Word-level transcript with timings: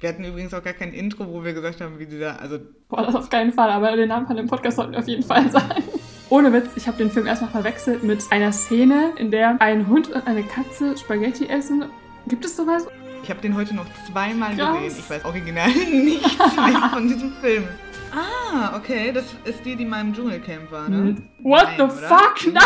Wir 0.00 0.10
hatten 0.10 0.24
übrigens 0.24 0.52
auch 0.52 0.62
gar 0.62 0.74
kein 0.74 0.92
Intro, 0.92 1.26
wo 1.26 1.42
wir 1.42 1.54
gesagt 1.54 1.80
haben, 1.80 1.98
wie 1.98 2.06
dieser, 2.06 2.40
also. 2.40 2.58
Boah, 2.88 3.02
das 3.02 3.14
auf 3.14 3.30
keinen 3.30 3.52
Fall, 3.52 3.70
aber 3.70 3.96
den 3.96 4.08
Namen 4.08 4.26
von 4.26 4.36
dem 4.36 4.46
Podcast 4.46 4.76
sollten 4.76 4.92
wir 4.92 4.98
auf 4.98 5.08
jeden 5.08 5.22
Fall 5.22 5.50
sagen. 5.50 5.82
Ohne 6.28 6.52
Witz, 6.52 6.70
ich 6.76 6.86
habe 6.86 6.98
den 6.98 7.10
Film 7.10 7.26
erstmal 7.26 7.50
verwechselt 7.50 8.02
mit 8.02 8.22
einer 8.30 8.52
Szene, 8.52 9.12
in 9.16 9.30
der 9.30 9.60
ein 9.60 9.86
Hund 9.88 10.10
und 10.10 10.26
eine 10.26 10.42
Katze 10.42 10.96
Spaghetti 10.98 11.46
essen. 11.46 11.84
Gibt 12.28 12.44
es 12.44 12.56
sowas? 12.56 12.86
Ich 13.22 13.30
habe 13.30 13.40
den 13.40 13.54
heute 13.56 13.74
noch 13.74 13.86
zweimal 14.10 14.54
Krass. 14.54 14.78
gesehen. 14.82 14.98
Ich 15.00 15.10
weiß 15.10 15.24
original 15.24 15.70
nichts 15.92 16.36
mehr 16.56 16.90
von 16.92 17.08
diesem 17.08 17.32
Film. 17.40 17.64
Ah, 18.12 18.76
okay, 18.76 19.12
das 19.12 19.24
ist 19.44 19.64
die, 19.64 19.76
die 19.76 19.84
mal 19.84 20.00
im 20.00 20.14
Dschungelcamp 20.14 20.70
war, 20.70 20.88
ne? 20.88 21.16
What 21.42 21.64
Nein, 21.64 21.74
the 21.76 21.82
oder? 21.82 21.92
fuck? 21.92 22.52
Nein! 22.52 22.62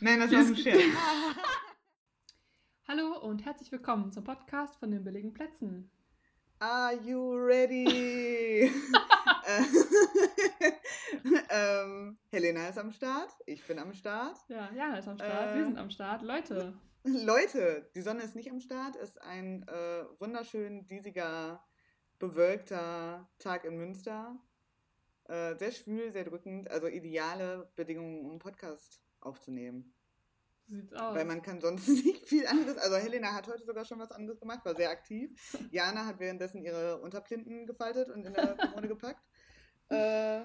Nein, 0.00 0.20
das 0.20 0.32
war 0.32 0.38
ein 0.38 0.56
Scherz. 0.56 0.78
Hallo 2.88 3.18
und 3.18 3.44
herzlich 3.44 3.72
willkommen 3.72 4.12
zum 4.12 4.24
Podcast 4.24 4.76
von 4.76 4.90
den 4.90 5.02
billigen 5.04 5.32
Plätzen. 5.32 5.90
Are 6.58 6.94
you 6.94 7.34
ready? 7.34 8.70
Äh, 9.48 9.62
ähm, 11.50 12.18
Helena 12.30 12.68
ist 12.68 12.78
am 12.78 12.90
Start, 12.90 13.30
ich 13.46 13.64
bin 13.64 13.78
am 13.78 13.92
Start. 13.92 14.38
Ja, 14.48 14.72
Jana 14.72 14.98
ist 14.98 15.06
am 15.06 15.16
Start, 15.18 15.52
Äh. 15.52 15.54
wir 15.56 15.64
sind 15.64 15.78
am 15.78 15.90
Start. 15.90 16.22
Leute, 16.22 16.74
Leute, 17.04 17.88
die 17.94 18.00
Sonne 18.02 18.22
ist 18.22 18.34
nicht 18.34 18.50
am 18.50 18.58
Start, 18.58 18.96
ist 18.96 19.20
ein 19.22 19.62
äh, 19.68 20.04
wunderschön 20.18 20.86
diesiger, 20.88 21.64
bewölkter 22.18 23.28
Tag 23.38 23.64
in 23.64 23.76
Münster. 23.76 24.36
Äh, 25.28 25.54
sehr 25.54 25.70
schwül, 25.70 26.10
sehr 26.10 26.24
drückend, 26.24 26.68
also 26.72 26.88
ideale 26.88 27.70
Bedingungen, 27.76 28.24
um 28.24 28.30
einen 28.30 28.38
Podcast 28.40 29.00
aufzunehmen. 29.20 29.94
So 30.68 30.74
sieht's 30.74 30.92
aus. 30.94 31.14
Weil 31.14 31.24
man 31.24 31.42
kann 31.42 31.60
sonst 31.60 31.88
nicht 32.04 32.26
viel 32.28 32.46
anderes. 32.46 32.76
Also 32.78 32.96
Helena 32.96 33.32
hat 33.34 33.46
heute 33.48 33.64
sogar 33.64 33.84
schon 33.84 33.98
was 33.98 34.12
anderes 34.12 34.40
gemacht, 34.40 34.64
war 34.64 34.74
sehr 34.74 34.90
aktiv. 34.90 35.30
Jana 35.70 36.06
hat 36.06 36.18
währenddessen 36.18 36.62
ihre 36.62 37.00
Unterplinten 37.00 37.66
gefaltet 37.66 38.08
und 38.10 38.24
in 38.24 38.34
der 38.34 38.56
Kommode 38.56 38.88
gepackt. 38.88 39.22
Äh, 39.90 40.40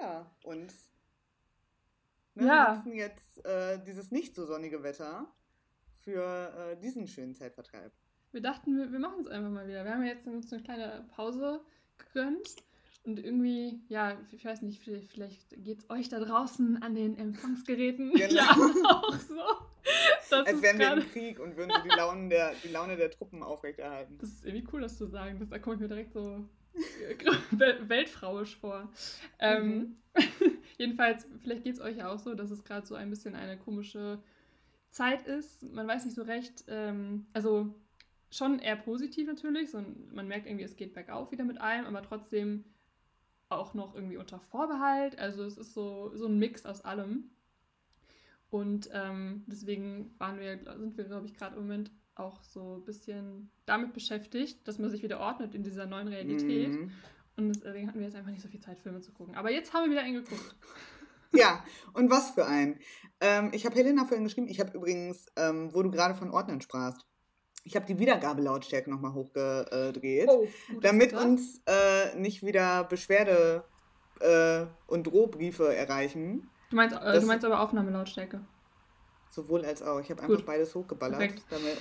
ja, 0.00 0.30
und 0.44 0.72
ne, 2.34 2.46
Ja. 2.46 2.74
nutzen 2.74 2.94
jetzt 2.94 3.44
äh, 3.44 3.82
dieses 3.84 4.10
nicht 4.10 4.34
so 4.34 4.46
sonnige 4.46 4.82
Wetter 4.82 5.32
für 6.00 6.72
äh, 6.72 6.76
diesen 6.80 7.06
schönen 7.08 7.34
Zeitvertreib. 7.34 7.92
Wir 8.32 8.42
dachten, 8.42 8.76
wir, 8.76 8.90
wir 8.92 8.98
machen 8.98 9.20
es 9.20 9.26
einfach 9.28 9.50
mal 9.50 9.66
wieder. 9.66 9.84
Wir 9.84 9.92
haben 9.92 10.04
ja 10.04 10.12
jetzt 10.12 10.26
uns 10.26 10.52
eine 10.52 10.62
kleine 10.62 11.08
Pause 11.14 11.64
gegönnt. 11.98 12.56
Und 13.04 13.18
irgendwie, 13.22 13.80
ja, 13.88 14.16
ich 14.32 14.44
weiß 14.44 14.62
nicht, 14.62 14.82
vielleicht, 14.82 15.50
geht 15.62 15.80
es 15.80 15.90
euch 15.90 16.08
da 16.08 16.18
draußen 16.20 16.82
an 16.82 16.94
den 16.94 17.18
Empfangsgeräten 17.18 18.12
Genau. 18.12 18.24
ja 18.34 18.50
auch 18.50 19.14
so. 19.14 19.36
Das 20.30 20.46
Als 20.46 20.62
wären 20.62 20.78
wir 20.78 20.94
im 20.94 21.10
Krieg 21.10 21.38
und 21.38 21.56
würden 21.56 21.70
so 21.76 21.82
die, 21.82 21.94
Launen 21.94 22.30
der, 22.30 22.54
die 22.64 22.68
Laune 22.68 22.96
der 22.96 23.10
Truppen 23.10 23.42
aufrechterhalten. 23.42 24.16
Das 24.18 24.30
ist 24.30 24.46
irgendwie 24.46 24.66
cool, 24.72 24.80
das 24.80 24.96
zu 24.96 25.06
sagen. 25.06 25.38
Das, 25.38 25.50
da 25.50 25.58
komme 25.58 25.74
ich 25.76 25.80
mir 25.82 25.88
direkt 25.88 26.14
so 26.14 26.42
wel- 27.52 27.88
weltfrauisch 27.88 28.56
vor. 28.56 28.90
Ähm, 29.38 29.96
jedenfalls, 30.78 31.26
vielleicht 31.42 31.64
geht 31.64 31.74
es 31.74 31.80
euch 31.82 31.98
ja 31.98 32.08
auch 32.10 32.18
so, 32.18 32.34
dass 32.34 32.50
es 32.50 32.64
gerade 32.64 32.86
so 32.86 32.94
ein 32.94 33.10
bisschen 33.10 33.34
eine 33.34 33.58
komische 33.58 34.18
Zeit 34.88 35.26
ist. 35.26 35.62
Man 35.62 35.86
weiß 35.86 36.06
nicht 36.06 36.14
so 36.14 36.22
recht. 36.22 36.64
Ähm, 36.68 37.26
also 37.34 37.74
schon 38.30 38.60
eher 38.60 38.76
positiv 38.76 39.26
natürlich. 39.26 39.70
So, 39.70 39.84
man 40.12 40.26
merkt 40.26 40.46
irgendwie, 40.46 40.64
es 40.64 40.76
geht 40.76 40.94
bergauf 40.94 41.30
wieder 41.30 41.44
mit 41.44 41.60
allem, 41.60 41.84
aber 41.84 42.02
trotzdem 42.02 42.64
auch 43.58 43.74
noch 43.74 43.94
irgendwie 43.94 44.16
unter 44.16 44.38
Vorbehalt. 44.38 45.18
Also 45.18 45.44
es 45.44 45.56
ist 45.56 45.74
so, 45.74 46.12
so 46.14 46.26
ein 46.26 46.38
Mix 46.38 46.66
aus 46.66 46.82
allem. 46.82 47.30
Und 48.50 48.88
ähm, 48.92 49.44
deswegen 49.46 50.14
waren 50.18 50.38
wir, 50.38 50.58
sind 50.78 50.96
wir, 50.96 51.04
glaube 51.04 51.26
ich, 51.26 51.34
gerade 51.34 51.56
im 51.56 51.62
Moment 51.62 51.90
auch 52.14 52.42
so 52.44 52.76
ein 52.76 52.84
bisschen 52.84 53.50
damit 53.66 53.92
beschäftigt, 53.92 54.66
dass 54.68 54.78
man 54.78 54.90
sich 54.90 55.02
wieder 55.02 55.18
ordnet 55.18 55.54
in 55.54 55.64
dieser 55.64 55.86
neuen 55.86 56.08
Realität. 56.08 56.70
Mhm. 56.70 56.92
Und 57.36 57.64
deswegen 57.64 57.88
hatten 57.88 57.98
wir 57.98 58.06
jetzt 58.06 58.14
einfach 58.14 58.30
nicht 58.30 58.42
so 58.42 58.48
viel 58.48 58.60
Zeit, 58.60 58.78
Filme 58.78 59.00
zu 59.00 59.12
gucken. 59.12 59.34
Aber 59.34 59.50
jetzt 59.50 59.72
haben 59.72 59.84
wir 59.84 59.90
wieder 59.90 60.02
einen 60.02 60.24
geguckt. 60.24 60.56
Ja, 61.36 61.64
und 61.94 62.10
was 62.10 62.30
für 62.30 62.46
ein. 62.46 62.78
Ähm, 63.20 63.50
ich 63.52 63.66
habe 63.66 63.74
Helena 63.74 64.04
vorhin 64.04 64.22
geschrieben, 64.22 64.46
ich 64.46 64.60
habe 64.60 64.70
übrigens, 64.72 65.26
ähm, 65.34 65.74
wo 65.74 65.82
du 65.82 65.90
gerade 65.90 66.14
von 66.14 66.30
Ordnern 66.30 66.60
sprachst, 66.60 67.04
ich 67.64 67.76
habe 67.76 67.86
die 67.86 67.98
Wiedergabelautstärke 67.98 68.90
nochmal 68.90 69.14
hochgedreht, 69.14 70.28
Oh, 70.28 70.46
damit 70.82 71.14
uns 71.14 71.62
äh, 71.66 72.14
nicht 72.16 72.44
wieder 72.44 72.84
Beschwerde 72.84 73.64
äh, 74.20 74.66
und 74.86 75.04
Drohbriefe 75.04 75.74
erreichen. 75.74 76.50
Du 76.70 76.76
meinst, 76.76 76.96
äh, 76.96 77.20
du 77.20 77.26
meinst 77.26 77.44
aber 77.44 77.60
Aufnahmelautstärke. 77.60 78.40
Sowohl 79.30 79.64
als 79.64 79.82
auch. 79.82 79.98
Ich 79.98 80.10
habe 80.10 80.22
einfach 80.22 80.42
beides 80.42 80.74
hochgeballert. 80.74 81.34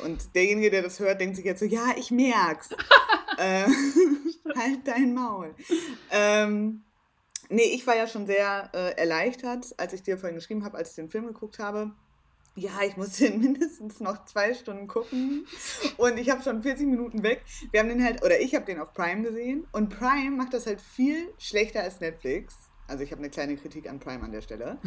Und 0.03 0.33
derjenige, 0.33 0.71
der 0.71 0.81
das 0.81 0.99
hört, 0.99 1.21
denkt 1.21 1.35
sich 1.35 1.45
jetzt 1.45 1.59
so, 1.59 1.65
ja, 1.65 1.93
ich 1.97 2.09
merk's. 2.09 2.69
äh, 3.37 3.65
halt 4.55 4.87
dein 4.87 5.13
Maul. 5.13 5.53
Ähm, 6.09 6.81
nee, 7.49 7.73
ich 7.73 7.85
war 7.85 7.95
ja 7.95 8.07
schon 8.07 8.25
sehr 8.25 8.69
äh, 8.73 8.97
erleichtert, 8.97 9.75
als 9.77 9.93
ich 9.93 10.01
dir 10.01 10.17
vorhin 10.17 10.35
geschrieben 10.35 10.63
habe, 10.63 10.77
als 10.77 10.91
ich 10.91 10.95
den 10.95 11.09
Film 11.09 11.27
geguckt 11.27 11.59
habe. 11.59 11.91
Ja, 12.55 12.81
ich 12.85 12.97
muss 12.97 13.17
den 13.17 13.39
mindestens 13.41 13.99
noch 13.99 14.25
zwei 14.25 14.53
Stunden 14.53 14.87
gucken. 14.87 15.47
Und 15.97 16.17
ich 16.17 16.29
habe 16.29 16.43
schon 16.43 16.61
40 16.61 16.87
Minuten 16.87 17.23
weg. 17.23 17.43
Wir 17.71 17.79
haben 17.79 17.89
den 17.89 18.03
halt, 18.03 18.23
oder 18.23 18.39
ich 18.39 18.53
habe 18.55 18.65
den 18.65 18.79
auf 18.79 18.93
Prime 18.93 19.23
gesehen. 19.23 19.65
Und 19.71 19.89
Prime 19.89 20.31
macht 20.31 20.53
das 20.53 20.67
halt 20.67 20.81
viel 20.81 21.33
schlechter 21.39 21.81
als 21.81 21.99
Netflix. 21.99 22.55
Also 22.87 23.03
ich 23.03 23.11
habe 23.11 23.19
eine 23.19 23.29
kleine 23.29 23.55
Kritik 23.57 23.89
an 23.89 23.99
Prime 23.99 24.23
an 24.23 24.31
der 24.31 24.41
Stelle. 24.41 24.77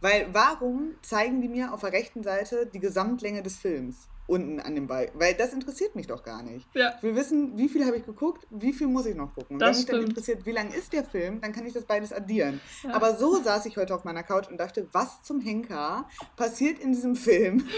Weil 0.00 0.28
warum 0.32 0.94
zeigen 1.02 1.40
die 1.40 1.48
mir 1.48 1.72
auf 1.72 1.80
der 1.80 1.92
rechten 1.92 2.22
Seite 2.22 2.66
die 2.66 2.80
Gesamtlänge 2.80 3.42
des 3.42 3.56
Films 3.56 4.08
unten 4.26 4.60
an 4.60 4.74
dem 4.74 4.86
Balken? 4.86 5.18
Weil 5.20 5.34
das 5.34 5.52
interessiert 5.52 5.94
mich 5.96 6.06
doch 6.06 6.22
gar 6.22 6.42
nicht. 6.42 6.66
Ja, 6.74 6.94
Ich 6.96 7.02
will 7.02 7.14
wissen, 7.16 7.56
wie 7.56 7.68
viel 7.68 7.84
habe 7.86 7.96
ich 7.96 8.04
geguckt, 8.06 8.46
wie 8.50 8.72
viel 8.72 8.86
muss 8.86 9.06
ich 9.06 9.14
noch 9.14 9.34
gucken. 9.34 9.54
Und 9.56 9.58
Das 9.60 9.68
wenn 9.70 9.76
mich 9.76 9.86
dann 9.86 9.96
stimmt. 9.96 10.08
interessiert, 10.10 10.46
wie 10.46 10.52
lang 10.52 10.70
ist 10.72 10.92
der 10.92 11.04
Film, 11.04 11.40
dann 11.40 11.52
kann 11.52 11.66
ich 11.66 11.72
das 11.72 11.84
beides 11.84 12.12
addieren. 12.12 12.60
Ja. 12.82 12.94
Aber 12.94 13.16
so 13.16 13.36
saß 13.42 13.66
ich 13.66 13.76
heute 13.76 13.94
auf 13.94 14.04
meiner 14.04 14.22
Couch 14.22 14.48
und 14.48 14.58
dachte, 14.58 14.88
was 14.92 15.22
zum 15.22 15.40
Henker 15.40 16.08
passiert 16.36 16.78
in 16.78 16.92
diesem 16.92 17.16
Film? 17.16 17.66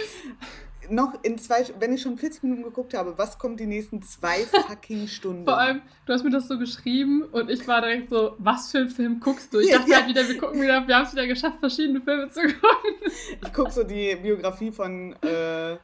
Noch 0.91 1.23
in 1.23 1.37
zwei, 1.37 1.67
wenn 1.81 1.93
ich 1.93 2.01
schon 2.01 2.17
40 2.17 2.45
Minuten 2.45 2.63
geguckt 2.63 2.95
habe, 2.95 3.19
was 3.19 3.39
kommt 3.39 3.61
die 3.61 3.67
nächsten 3.67 4.01
zwei 4.01 4.39
fucking 4.69 5.07
Stunden? 5.07 5.45
vor 5.45 5.59
allem, 5.59 5.83
du 6.07 6.13
hast 6.15 6.25
mir 6.25 6.31
das 6.31 6.49
so 6.49 6.57
geschrieben 6.59 7.25
und 7.25 7.51
ich 7.51 7.67
war 7.69 7.83
direkt 7.83 8.09
so, 8.09 8.37
was 8.39 8.71
für 8.71 8.79
einen 8.79 8.89
Film 8.89 9.21
guckst 9.21 9.53
du? 9.53 9.59
Ich 9.59 9.71
dachte 9.71 9.91
ja. 9.91 9.99
halt 9.99 10.09
wieder, 10.09 10.27
wir 10.27 10.39
gucken 10.39 10.63
wieder, 10.63 10.87
wir 10.89 10.97
haben 10.97 11.05
es 11.05 11.13
wieder 11.13 11.27
geschafft, 11.27 11.59
verschiedene 11.61 12.01
Filme 12.01 12.31
zu 12.31 12.41
gucken. 12.43 13.13
Ich 13.45 13.53
gucke 13.53 13.71
so 13.71 13.83
die 13.85 14.17
Biografie 14.17 14.73
von 14.73 15.13
äh, 15.23 15.77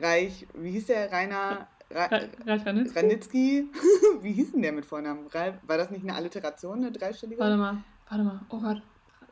Reich, 0.00 0.46
wie 0.54 0.70
hieß 0.72 0.86
der? 0.86 1.10
Rainer 1.10 1.68
Ra 1.90 2.08
Ralf 2.44 2.66
Ranitzky? 2.66 2.98
Ranitzky? 2.98 3.70
wie 4.22 4.32
hieß 4.32 4.52
denn 4.52 4.62
der 4.62 4.72
mit 4.72 4.84
Vornamen? 4.84 5.26
War 5.32 5.78
das 5.78 5.90
nicht 5.90 6.02
eine 6.02 6.14
Alliteration, 6.14 6.78
eine 6.78 6.92
dreistellige? 6.92 7.40
Warte 7.40 7.56
mal, 7.56 7.84
warte 8.08 8.24
mal, 8.24 8.40
oh 8.48 8.60
Gott. 8.60 8.82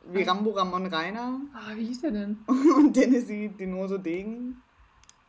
Wie 0.07 0.23
Rambo 0.23 0.51
Ramon 0.51 0.85
Rainer 0.85 1.41
Ah, 1.53 1.75
wie 1.75 1.85
hieß 1.85 2.01
der 2.01 2.11
denn? 2.11 2.37
und 2.47 2.95
Dennisy 2.95 3.51
Dinoso 3.59 3.97
Degen. 3.97 4.61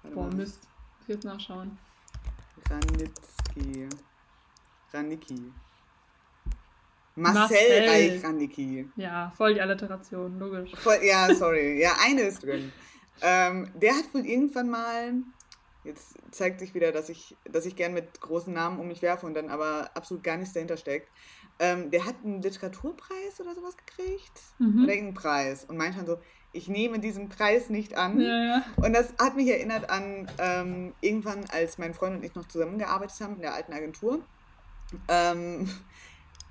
Warte 0.02 0.14
Boah, 0.14 0.26
mal. 0.26 0.36
Mist. 0.36 0.68
Ich 1.02 1.08
jetzt 1.08 1.24
nachschauen. 1.24 1.78
Ranitzky. 2.70 3.88
Ranicki. 4.92 5.52
Marcel, 7.16 7.40
Marcel. 7.40 7.88
Reich 7.88 8.24
Ranicki. 8.24 8.90
Ja, 8.96 9.32
voll 9.36 9.54
die 9.54 9.60
Alliteration, 9.60 10.38
logisch. 10.38 10.70
Voll, 10.76 10.98
ja, 11.02 11.34
sorry. 11.34 11.80
Ja, 11.80 11.96
eine 12.04 12.22
ist 12.22 12.42
drin. 12.42 12.72
Ähm, 13.22 13.70
der 13.74 13.94
hat 13.94 14.12
wohl 14.12 14.26
irgendwann 14.26 14.68
mal. 14.68 15.14
Jetzt 15.84 16.16
zeigt 16.32 16.58
sich 16.58 16.74
wieder, 16.74 16.90
dass 16.90 17.08
ich, 17.08 17.36
dass 17.44 17.64
ich 17.64 17.76
gern 17.76 17.94
mit 17.94 18.20
großen 18.20 18.52
Namen 18.52 18.80
um 18.80 18.88
mich 18.88 19.02
werfe 19.02 19.24
und 19.24 19.34
dann 19.34 19.50
aber 19.50 19.90
absolut 19.94 20.24
gar 20.24 20.36
nichts 20.36 20.52
dahinter 20.52 20.76
steckt. 20.76 21.08
Ähm, 21.58 21.90
der 21.90 22.04
hat 22.04 22.16
einen 22.24 22.42
Literaturpreis 22.42 23.40
oder 23.40 23.54
sowas 23.54 23.76
gekriegt. 23.76 24.40
Mhm. 24.58 24.82
Oder 24.82 24.92
irgendeinen 24.92 25.14
Preis. 25.14 25.64
Und 25.64 25.76
meint 25.76 25.96
dann 25.96 26.06
so, 26.06 26.18
ich 26.52 26.68
nehme 26.68 26.98
diesen 26.98 27.28
Preis 27.28 27.70
nicht 27.70 27.96
an. 27.96 28.20
Ja, 28.20 28.44
ja. 28.44 28.64
Und 28.76 28.94
das 28.94 29.14
hat 29.20 29.36
mich 29.36 29.48
erinnert 29.48 29.90
an 29.90 30.30
ähm, 30.38 30.94
irgendwann, 31.00 31.44
als 31.52 31.78
mein 31.78 31.94
Freund 31.94 32.16
und 32.16 32.24
ich 32.24 32.34
noch 32.34 32.48
zusammengearbeitet 32.48 33.20
haben 33.20 33.36
in 33.36 33.42
der 33.42 33.54
alten 33.54 33.72
Agentur. 33.72 34.20
Ähm, 35.08 35.70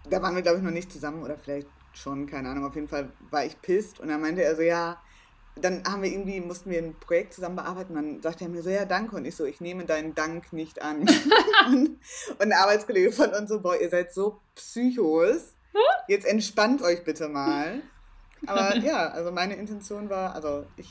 da 0.10 0.22
waren 0.22 0.36
wir, 0.36 0.42
glaube 0.42 0.60
ich, 0.60 0.64
noch 0.64 0.72
nicht 0.72 0.92
zusammen 0.92 1.24
oder 1.24 1.38
vielleicht 1.38 1.68
schon, 1.94 2.28
keine 2.28 2.50
Ahnung. 2.50 2.66
Auf 2.66 2.76
jeden 2.76 2.88
Fall 2.88 3.12
war 3.32 3.46
ich 3.46 3.62
pisst 3.62 4.00
und 4.00 4.10
dann 4.10 4.22
meinte 4.22 4.44
er 4.44 4.56
so, 4.56 4.62
ja, 4.62 5.02
dann 5.62 5.84
haben 5.86 6.04
wir 6.04 6.12
irgendwie, 6.12 6.42
mussten 6.42 6.70
wir 6.70 6.80
ein 6.80 6.96
Projekt 6.96 7.34
zusammen 7.34 7.56
bearbeiten. 7.56 7.96
Dann 7.96 8.22
sagte 8.22 8.44
er 8.44 8.50
mir 8.50 8.62
so, 8.62 8.70
ja, 8.70 8.86
danke. 8.86 9.16
Und 9.16 9.26
ich 9.26 9.36
so, 9.36 9.46
ich 9.46 9.62
nehme 9.62 9.86
deinen 9.86 10.14
Dank 10.14 10.52
nicht 10.52 10.82
an. 10.82 11.00
und, 11.68 11.98
und 12.30 12.42
ein 12.42 12.54
Arbeitskollege 12.54 13.12
von 13.12 13.30
uns 13.30 13.50
so, 13.50 13.62
boah, 13.62 13.80
ihr 13.80 13.90
seid 13.90 14.14
so 14.14 14.42
Psychos. 14.56 15.54
Jetzt 16.08 16.26
entspannt 16.26 16.82
euch 16.82 17.04
bitte 17.04 17.30
mal. 17.30 17.82
Aber 18.48 18.76
ja, 18.78 19.10
also 19.10 19.32
meine 19.32 19.56
Intention 19.56 20.10
war, 20.10 20.36
also 20.36 20.66
ich, 20.76 20.90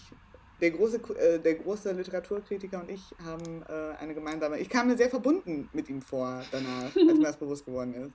der 0.60 0.70
große, 0.70 0.96
äh, 1.18 1.38
der 1.38 1.54
große 1.54 1.92
Literaturkritiker 1.92 2.80
und 2.80 2.90
ich 2.90 3.02
haben 3.24 3.62
äh, 3.68 3.96
eine 4.00 4.14
gemeinsame, 4.14 4.58
ich 4.58 4.68
kam 4.68 4.88
mir 4.88 4.96
sehr 4.96 5.10
verbunden 5.10 5.68
mit 5.72 5.88
ihm 5.88 6.00
vor 6.00 6.42
danach, 6.50 6.84
als 6.84 6.94
mir 6.94 7.20
das 7.22 7.36
bewusst 7.36 7.66
geworden 7.66 7.94
ist. 7.94 8.12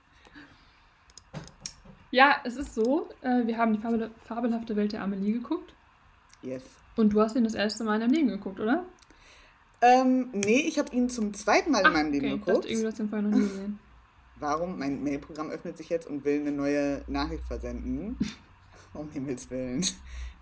Ja, 2.10 2.40
es 2.44 2.56
ist 2.56 2.74
so, 2.74 3.08
äh, 3.22 3.46
wir 3.46 3.56
haben 3.56 3.72
die 3.72 3.78
fabel 3.78 4.10
fabelhafte 4.26 4.74
Welt 4.74 4.92
der 4.92 5.02
Amelie 5.02 5.34
geguckt 5.34 5.72
Yes. 6.42 6.62
und 6.96 7.10
du 7.12 7.20
hast 7.20 7.36
ihn 7.36 7.44
das 7.44 7.54
erste 7.54 7.84
Mal 7.84 7.96
in 7.96 8.00
deinem 8.00 8.12
Leben 8.12 8.28
geguckt, 8.28 8.60
oder? 8.60 8.84
Ähm, 9.82 10.28
nee, 10.32 10.60
ich 10.60 10.78
habe 10.78 10.94
ihn 10.94 11.08
zum 11.08 11.32
zweiten 11.34 11.70
Mal 11.70 11.86
in 11.86 11.92
meinem 11.92 12.12
Leben 12.12 12.26
okay. 12.32 12.38
geguckt. 12.44 12.66
Ich 12.66 12.72
dachte, 12.72 12.72
irgendwie 12.72 12.86
hast 12.88 12.98
du 12.98 13.02
den 13.04 13.08
vorher 13.10 13.28
noch 13.28 13.36
nie 13.38 13.44
gesehen. 13.44 13.78
Warum? 14.38 14.78
Mein 14.78 15.02
Mailprogramm 15.02 15.50
öffnet 15.50 15.76
sich 15.76 15.88
jetzt 15.88 16.06
und 16.06 16.24
will 16.24 16.40
eine 16.40 16.52
neue 16.52 17.02
Nachricht 17.06 17.44
versenden. 17.46 18.16
um 18.94 19.10
Himmels 19.10 19.50
Willen. 19.50 19.84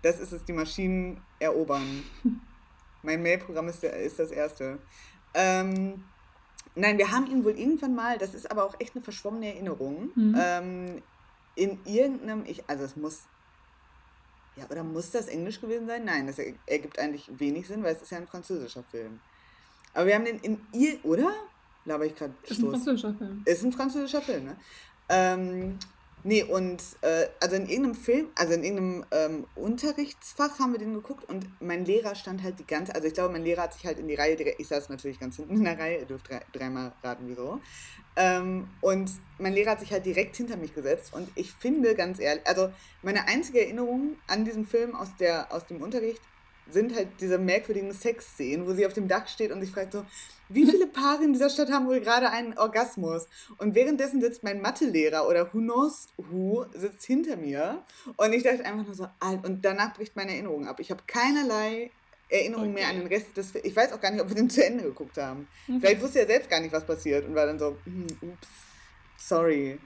Das 0.01 0.19
ist 0.19 0.31
es, 0.31 0.43
die 0.45 0.53
Maschinen 0.53 1.21
erobern. 1.39 2.03
Mein 3.03 3.21
Mailprogramm 3.21 3.67
ist, 3.67 3.83
der, 3.83 3.93
ist 3.99 4.19
das 4.19 4.31
erste. 4.31 4.79
Ähm, 5.33 6.03
nein, 6.75 6.97
wir 6.97 7.11
haben 7.11 7.27
ihn 7.27 7.43
wohl 7.43 7.57
irgendwann 7.57 7.95
mal, 7.95 8.17
das 8.17 8.33
ist 8.33 8.49
aber 8.49 8.63
auch 8.63 8.75
echt 8.79 8.95
eine 8.95 9.03
verschwommene 9.03 9.47
Erinnerung, 9.53 10.09
Mhm. 10.15 10.35
ähm, 10.37 11.01
in 11.55 11.77
irgendeinem, 11.85 12.43
ich, 12.45 12.63
also 12.69 12.85
es 12.85 12.95
muss, 12.95 13.23
ja, 14.59 14.65
oder 14.69 14.83
muss 14.83 15.11
das 15.11 15.27
Englisch 15.27 15.59
gewesen 15.61 15.87
sein? 15.87 16.05
Nein, 16.05 16.27
das 16.27 16.37
er- 16.39 16.53
ergibt 16.67 16.99
eigentlich 16.99 17.29
wenig 17.39 17.67
Sinn, 17.67 17.83
weil 17.83 17.95
es 17.95 18.01
ist 18.01 18.11
ja 18.11 18.17
ein 18.17 18.27
französischer 18.27 18.83
Film. 18.83 19.19
Aber 19.93 20.05
wir 20.07 20.15
haben 20.15 20.25
den 20.25 20.39
in 20.39 20.59
ihr, 20.73 20.97
oder? 21.03 21.31
Laber 21.85 22.05
ich 22.05 22.15
gerade 22.15 22.33
Ist 22.43 22.59
ein 22.59 22.69
französischer 22.69 23.13
Film. 23.15 23.41
ist 23.45 23.63
ein 23.63 23.71
französischer 23.71 24.21
Film, 24.21 24.45
ne? 24.45 24.55
Ähm, 25.09 25.79
nee, 26.23 26.43
und 26.43 26.83
äh, 27.01 27.27
also 27.39 27.55
in 27.55 27.67
irgendeinem 27.67 27.95
Film, 27.95 28.27
also 28.35 28.53
in 28.53 28.63
irgendeinem 28.63 29.05
ähm, 29.11 29.47
Unterrichtsfach 29.55 30.59
haben 30.59 30.73
wir 30.73 30.79
den 30.79 30.93
geguckt 30.93 31.27
und 31.29 31.47
mein 31.61 31.85
Lehrer 31.85 32.13
stand 32.15 32.43
halt 32.43 32.59
die 32.59 32.67
ganze, 32.67 32.93
also 32.93 33.07
ich 33.07 33.13
glaube, 33.13 33.31
mein 33.31 33.43
Lehrer 33.43 33.63
hat 33.63 33.73
sich 33.73 33.85
halt 33.85 33.97
in 33.97 34.07
die 34.07 34.15
Reihe, 34.15 34.35
direkt, 34.35 34.59
ich 34.59 34.67
saß 34.67 34.89
natürlich 34.89 35.19
ganz 35.19 35.37
hinten 35.37 35.55
in 35.55 35.63
der 35.63 35.79
Reihe, 35.79 35.99
ihr 35.99 36.05
dürft 36.05 36.29
drei, 36.29 36.41
dreimal 36.53 36.91
raten, 37.03 37.23
wieso. 37.27 37.59
Ähm, 38.19 38.67
und 38.81 39.09
mein 39.37 39.53
Lehrer 39.53 39.71
hat 39.71 39.79
sich 39.79 39.93
halt 39.93 40.05
direkt 40.05 40.35
hinter 40.35 40.57
mich 40.57 40.75
gesetzt 40.75 41.13
und 41.13 41.29
ich 41.35 41.53
finde 41.53 41.95
ganz 41.95 42.19
ehrlich, 42.19 42.45
also 42.45 42.69
meine 43.01 43.29
einzige 43.29 43.61
Erinnerung 43.61 44.17
an 44.27 44.43
diesen 44.43 44.67
Film 44.67 44.93
aus, 44.93 45.07
der, 45.17 45.53
aus 45.53 45.65
dem 45.67 45.81
Unterricht 45.81 46.21
sind 46.69 46.93
halt 46.93 47.07
diese 47.21 47.37
merkwürdigen 47.37 47.93
Sexszenen, 47.93 48.67
wo 48.67 48.73
sie 48.73 48.85
auf 48.85 48.91
dem 48.91 49.07
Dach 49.07 49.27
steht 49.29 49.53
und 49.53 49.61
sich 49.61 49.71
fragt 49.71 49.93
so, 49.93 50.05
wie 50.49 50.65
viele 50.65 50.85
Paare 50.99 51.23
in 51.23 51.31
dieser 51.31 51.49
Stadt 51.49 51.71
haben 51.71 51.87
wohl 51.87 52.01
gerade 52.01 52.29
einen 52.29 52.57
Orgasmus? 52.57 53.29
Und 53.57 53.73
währenddessen 53.73 54.19
sitzt 54.19 54.43
mein 54.43 54.61
Mathelehrer 54.61 55.25
oder 55.25 55.53
who 55.53 55.59
knows 55.59 56.07
who 56.17 56.65
sitzt 56.73 57.05
hinter 57.05 57.37
mir 57.37 57.83
und 58.17 58.33
ich 58.33 58.43
dachte 58.43 58.65
einfach 58.65 58.85
nur 58.85 58.95
so, 58.95 59.07
und 59.43 59.63
danach 59.63 59.93
bricht 59.93 60.17
meine 60.17 60.33
Erinnerung 60.33 60.67
ab. 60.67 60.81
Ich 60.81 60.91
habe 60.91 61.03
keinerlei 61.07 61.91
Erinnerung 62.29 62.73
mehr 62.73 62.87
an 62.87 62.95
Okay. 62.97 63.07
den 63.07 63.07
Rest 63.07 63.37
des 63.37 63.51
Films. 63.51 63.67
Ich 63.67 63.75
weiß 63.75 63.91
auch 63.93 63.99
gar 64.01 64.11
nicht, 64.11 64.21
ob 64.21 64.29
wir 64.29 64.35
den 64.35 64.49
zu 64.49 64.63
Ende 64.63 64.83
geguckt 64.83 65.17
haben. 65.17 65.47
Okay. 65.67 65.79
Vielleicht 65.79 66.01
wusste 66.01 66.19
er 66.19 66.27
selbst 66.27 66.49
gar 66.49 66.59
nicht, 66.59 66.71
was 66.71 66.85
passiert 66.85 67.25
und 67.25 67.33
war 67.35 67.45
dann 67.47 67.57
so, 67.59 67.77
hm, 67.85 68.07
ups, 68.21 68.47
sorry. 69.17 69.79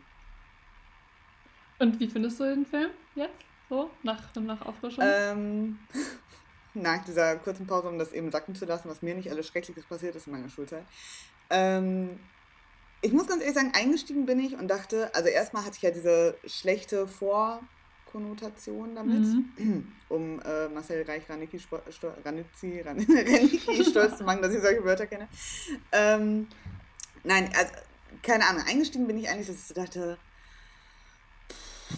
Und 1.79 1.99
wie 1.99 2.07
findest 2.07 2.39
du 2.39 2.43
den 2.43 2.65
Film 2.65 2.91
jetzt? 3.15 3.33
So, 3.69 3.89
nach, 4.03 4.35
nach 4.35 4.61
Auffrischung? 4.65 5.03
Ähm, 5.07 5.79
nach 6.73 7.03
dieser 7.05 7.37
kurzen 7.37 7.65
Pause, 7.65 7.87
um 7.87 7.97
das 7.97 8.11
eben 8.11 8.31
sacken 8.31 8.55
zu 8.55 8.65
lassen, 8.65 8.89
was 8.89 9.01
mir 9.01 9.15
nicht 9.15 9.31
alles 9.31 9.47
Schreckliches 9.47 9.85
passiert 9.85 10.15
ist 10.15 10.27
in 10.27 10.33
meiner 10.33 10.49
Schulzeit. 10.49 10.83
Ähm, 11.49 12.19
ich 13.01 13.11
muss 13.11 13.27
ganz 13.27 13.41
ehrlich 13.41 13.55
sagen, 13.55 13.71
eingestiegen 13.73 14.25
bin 14.25 14.39
ich 14.39 14.55
und 14.55 14.67
dachte, 14.67 15.13
also 15.13 15.29
erstmal 15.29 15.65
hatte 15.65 15.75
ich 15.77 15.81
ja 15.81 15.91
diese 15.91 16.35
schlechte 16.45 17.07
Vorkonnotation 18.23 18.95
damit, 18.95 19.23
Mhm. 19.57 19.91
um 20.09 20.39
äh, 20.41 20.69
Marcel 20.69 21.03
Reich 21.03 21.27
Ranicki, 21.27 21.57
Spo- 21.57 21.81
Sto- 21.91 22.13
Ranizzi, 22.23 22.81
Ran 22.81 22.97
Ranicki 23.09 23.83
stolz 23.83 24.17
zu 24.19 24.23
machen, 24.23 24.41
dass 24.41 24.53
ich 24.53 24.61
solche 24.61 24.83
Wörter 24.83 25.07
kenne. 25.07 25.27
Ähm, 25.91 26.47
nein, 27.23 27.49
also 27.57 27.73
keine 28.21 28.45
Ahnung, 28.45 28.63
eingestiegen 28.67 29.07
bin 29.07 29.17
ich 29.17 29.27
eigentlich, 29.29 29.47
dass 29.47 29.69
ich 29.69 29.73
dachte, 29.73 30.17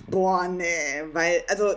boah, 0.08 0.48
nee, 0.48 1.04
weil, 1.12 1.44
also 1.50 1.76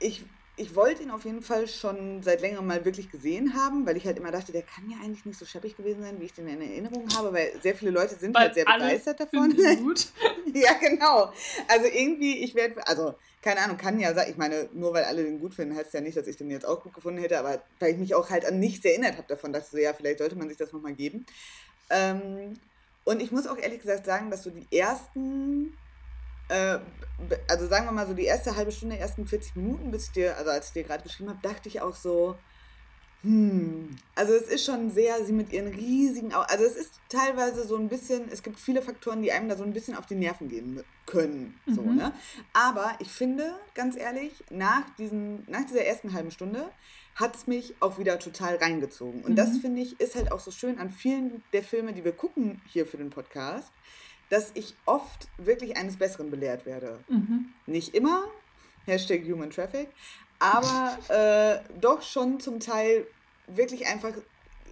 ich, 0.00 0.24
ich 0.60 0.76
wollte 0.76 1.02
ihn 1.02 1.10
auf 1.10 1.24
jeden 1.24 1.40
Fall 1.40 1.66
schon 1.66 2.22
seit 2.22 2.42
längerem 2.42 2.66
mal 2.66 2.84
wirklich 2.84 3.10
gesehen 3.10 3.54
haben, 3.54 3.86
weil 3.86 3.96
ich 3.96 4.04
halt 4.04 4.18
immer 4.18 4.30
dachte, 4.30 4.52
der 4.52 4.62
kann 4.62 4.90
ja 4.90 4.98
eigentlich 5.02 5.24
nicht 5.24 5.38
so 5.38 5.46
scheppig 5.46 5.74
gewesen 5.74 6.02
sein, 6.02 6.20
wie 6.20 6.26
ich 6.26 6.34
den 6.34 6.48
in 6.48 6.60
Erinnerung 6.60 7.08
habe, 7.16 7.32
weil 7.32 7.52
sehr 7.62 7.74
viele 7.74 7.92
Leute 7.92 8.14
sind 8.16 8.34
Weil 8.34 8.42
halt 8.42 8.54
sehr 8.54 8.66
begeistert 8.66 9.20
davon. 9.20 9.56
Gut. 9.82 10.08
ja, 10.52 10.74
genau. 10.74 11.32
Also 11.66 11.86
irgendwie, 11.86 12.44
ich 12.44 12.54
werde, 12.54 12.86
also 12.86 13.14
keine 13.40 13.60
Ahnung, 13.60 13.78
kann 13.78 13.98
ja 13.98 14.12
sein, 14.12 14.30
ich 14.30 14.36
meine, 14.36 14.68
nur 14.74 14.92
weil 14.92 15.04
alle 15.04 15.24
den 15.24 15.40
gut 15.40 15.54
finden, 15.54 15.74
heißt 15.74 15.94
ja 15.94 16.02
nicht, 16.02 16.18
dass 16.18 16.26
ich 16.26 16.36
den 16.36 16.50
jetzt 16.50 16.66
auch 16.66 16.82
gut 16.82 16.92
gefunden 16.92 17.22
hätte, 17.22 17.38
aber 17.38 17.62
weil 17.78 17.92
ich 17.92 17.98
mich 17.98 18.14
auch 18.14 18.28
halt 18.28 18.44
an 18.44 18.60
nichts 18.60 18.84
erinnert 18.84 19.16
habe 19.16 19.28
davon, 19.28 19.54
dachte 19.54 19.64
ich 19.66 19.72
so, 19.72 19.78
ja, 19.78 19.94
vielleicht 19.94 20.18
sollte 20.18 20.36
man 20.36 20.48
sich 20.48 20.58
das 20.58 20.72
nochmal 20.72 20.92
geben. 20.92 21.24
Ähm, 21.88 22.58
und 23.04 23.22
ich 23.22 23.32
muss 23.32 23.46
auch 23.46 23.56
ehrlich 23.56 23.80
gesagt 23.80 24.04
sagen, 24.04 24.30
dass 24.30 24.42
so 24.42 24.50
die 24.50 24.66
ersten, 24.76 25.74
äh, 26.50 26.80
also 27.48 27.66
sagen 27.68 27.86
wir 27.86 27.92
mal 27.92 28.06
so 28.06 28.14
die 28.14 28.24
erste 28.24 28.56
halbe 28.56 28.72
Stunde, 28.72 28.98
ersten 28.98 29.26
40 29.26 29.56
Minuten, 29.56 29.90
bis 29.90 30.06
ich 30.06 30.12
dir, 30.12 30.36
also 30.36 30.50
als 30.50 30.68
ich 30.68 30.72
dir 30.72 30.84
gerade 30.84 31.02
geschrieben 31.02 31.30
habe, 31.30 31.40
dachte 31.42 31.68
ich 31.68 31.80
auch 31.80 31.94
so, 31.96 32.42
hm, 33.22 33.90
also 34.14 34.32
es 34.32 34.48
ist 34.48 34.64
schon 34.64 34.90
sehr, 34.90 35.24
sie 35.26 35.34
mit 35.34 35.52
ihren 35.52 35.68
riesigen 35.68 36.32
Augen, 36.32 36.46
also 36.48 36.64
es 36.64 36.74
ist 36.76 37.02
teilweise 37.10 37.66
so 37.66 37.76
ein 37.76 37.88
bisschen, 37.90 38.28
es 38.30 38.42
gibt 38.42 38.58
viele 38.58 38.80
Faktoren, 38.80 39.20
die 39.20 39.30
einem 39.32 39.48
da 39.48 39.56
so 39.58 39.64
ein 39.64 39.74
bisschen 39.74 39.94
auf 39.94 40.06
die 40.06 40.14
Nerven 40.14 40.48
gehen 40.48 40.82
können, 41.04 41.62
so, 41.66 41.82
Mhm. 41.82 41.96
ne? 41.96 42.14
Aber 42.54 42.96
ich 43.00 43.12
finde, 43.12 43.52
ganz 43.74 43.96
ehrlich, 43.96 44.46
nach, 44.50 44.88
diesen, 44.96 45.44
nach 45.50 45.66
dieser 45.66 45.84
ersten 45.84 46.14
halben 46.14 46.30
Stunde 46.30 46.72
hat 47.14 47.36
es 47.36 47.46
mich 47.46 47.82
auch 47.82 47.98
wieder 47.98 48.18
total 48.18 48.56
reingezogen. 48.56 49.22
Und 49.22 49.36
das 49.36 49.56
Mhm. 49.56 49.60
finde 49.60 49.82
ich 49.82 50.00
ist 50.00 50.14
halt 50.14 50.32
auch 50.32 50.40
so 50.40 50.50
schön 50.50 50.78
an 50.78 50.90
vielen 50.90 51.44
der 51.52 51.62
Filme, 51.62 51.92
die 51.92 52.04
wir 52.04 52.16
gucken 52.16 52.62
hier 52.64 52.86
für 52.86 52.96
den 52.96 53.10
Podcast, 53.10 53.74
dass 54.30 54.52
ich 54.54 54.74
oft 54.86 55.28
wirklich 55.36 55.76
eines 55.76 55.98
Besseren 55.98 56.30
belehrt 56.30 56.64
werde. 56.64 56.98
Mhm. 57.08 57.52
Nicht 57.66 57.94
immer, 57.94 58.24
Hashtag 58.86 59.24
Human 59.24 59.50
Traffic, 59.50 59.88
aber 60.38 60.98
äh, 61.68 61.78
doch 61.80 62.00
schon 62.00 62.40
zum 62.40 62.60
Teil 62.60 63.06
wirklich 63.46 63.86
einfach, 63.86 64.12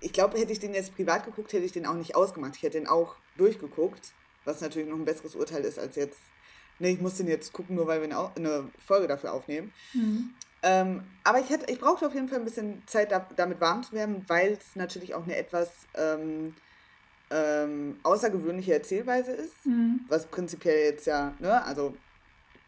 ich 0.01 0.13
glaube, 0.13 0.39
hätte 0.39 0.53
ich 0.53 0.61
den 0.61 0.75
jetzt 0.75 0.95
privat 0.95 1.27
geguckt, 1.27 1.53
hätte 1.53 1.65
ich 1.65 1.73
den 1.73 1.87
auch 1.87 1.95
nicht 1.95 2.17
ausgemacht. 2.17 2.57
Ich 2.57 2.63
hätte 2.63 2.79
den 2.79 2.87
auch 2.87 3.17
durchgeguckt, 3.37 4.13
was 4.45 4.61
natürlich 4.61 4.89
noch 4.89 4.97
ein 4.97 5.05
besseres 5.05 5.35
Urteil 5.35 5.65
ist 5.65 5.79
als 5.79 5.97
jetzt, 5.97 6.21
nee, 6.79 6.93
ich 6.93 7.01
muss 7.01 7.17
den 7.17 7.27
jetzt 7.29 7.53
gucken, 7.53 7.77
nur 7.77 7.87
weil 7.89 8.01
wir 8.01 8.33
eine, 8.37 8.71
Folge 8.85 9.09
dafür 9.09 9.33
aufnehmen. 9.33 9.73
Mhm. 9.93 10.31
Ähm, 10.63 11.05
aber 11.23 11.41
ich, 11.41 11.51
hätte, 11.51 11.71
ich 11.71 11.79
brauchte 11.79 12.07
auf 12.07 12.15
jeden 12.15 12.29
Fall 12.29 12.39
ein 12.39 12.45
bisschen 12.45 12.83
Zeit, 12.87 13.13
da, 13.13 13.27
damit 13.37 13.61
warm 13.61 13.83
zu 13.83 13.93
werden, 13.93 14.25
weil 14.29 14.53
es 14.53 14.75
natürlich 14.75 15.15
auch 15.15 15.23
eine 15.25 15.37
etwas 15.37 15.71
ähm, 15.95 16.55
ähm, 17.31 17.99
außergewöhnliche 18.03 18.75
Erzählweise 18.75 19.33
ist 19.33 19.67
Mhm. 19.67 20.01
was 20.09 20.27
prinzipiell 20.27 20.85
jetzt 20.91 21.07
ja, 21.07 21.35
ne, 21.41 21.63
also 21.65 21.95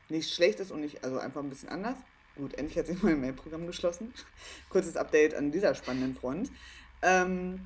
nicht 0.09 0.35
schlecht 0.35 0.61
ist 0.61 0.71
und 0.73 0.81
nicht, 0.81 1.03
also 1.05 1.19
einfach 1.19 1.43
ein 1.43 1.49
bisschen 1.49 1.69
anders. 1.69 1.97
Gut, 2.37 2.55
endlich 2.59 2.77
hat 2.79 2.87
sich 2.87 3.03
mein 3.03 3.21
Mailprogramm 3.21 3.67
geschlossen. 3.67 4.13
Kurzes 4.71 4.97
Update 4.97 5.35
an 5.35 5.51
dieser 5.53 5.75
spannenden 5.75 6.15
Front. 6.15 6.51
Ähm, 7.03 7.61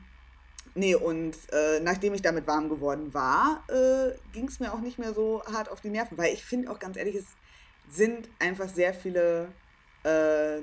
nee, 0.75 0.95
und 0.95 1.37
äh, 1.53 1.81
nachdem 1.81 2.15
ich 2.15 2.23
damit 2.23 2.47
warm 2.47 2.69
geworden 2.69 3.13
war, 3.15 3.65
äh, 3.69 4.13
ging 4.33 4.47
es 4.49 4.61
mir 4.61 4.73
auch 4.73 4.81
nicht 4.81 4.99
mehr 4.99 5.15
so 5.15 5.43
hart 5.53 5.69
auf 5.71 5.81
die 5.81 5.91
Nerven, 5.91 6.17
weil 6.19 6.33
ich 6.35 6.45
finde 6.45 6.71
auch 6.71 6.79
ganz 6.79 6.97
ehrlich, 6.97 7.17
es 7.17 7.27
sind 7.91 8.29
einfach 8.39 8.69
sehr 8.69 8.95
viele 8.95 9.49
äh, 10.05 10.61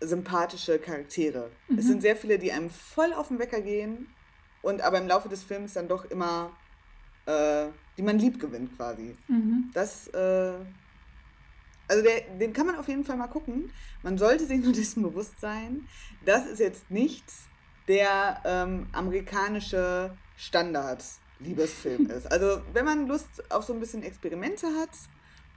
sympathische 0.00 0.78
Charaktere. 0.78 1.50
Es 1.68 1.84
Mhm. 1.84 1.88
sind 1.88 2.00
sehr 2.02 2.16
viele, 2.16 2.38
die 2.38 2.52
einem 2.52 2.70
voll 2.70 3.12
auf 3.12 3.28
den 3.28 3.38
Wecker 3.38 3.60
gehen 3.60 4.06
und 4.66 4.82
aber 4.82 4.98
im 4.98 5.06
Laufe 5.06 5.28
des 5.28 5.42
Films 5.42 5.74
dann 5.74 5.88
doch 5.88 6.04
immer 6.06 6.50
äh, 7.26 7.66
die 7.96 8.02
man 8.02 8.18
lieb 8.18 8.40
gewinnt 8.40 8.76
quasi. 8.76 9.16
Mhm. 9.28 9.70
Das, 9.74 10.08
äh, 10.08 10.52
also 11.88 12.02
der, 12.02 12.20
den 12.38 12.52
kann 12.52 12.66
man 12.66 12.76
auf 12.76 12.88
jeden 12.88 13.04
Fall 13.04 13.16
mal 13.16 13.26
gucken. 13.26 13.70
Man 14.02 14.18
sollte 14.18 14.46
sich 14.46 14.62
nur 14.62 14.72
dessen 14.74 15.02
bewusst 15.02 15.40
sein, 15.40 15.86
das 16.24 16.46
ist 16.46 16.60
jetzt 16.60 16.90
nicht 16.90 17.24
der 17.88 18.40
ähm, 18.44 18.86
amerikanische 18.92 20.16
Standard-Liebesfilm 20.36 22.06
ist. 22.10 22.30
Also 22.30 22.60
wenn 22.72 22.84
man 22.84 23.06
Lust 23.06 23.50
auf 23.50 23.64
so 23.64 23.72
ein 23.72 23.80
bisschen 23.80 24.02
Experimente 24.02 24.66
hat 24.80 24.90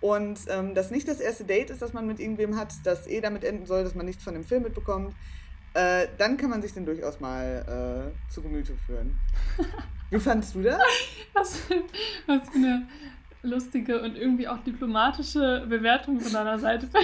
und 0.01 0.39
ähm, 0.47 0.75
das 0.75 0.91
nicht 0.91 1.07
das 1.07 1.19
erste 1.19 1.43
Date 1.43 1.71
ist, 1.71 1.81
das 1.81 1.93
man 1.93 2.07
mit 2.07 2.19
irgendwem 2.19 2.55
hat, 2.55 2.73
das 2.83 3.07
eh 3.07 3.19
damit 3.19 3.43
enden 3.43 3.65
soll, 3.65 3.83
dass 3.83 3.95
man 3.95 4.05
nichts 4.05 4.23
von 4.23 4.33
dem 4.33 4.45
Film 4.45 4.63
mitbekommt, 4.63 5.13
äh, 5.73 6.07
dann 6.17 6.37
kann 6.37 6.49
man 6.49 6.61
sich 6.61 6.73
den 6.73 6.85
durchaus 6.85 7.19
mal 7.19 8.11
äh, 8.11 8.31
zu 8.31 8.41
Gemüte 8.41 8.73
führen. 8.85 9.17
Wie 10.09 10.19
fandst 10.19 10.55
du 10.55 10.61
das? 10.63 10.81
Was, 11.33 11.61
was 12.27 12.49
für 12.49 12.55
eine 12.55 12.87
lustige 13.43 14.01
und 14.01 14.17
irgendwie 14.17 14.47
auch 14.47 14.57
diplomatische 14.63 15.65
Bewertung 15.69 16.19
von 16.19 16.33
deiner 16.33 16.59
Seite. 16.59 16.89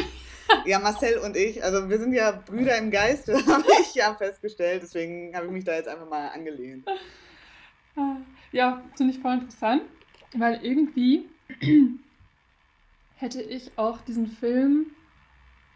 Ja, 0.64 0.78
Marcel 0.78 1.18
und 1.18 1.36
ich, 1.36 1.64
also 1.64 1.90
wir 1.90 1.98
sind 1.98 2.14
ja 2.14 2.32
Brüder 2.32 2.78
im 2.78 2.92
Geiste, 2.92 3.34
habe 3.48 3.66
ich 3.82 3.96
ja 3.96 4.14
festgestellt. 4.14 4.84
Deswegen 4.84 5.36
habe 5.36 5.48
ich 5.48 5.52
mich 5.52 5.64
da 5.64 5.74
jetzt 5.74 5.88
einfach 5.88 6.08
mal 6.08 6.28
angelehnt. 6.28 6.86
Ja, 8.52 8.84
finde 8.96 9.14
ich 9.14 9.20
voll 9.20 9.34
interessant, 9.34 9.82
weil 10.36 10.60
irgendwie 10.64 11.26
hätte 13.16 13.42
ich 13.42 13.72
auch 13.76 14.02
diesen 14.02 14.28
Film, 14.28 14.88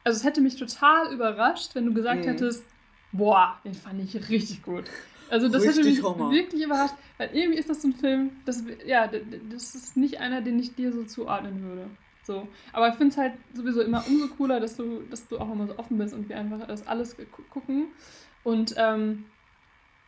also 0.03 0.17
es 0.17 0.23
hätte 0.23 0.39
mich 0.41 0.55
total 0.55 1.11
überrascht, 1.13 1.73
wenn 1.73 1.87
du 1.87 1.93
gesagt 1.93 2.25
Mhm. 2.25 2.29
hättest, 2.29 2.63
boah, 3.11 3.59
den 3.65 3.73
fand 3.73 4.01
ich 4.01 4.29
richtig 4.29 4.61
gut. 4.63 4.85
Also 5.29 5.47
das 5.47 5.65
hätte 5.65 5.83
Richtig 5.83 6.03
mich 6.03 6.03
Hammer. 6.03 6.29
wirklich 6.31 6.63
überrascht, 6.63 6.95
weil 7.17 7.29
irgendwie 7.33 7.59
ist 7.59 7.69
das 7.69 7.81
so 7.81 7.87
ein 7.89 7.93
Film, 7.93 8.31
das, 8.45 8.63
ja, 8.85 9.07
das 9.07 9.75
ist 9.75 9.95
nicht 9.95 10.19
einer, 10.19 10.41
den 10.41 10.57
ich 10.59 10.75
dir 10.75 10.91
so 10.91 11.03
zuordnen 11.03 11.61
würde. 11.61 11.89
So. 12.23 12.47
Aber 12.73 12.89
ich 12.89 12.95
finde 12.95 13.11
es 13.11 13.17
halt 13.17 13.33
sowieso 13.53 13.81
immer 13.81 14.05
umso 14.07 14.27
cooler, 14.27 14.59
dass 14.59 14.75
du, 14.75 15.01
dass 15.03 15.27
du 15.27 15.39
auch 15.39 15.51
immer 15.51 15.67
so 15.67 15.77
offen 15.77 15.97
bist 15.97 16.13
und 16.13 16.29
wir 16.29 16.37
einfach 16.37 16.65
das 16.67 16.87
alles 16.87 17.15
gu- 17.17 17.43
gucken. 17.49 17.87
Und 18.43 18.73
ähm, 18.77 19.25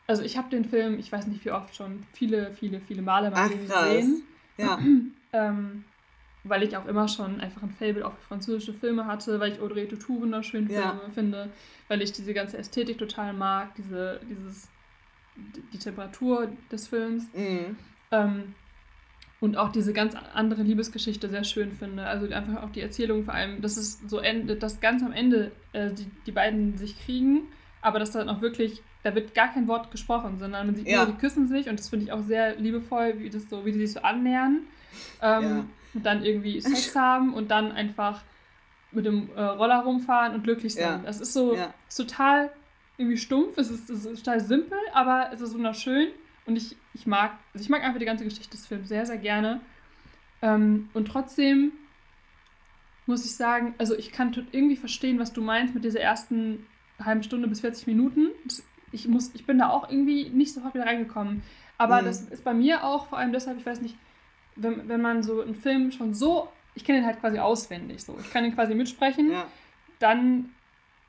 also 0.07 0.23
ich 0.23 0.37
habe 0.37 0.49
den 0.49 0.65
Film, 0.65 0.99
ich 0.99 1.11
weiß 1.11 1.27
nicht 1.27 1.45
wie 1.45 1.51
oft 1.51 1.75
schon, 1.75 2.03
viele, 2.13 2.51
viele, 2.51 2.81
viele 2.81 3.01
Male 3.01 3.31
mal 3.31 3.37
Ach, 3.37 3.49
gesehen. 3.49 4.23
Ja. 4.57 4.79
ähm, 5.33 5.83
weil 6.43 6.63
ich 6.63 6.75
auch 6.75 6.87
immer 6.87 7.07
schon 7.07 7.39
einfach 7.39 7.61
ein 7.61 7.71
Fable 7.71 8.05
auch 8.05 8.13
für 8.13 8.27
französische 8.27 8.73
Filme 8.73 9.05
hatte, 9.05 9.39
weil 9.39 9.53
ich 9.53 9.61
Audrey 9.61 9.87
Tautou 9.87 10.21
wunderschön 10.21 10.69
ja. 10.69 10.99
finde, 11.13 11.49
weil 11.87 12.01
ich 12.01 12.11
diese 12.11 12.33
ganze 12.33 12.57
Ästhetik 12.57 12.97
total 12.97 13.33
mag, 13.33 13.75
diese, 13.75 14.19
dieses, 14.27 14.67
die 15.73 15.77
Temperatur 15.77 16.49
des 16.71 16.87
Films. 16.87 17.25
Mhm. 17.33 17.77
Ähm, 18.11 18.55
und 19.39 19.57
auch 19.57 19.71
diese 19.71 19.91
ganz 19.91 20.15
andere 20.35 20.61
Liebesgeschichte 20.61 21.27
sehr 21.27 21.43
schön 21.43 21.71
finde. 21.71 22.05
Also 22.05 22.31
einfach 22.31 22.61
auch 22.61 22.69
die 22.69 22.81
Erzählung 22.81 23.23
vor 23.23 23.33
allem, 23.33 23.61
dass 23.61 23.75
es 23.75 23.99
so 24.07 24.19
endet, 24.19 24.61
dass 24.61 24.79
ganz 24.79 25.03
am 25.03 25.13
Ende 25.13 25.51
äh, 25.73 25.91
die, 25.91 26.05
die 26.27 26.31
beiden 26.31 26.77
sich 26.77 27.03
kriegen, 27.03 27.47
aber 27.81 27.97
dass 27.97 28.11
dann 28.11 28.29
auch 28.29 28.41
wirklich, 28.41 28.83
da 29.01 29.15
wird 29.15 29.33
gar 29.33 29.51
kein 29.51 29.67
Wort 29.67 29.89
gesprochen, 29.89 30.37
sondern 30.37 30.67
man 30.67 30.75
sieht 30.75 30.87
ja. 30.87 30.97
nur, 31.03 31.13
die 31.13 31.19
küssen 31.19 31.47
sich 31.47 31.69
und 31.69 31.79
das 31.79 31.89
finde 31.89 32.05
ich 32.05 32.11
auch 32.11 32.21
sehr 32.21 32.55
liebevoll, 32.57 33.15
wie 33.17 33.31
das 33.31 33.49
so, 33.49 33.65
wie 33.65 33.71
die 33.71 33.79
sich 33.79 33.93
so 33.93 34.01
annähern. 34.01 34.59
Ähm, 35.23 35.43
ja. 35.43 35.65
Und 35.93 36.05
dann 36.05 36.23
irgendwie 36.23 36.61
Sex 36.61 36.95
haben 36.95 37.33
und 37.33 37.51
dann 37.51 37.71
einfach 37.71 38.21
mit 38.91 39.05
dem 39.05 39.29
äh, 39.35 39.41
Roller 39.41 39.79
rumfahren 39.79 40.33
und 40.33 40.43
glücklich 40.43 40.73
sein. 40.73 40.83
Ja. 40.83 41.01
Das 41.05 41.21
ist 41.21 41.33
so 41.33 41.57
ist 41.87 41.95
total 41.95 42.51
irgendwie 42.97 43.17
stumpf, 43.17 43.57
es 43.57 43.71
ist, 43.71 43.89
es 43.89 44.05
ist 44.05 44.23
total 44.23 44.39
simpel, 44.39 44.77
aber 44.93 45.29
es 45.33 45.41
ist 45.41 45.53
wunderschön. 45.53 46.09
Und 46.45 46.55
ich, 46.55 46.75
ich 46.93 47.07
mag, 47.07 47.33
also 47.53 47.63
ich 47.63 47.69
mag 47.69 47.83
einfach 47.83 47.99
die 47.99 48.05
ganze 48.05 48.23
Geschichte 48.23 48.51
des 48.51 48.65
Films 48.67 48.87
sehr, 48.87 49.05
sehr 49.05 49.17
gerne. 49.17 49.61
Ähm, 50.41 50.89
und 50.93 51.07
trotzdem 51.07 51.71
muss 53.05 53.25
ich 53.25 53.35
sagen, 53.35 53.75
also 53.77 53.95
ich 53.95 54.11
kann 54.11 54.33
irgendwie 54.51 54.75
verstehen, 54.75 55.19
was 55.19 55.33
du 55.33 55.41
meinst 55.41 55.73
mit 55.73 55.83
dieser 55.83 55.99
ersten 55.99 56.65
halben 56.99 57.23
Stunde 57.23 57.47
bis 57.47 57.61
40 57.61 57.87
Minuten. 57.87 58.29
Ich, 58.91 59.07
muss, 59.07 59.31
ich 59.33 59.45
bin 59.45 59.57
da 59.59 59.69
auch 59.69 59.89
irgendwie 59.89 60.29
nicht 60.29 60.53
sofort 60.53 60.73
wieder 60.73 60.85
reingekommen. 60.85 61.43
Aber 61.77 62.01
mhm. 62.01 62.05
das 62.05 62.21
ist 62.21 62.43
bei 62.43 62.53
mir 62.53 62.83
auch 62.83 63.07
vor 63.07 63.17
allem 63.17 63.33
deshalb, 63.33 63.57
ich 63.57 63.65
weiß 63.65 63.81
nicht, 63.81 63.95
wenn, 64.55 64.87
wenn 64.87 65.01
man 65.01 65.23
so 65.23 65.41
einen 65.41 65.55
Film 65.55 65.91
schon 65.91 66.13
so, 66.13 66.49
ich 66.75 66.83
kenne 66.83 66.99
ihn 66.99 67.05
halt 67.05 67.19
quasi 67.19 67.39
auswendig 67.39 68.03
so, 68.03 68.17
ich 68.19 68.31
kann 68.31 68.45
ihn 68.45 68.55
quasi 68.55 68.75
mitsprechen, 68.75 69.31
ja. 69.31 69.45
dann 69.99 70.49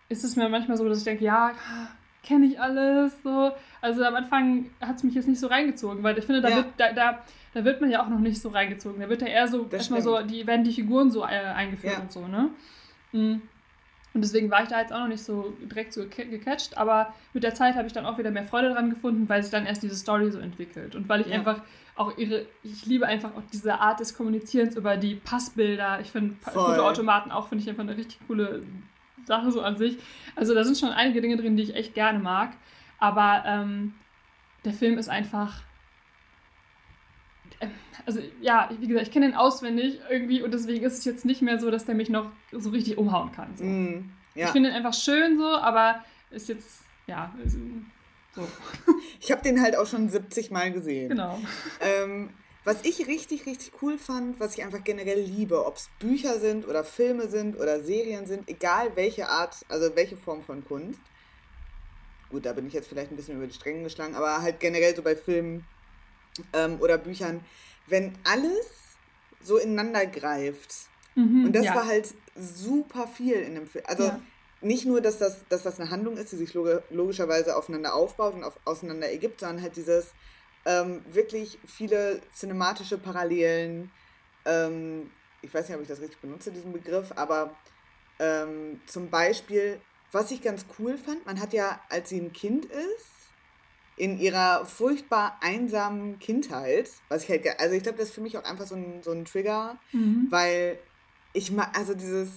ist 0.08 0.24
es 0.24 0.36
mir 0.36 0.48
manchmal 0.48 0.76
so, 0.76 0.88
dass 0.88 0.98
ich 0.98 1.04
denke, 1.04 1.24
ja, 1.24 1.52
kenne 2.22 2.46
ich 2.46 2.60
alles 2.60 3.20
so. 3.22 3.52
Also 3.80 4.04
am 4.04 4.14
Anfang 4.14 4.70
hat 4.80 4.96
es 4.96 5.02
mich 5.02 5.14
jetzt 5.14 5.28
nicht 5.28 5.40
so 5.40 5.48
reingezogen, 5.48 6.02
weil 6.02 6.18
ich 6.18 6.24
finde, 6.24 6.40
da, 6.40 6.48
ja. 6.48 6.56
wird, 6.56 6.66
da, 6.76 6.92
da, 6.92 7.24
da, 7.54 7.64
wird 7.64 7.80
man 7.80 7.90
ja 7.90 8.02
auch 8.02 8.08
noch 8.08 8.20
nicht 8.20 8.40
so 8.40 8.50
reingezogen. 8.50 9.00
Da 9.00 9.08
wird 9.08 9.22
ja 9.22 9.28
eher 9.28 9.48
so, 9.48 9.68
erstmal 9.70 10.02
so, 10.02 10.22
die 10.22 10.46
werden 10.46 10.64
die 10.64 10.72
Figuren 10.72 11.10
so 11.10 11.22
äh, 11.22 11.26
eingeführt 11.26 11.94
ja. 11.94 12.00
und 12.00 12.12
so, 12.12 12.26
ne? 12.28 12.50
Mhm. 13.12 13.42
Und 14.14 14.22
deswegen 14.22 14.50
war 14.50 14.62
ich 14.62 14.68
da 14.68 14.80
jetzt 14.80 14.92
auch 14.92 15.00
noch 15.00 15.08
nicht 15.08 15.24
so 15.24 15.54
direkt 15.62 15.92
so 15.92 16.04
gecatcht, 16.06 16.76
aber 16.76 17.14
mit 17.32 17.44
der 17.44 17.54
Zeit 17.54 17.76
habe 17.76 17.86
ich 17.86 17.92
dann 17.92 18.04
auch 18.04 18.18
wieder 18.18 18.30
mehr 18.30 18.44
Freude 18.44 18.70
dran 18.70 18.90
gefunden, 18.90 19.28
weil 19.28 19.42
sich 19.42 19.50
dann 19.50 19.64
erst 19.64 19.82
diese 19.82 19.96
Story 19.96 20.30
so 20.30 20.38
entwickelt. 20.38 20.94
Und 20.94 21.08
weil 21.08 21.22
ich 21.22 21.28
ja. 21.28 21.34
einfach 21.34 21.62
auch 21.96 22.16
ihre, 22.18 22.46
ich 22.62 22.86
liebe 22.86 23.06
einfach 23.06 23.34
auch 23.34 23.42
diese 23.52 23.80
Art 23.80 24.00
des 24.00 24.14
Kommunizierens 24.14 24.76
über 24.76 24.96
die 24.96 25.14
Passbilder. 25.14 26.00
Ich 26.00 26.10
finde 26.10 26.36
Fotoautomaten 26.40 27.32
auch, 27.32 27.48
finde 27.48 27.62
ich 27.62 27.70
einfach 27.70 27.82
eine 27.82 27.96
richtig 27.96 28.18
coole 28.26 28.62
Sache 29.24 29.50
so 29.50 29.62
an 29.62 29.76
sich. 29.76 29.98
Also 30.36 30.54
da 30.54 30.64
sind 30.64 30.78
schon 30.78 30.90
einige 30.90 31.20
Dinge 31.20 31.36
drin, 31.36 31.56
die 31.56 31.62
ich 31.62 31.74
echt 31.74 31.94
gerne 31.94 32.18
mag. 32.18 32.52
Aber 32.98 33.44
ähm, 33.46 33.94
der 34.64 34.72
Film 34.72 34.98
ist 34.98 35.08
einfach. 35.08 35.62
Also 38.06 38.20
ja, 38.40 38.68
wie 38.78 38.86
gesagt, 38.88 39.06
ich 39.06 39.12
kenne 39.12 39.26
ihn 39.26 39.34
auswendig 39.34 40.00
irgendwie 40.10 40.42
und 40.42 40.52
deswegen 40.52 40.84
ist 40.84 40.98
es 40.98 41.04
jetzt 41.04 41.24
nicht 41.24 41.42
mehr 41.42 41.58
so, 41.58 41.70
dass 41.70 41.84
der 41.84 41.94
mich 41.94 42.08
noch 42.08 42.30
so 42.50 42.70
richtig 42.70 42.98
umhauen 42.98 43.32
kann. 43.32 43.56
So. 43.56 43.64
Mm, 43.64 44.10
ja. 44.34 44.46
Ich 44.46 44.52
finde 44.52 44.70
ihn 44.70 44.74
einfach 44.74 44.94
schön 44.94 45.38
so, 45.38 45.46
aber 45.46 46.04
ist 46.30 46.48
jetzt, 46.48 46.82
ja, 47.06 47.34
ist, 47.44 47.56
so. 48.34 48.48
Ich 49.20 49.30
habe 49.30 49.42
den 49.42 49.60
halt 49.60 49.76
auch 49.76 49.86
schon 49.86 50.08
70 50.08 50.50
Mal 50.50 50.72
gesehen. 50.72 51.10
Genau. 51.10 51.38
Ähm, 51.80 52.30
was 52.64 52.84
ich 52.84 53.06
richtig, 53.06 53.46
richtig 53.46 53.72
cool 53.82 53.98
fand, 53.98 54.38
was 54.38 54.56
ich 54.56 54.64
einfach 54.64 54.84
generell 54.84 55.20
liebe, 55.20 55.66
ob 55.66 55.76
es 55.76 55.90
Bücher 55.98 56.38
sind 56.38 56.66
oder 56.66 56.84
Filme 56.84 57.28
sind 57.28 57.56
oder 57.56 57.82
Serien 57.82 58.26
sind, 58.26 58.48
egal 58.48 58.92
welche 58.94 59.28
Art, 59.28 59.64
also 59.68 59.94
welche 59.96 60.16
Form 60.16 60.42
von 60.42 60.64
Kunst. 60.64 61.00
Gut, 62.30 62.46
da 62.46 62.52
bin 62.52 62.66
ich 62.66 62.72
jetzt 62.72 62.88
vielleicht 62.88 63.10
ein 63.10 63.16
bisschen 63.16 63.36
über 63.36 63.46
die 63.46 63.52
Stränge 63.52 63.82
geschlagen, 63.82 64.14
aber 64.14 64.42
halt 64.42 64.60
generell 64.60 64.94
so 64.94 65.02
bei 65.02 65.16
Filmen 65.16 65.64
ähm, 66.52 66.78
oder 66.80 66.98
Büchern, 66.98 67.40
wenn 67.86 68.14
alles 68.24 68.66
so 69.42 69.58
ineinander 69.58 70.06
greift. 70.06 70.72
Mhm, 71.14 71.46
und 71.46 71.52
das 71.52 71.66
ja. 71.66 71.74
war 71.74 71.86
halt 71.86 72.14
super 72.36 73.06
viel 73.06 73.34
in 73.34 73.54
dem 73.54 73.66
Film. 73.66 73.84
Also 73.86 74.04
ja. 74.04 74.20
nicht 74.60 74.86
nur, 74.86 75.00
dass 75.00 75.18
das, 75.18 75.44
dass 75.48 75.62
das 75.62 75.80
eine 75.80 75.90
Handlung 75.90 76.16
ist, 76.16 76.32
die 76.32 76.36
sich 76.36 76.54
logischerweise 76.54 77.56
aufeinander 77.56 77.94
aufbaut 77.94 78.34
und 78.34 78.44
auf, 78.44 78.58
auseinander 78.64 79.10
ergibt, 79.10 79.40
sondern 79.40 79.62
halt 79.62 79.76
dieses 79.76 80.12
ähm, 80.64 81.04
wirklich 81.10 81.58
viele 81.66 82.20
cinematische 82.34 82.98
Parallelen. 82.98 83.90
Ähm, 84.44 85.10
ich 85.42 85.52
weiß 85.52 85.68
nicht, 85.68 85.76
ob 85.76 85.82
ich 85.82 85.88
das 85.88 86.00
richtig 86.00 86.20
benutze, 86.20 86.52
diesen 86.52 86.72
Begriff, 86.72 87.12
aber 87.16 87.54
ähm, 88.18 88.80
zum 88.86 89.10
Beispiel, 89.10 89.80
was 90.12 90.30
ich 90.30 90.42
ganz 90.42 90.66
cool 90.78 90.96
fand, 90.96 91.26
man 91.26 91.40
hat 91.40 91.52
ja, 91.52 91.80
als 91.88 92.10
sie 92.10 92.20
ein 92.20 92.32
Kind 92.32 92.66
ist, 92.66 93.21
in 93.96 94.18
ihrer 94.18 94.64
furchtbar 94.64 95.38
einsamen 95.40 96.18
Kindheit, 96.18 96.90
was 97.08 97.24
ich 97.24 97.30
halt, 97.30 97.46
also 97.60 97.74
ich 97.74 97.82
glaube, 97.82 97.98
das 97.98 98.08
ist 98.08 98.14
für 98.14 98.20
mich 98.20 98.38
auch 98.38 98.44
einfach 98.44 98.66
so 98.66 98.74
ein, 98.74 99.02
so 99.02 99.10
ein 99.10 99.24
Trigger, 99.24 99.78
mhm. 99.92 100.26
weil 100.30 100.78
ich 101.34 101.50
mag, 101.50 101.76
also 101.76 101.94
dieses, 101.94 102.28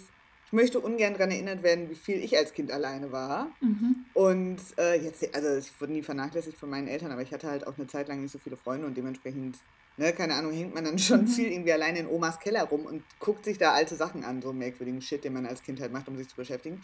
ich 0.48 0.54
möchte 0.54 0.80
ungern 0.80 1.14
daran 1.14 1.32
erinnert 1.32 1.64
werden, 1.64 1.90
wie 1.90 1.96
viel 1.96 2.24
ich 2.24 2.38
als 2.38 2.54
Kind 2.54 2.72
alleine 2.72 3.12
war. 3.12 3.48
Mhm. 3.62 4.06
Und 4.14 4.60
äh, 4.78 5.02
jetzt, 5.02 5.34
also 5.34 5.56
ich 5.58 5.72
wurde 5.80 5.94
nie 5.94 6.04
vernachlässigt 6.04 6.58
von 6.58 6.70
meinen 6.70 6.88
Eltern, 6.88 7.12
aber 7.12 7.22
ich 7.22 7.34
hatte 7.34 7.50
halt 7.50 7.66
auch 7.66 7.78
eine 7.78 7.88
Zeit 7.88 8.08
lang 8.10 8.22
nicht 8.22 8.32
so 8.32 8.40
viele 8.40 8.58
Freunde 8.58 8.86
und 8.86 8.96
dementsprechend, 8.96 9.58
ne, 9.98 10.14
keine 10.14 10.36
Ahnung, 10.36 10.52
hängt 10.52 10.76
man 10.76 10.84
dann 10.84 11.00
schon 11.00 11.22
mhm. 11.22 11.28
viel 11.28 11.52
irgendwie 11.52 11.74
alleine 11.74 12.00
in 12.00 12.08
Omas 12.08 12.40
Keller 12.40 12.64
rum 12.64 12.86
und 12.86 13.02
guckt 13.20 13.46
sich 13.46 13.58
da 13.58 13.72
alte 13.72 13.96
Sachen 13.96 14.24
an, 14.24 14.42
so 14.42 14.54
merkwürdigen 14.54 15.02
Shit, 15.02 15.24
den 15.24 15.34
man 15.34 15.46
als 15.46 15.64
Kind 15.64 15.80
halt 15.80 15.94
macht, 15.94 16.08
um 16.08 16.18
sich 16.18 16.28
zu 16.28 16.36
beschäftigen. 16.36 16.84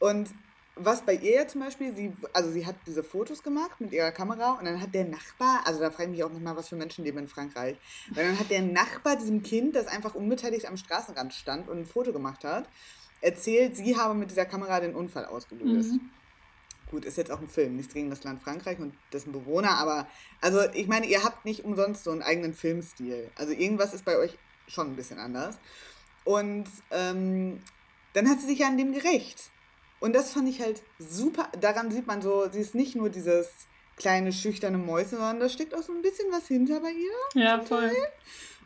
Und 0.00 0.30
was 0.78 1.02
bei 1.02 1.14
ihr 1.14 1.46
zum 1.48 1.60
Beispiel, 1.60 1.94
sie, 1.94 2.12
also 2.32 2.50
sie 2.50 2.66
hat 2.66 2.76
diese 2.86 3.02
Fotos 3.02 3.42
gemacht 3.42 3.80
mit 3.80 3.92
ihrer 3.92 4.12
Kamera 4.12 4.52
und 4.52 4.64
dann 4.64 4.80
hat 4.80 4.94
der 4.94 5.04
Nachbar, 5.04 5.62
also 5.64 5.80
da 5.80 5.90
frage 5.90 6.04
ich 6.04 6.16
mich 6.16 6.24
auch 6.24 6.32
nochmal, 6.32 6.56
was 6.56 6.68
für 6.68 6.76
Menschen 6.76 7.04
leben 7.04 7.18
in 7.18 7.28
Frankreich, 7.28 7.76
weil 8.10 8.26
dann 8.26 8.38
hat 8.38 8.50
der 8.50 8.62
Nachbar 8.62 9.16
diesem 9.16 9.42
Kind, 9.42 9.76
das 9.76 9.86
einfach 9.86 10.14
unbeteiligt 10.14 10.66
am 10.66 10.76
Straßenrand 10.76 11.34
stand 11.34 11.68
und 11.68 11.78
ein 11.78 11.86
Foto 11.86 12.12
gemacht 12.12 12.44
hat, 12.44 12.68
erzählt, 13.20 13.76
sie 13.76 13.96
habe 13.96 14.14
mit 14.14 14.30
dieser 14.30 14.44
Kamera 14.44 14.80
den 14.80 14.94
Unfall 14.94 15.26
ausgelöst. 15.26 15.92
Mhm. 15.92 16.10
Gut, 16.90 17.04
ist 17.04 17.18
jetzt 17.18 17.30
auch 17.30 17.40
ein 17.40 17.48
Film, 17.48 17.76
nichts 17.76 17.92
gegen 17.92 18.08
das 18.08 18.24
Land 18.24 18.42
Frankreich 18.42 18.78
und 18.78 18.94
dessen 19.12 19.32
Bewohner, 19.32 19.76
aber 19.76 20.06
also 20.40 20.60
ich 20.72 20.86
meine, 20.86 21.06
ihr 21.06 21.22
habt 21.22 21.44
nicht 21.44 21.64
umsonst 21.64 22.04
so 22.04 22.10
einen 22.10 22.22
eigenen 22.22 22.54
Filmstil. 22.54 23.30
Also 23.34 23.52
irgendwas 23.52 23.92
ist 23.92 24.04
bei 24.04 24.16
euch 24.16 24.38
schon 24.68 24.92
ein 24.92 24.96
bisschen 24.96 25.18
anders. 25.18 25.58
Und 26.24 26.66
ähm, 26.90 27.62
dann 28.14 28.28
hat 28.28 28.40
sie 28.40 28.46
sich 28.46 28.60
ja 28.60 28.68
an 28.68 28.78
dem 28.78 28.92
gerecht. 28.92 29.50
Und 30.00 30.14
das 30.14 30.32
fand 30.32 30.48
ich 30.48 30.60
halt 30.60 30.82
super. 30.98 31.48
Daran 31.60 31.90
sieht 31.90 32.06
man 32.06 32.22
so, 32.22 32.48
sie 32.50 32.60
ist 32.60 32.74
nicht 32.74 32.94
nur 32.94 33.10
dieses 33.10 33.48
kleine, 33.96 34.32
schüchterne 34.32 34.78
Mäuse, 34.78 35.16
sondern 35.16 35.40
da 35.40 35.48
steckt 35.48 35.74
auch 35.74 35.82
so 35.82 35.92
ein 35.92 36.02
bisschen 36.02 36.30
was 36.30 36.46
hinter 36.46 36.80
bei 36.80 36.90
ihr. 36.90 37.42
Ja, 37.42 37.58
toll. 37.58 37.90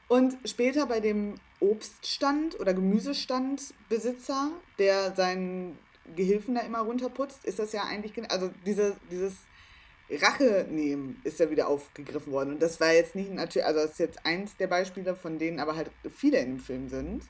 Und 0.09 0.37
später 0.45 0.87
bei 0.87 1.01
dem 1.01 1.37
Obststand 1.61 2.61
oder 2.61 2.75
Gemüsestandbesitzer, 2.75 4.51
der 4.79 5.15
seinen 5.15 5.79
Gehilfen 6.17 6.55
da 6.55 6.61
immer 6.61 6.81
runterputzt, 6.81 7.45
ist 7.45 7.59
das 7.59 7.73
ja 7.73 7.85
eigentlich, 7.85 8.13
also 8.31 8.51
diese, 8.67 8.97
dieses 9.11 9.35
Rache 10.11 10.67
nehmen 10.69 11.21
ist 11.25 11.41
ja 11.41 11.49
wieder 11.49 11.69
aufgegriffen 11.69 12.33
worden. 12.33 12.55
Und 12.55 12.63
das 12.63 12.81
war 12.81 12.93
jetzt 12.93 13.15
nicht 13.15 13.33
natürlich, 13.33 13.65
also 13.65 13.81
das 13.81 13.93
ist 13.93 13.99
jetzt 14.01 14.27
eins 14.27 14.57
der 14.57 14.67
Beispiele, 14.67 15.17
von 15.17 15.39
denen 15.39 15.61
aber 15.61 15.77
halt 15.77 15.91
viele 16.15 16.39
in 16.39 16.57
dem 16.57 16.61
Film 16.61 16.89
sind. 16.89 17.23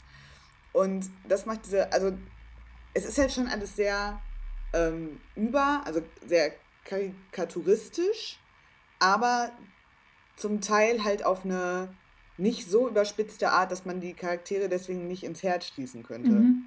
Und 0.72 1.08
das 1.28 1.46
macht 1.46 1.66
diese, 1.66 1.92
also 1.92 2.12
es 2.94 3.04
ist 3.04 3.18
halt 3.18 3.32
schon 3.32 3.48
alles 3.48 3.76
sehr 3.76 4.20
ähm, 4.72 5.20
über, 5.36 5.82
also 5.84 6.02
sehr 6.26 6.52
karikaturistisch, 6.84 8.38
aber 8.98 9.52
zum 10.36 10.60
Teil 10.60 11.04
halt 11.04 11.24
auf 11.24 11.44
eine 11.44 11.94
nicht 12.38 12.68
so 12.68 12.88
überspitzte 12.88 13.50
Art, 13.50 13.70
dass 13.70 13.84
man 13.84 14.00
die 14.00 14.14
Charaktere 14.14 14.68
deswegen 14.68 15.06
nicht 15.06 15.24
ins 15.24 15.42
Herz 15.42 15.66
schließen 15.66 16.02
könnte. 16.02 16.30
Mhm. 16.30 16.64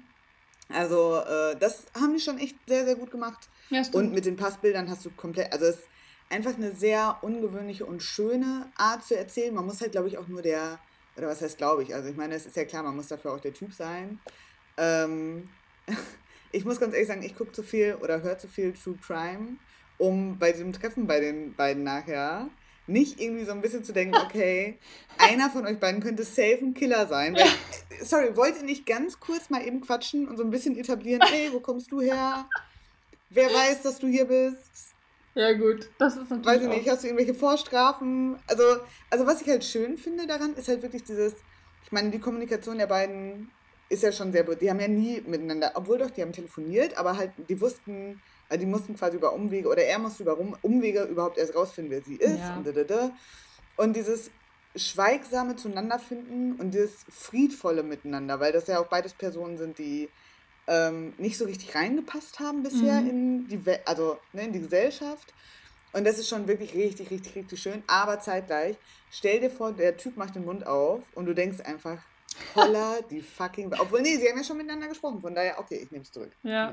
Also, 0.68 1.16
äh, 1.16 1.56
das 1.58 1.86
haben 1.94 2.14
die 2.14 2.20
schon 2.20 2.38
echt 2.38 2.56
sehr, 2.66 2.84
sehr 2.84 2.96
gut 2.96 3.10
gemacht. 3.10 3.48
Ja, 3.70 3.82
und 3.92 4.12
mit 4.12 4.24
den 4.24 4.36
Passbildern 4.36 4.88
hast 4.88 5.04
du 5.04 5.10
komplett, 5.10 5.52
also 5.52 5.66
es 5.66 5.76
ist 5.76 5.88
einfach 6.30 6.54
eine 6.54 6.74
sehr 6.74 7.18
ungewöhnliche 7.22 7.84
und 7.84 8.02
schöne 8.02 8.70
Art 8.76 9.04
zu 9.04 9.16
erzählen. 9.16 9.54
Man 9.54 9.66
muss 9.66 9.80
halt, 9.80 9.92
glaube 9.92 10.08
ich, 10.08 10.18
auch 10.18 10.28
nur 10.28 10.42
der, 10.42 10.78
oder 11.16 11.28
was 11.28 11.40
heißt, 11.40 11.58
glaube 11.58 11.82
ich, 11.82 11.94
also 11.94 12.08
ich 12.08 12.16
meine, 12.16 12.34
es 12.34 12.46
ist 12.46 12.56
ja 12.56 12.64
klar, 12.64 12.82
man 12.82 12.96
muss 12.96 13.08
dafür 13.08 13.32
auch 13.32 13.40
der 13.40 13.54
Typ 13.54 13.72
sein. 13.72 14.18
Ähm, 14.76 15.48
ich 16.52 16.64
muss 16.64 16.80
ganz 16.80 16.94
ehrlich 16.94 17.08
sagen, 17.08 17.22
ich 17.22 17.36
gucke 17.36 17.52
zu 17.52 17.62
viel 17.62 17.96
oder 18.00 18.22
höre 18.22 18.38
zu 18.38 18.48
viel 18.48 18.72
True 18.72 18.98
Crime, 19.04 19.56
um 19.98 20.38
bei 20.38 20.52
diesem 20.52 20.72
Treffen 20.72 21.06
bei 21.06 21.20
den 21.20 21.54
beiden 21.54 21.84
nachher 21.84 22.48
nicht 22.86 23.20
irgendwie 23.20 23.44
so 23.44 23.52
ein 23.52 23.60
bisschen 23.60 23.84
zu 23.84 23.92
denken, 23.92 24.16
okay, 24.24 24.78
einer 25.18 25.50
von 25.50 25.66
euch 25.66 25.78
beiden 25.78 26.00
könnte 26.00 26.24
safe 26.24 26.58
ein 26.62 26.74
Killer 26.74 27.06
sein. 27.06 27.34
Weil, 27.34 27.48
sorry, 28.02 28.36
wollt 28.36 28.56
ihr 28.56 28.62
nicht 28.62 28.86
ganz 28.86 29.20
kurz 29.20 29.50
mal 29.50 29.66
eben 29.66 29.80
quatschen 29.80 30.28
und 30.28 30.36
so 30.36 30.44
ein 30.44 30.50
bisschen 30.50 30.76
etablieren, 30.76 31.22
hey, 31.26 31.50
wo 31.52 31.60
kommst 31.60 31.90
du 31.90 32.00
her? 32.00 32.48
Wer 33.30 33.48
weiß, 33.48 33.82
dass 33.82 33.98
du 33.98 34.06
hier 34.06 34.24
bist? 34.24 34.94
Ja, 35.34 35.52
gut, 35.52 35.90
das 35.98 36.16
ist 36.16 36.30
natürlich. 36.30 36.46
Weiß 36.46 36.62
ich 36.62 36.68
nicht, 36.68 36.88
hast 36.88 37.02
du 37.02 37.08
irgendwelche 37.08 37.34
Vorstrafen? 37.34 38.38
Also, 38.46 38.62
also, 39.10 39.26
was 39.26 39.42
ich 39.42 39.48
halt 39.48 39.64
schön 39.64 39.98
finde 39.98 40.26
daran, 40.26 40.54
ist 40.54 40.68
halt 40.68 40.80
wirklich 40.80 41.04
dieses, 41.04 41.34
ich 41.84 41.92
meine, 41.92 42.10
die 42.10 42.18
Kommunikation 42.18 42.78
der 42.78 42.86
beiden 42.86 43.50
ist 43.88 44.02
ja 44.02 44.12
schon 44.12 44.32
sehr, 44.32 44.42
die 44.42 44.70
haben 44.70 44.80
ja 44.80 44.88
nie 44.88 45.20
miteinander, 45.26 45.72
obwohl 45.74 45.98
doch, 45.98 46.10
die 46.10 46.22
haben 46.22 46.32
telefoniert, 46.32 46.96
aber 46.96 47.16
halt, 47.16 47.30
die 47.48 47.60
wussten, 47.60 48.20
also 48.48 48.60
die 48.60 48.66
mussten 48.66 48.96
quasi 48.96 49.16
über 49.16 49.32
Umwege, 49.32 49.68
oder 49.68 49.82
er 49.82 49.98
musste 49.98 50.24
über 50.24 50.36
Umwege 50.62 51.04
überhaupt 51.04 51.38
erst 51.38 51.54
rausfinden, 51.54 51.92
wer 51.92 52.02
sie 52.02 52.16
ist. 52.16 52.38
Ja. 52.38 52.56
Und, 52.56 52.66
da, 52.66 52.72
da, 52.72 52.84
da. 52.84 53.10
und 53.76 53.94
dieses 53.94 54.30
schweigsame 54.74 55.56
zueinander 55.56 55.98
finden 55.98 56.60
und 56.60 56.72
dieses 56.72 57.04
friedvolle 57.08 57.82
Miteinander, 57.82 58.40
weil 58.40 58.52
das 58.52 58.66
ja 58.66 58.78
auch 58.80 58.88
beides 58.88 59.14
Personen 59.14 59.56
sind, 59.56 59.78
die 59.78 60.08
ähm, 60.66 61.14
nicht 61.18 61.38
so 61.38 61.44
richtig 61.44 61.74
reingepasst 61.74 62.40
haben 62.40 62.62
bisher 62.62 63.00
mhm. 63.00 63.08
in 63.08 63.48
die 63.48 63.64
We 63.64 63.80
also 63.86 64.18
ne, 64.32 64.44
in 64.44 64.52
die 64.52 64.60
Gesellschaft. 64.60 65.32
Und 65.92 66.04
das 66.04 66.18
ist 66.18 66.28
schon 66.28 66.46
wirklich 66.46 66.74
richtig, 66.74 67.10
richtig, 67.10 67.36
richtig 67.36 67.62
schön. 67.62 67.82
Aber 67.86 68.20
zeitgleich, 68.20 68.76
stell 69.10 69.40
dir 69.40 69.50
vor, 69.50 69.72
der 69.72 69.96
Typ 69.96 70.16
macht 70.16 70.34
den 70.34 70.44
Mund 70.44 70.66
auf 70.66 71.02
und 71.14 71.26
du 71.26 71.34
denkst 71.34 71.60
einfach, 71.60 71.98
holla 72.54 72.96
die 73.10 73.20
fucking. 73.20 73.72
Obwohl, 73.78 74.02
nee, 74.02 74.16
sie 74.16 74.28
haben 74.28 74.38
ja 74.38 74.44
schon 74.44 74.56
miteinander 74.56 74.88
gesprochen, 74.88 75.20
von 75.20 75.34
daher, 75.34 75.58
okay, 75.58 75.80
ich 75.82 75.90
nehme 75.90 76.02
es 76.02 76.12
zurück. 76.12 76.32
Ja. 76.42 76.72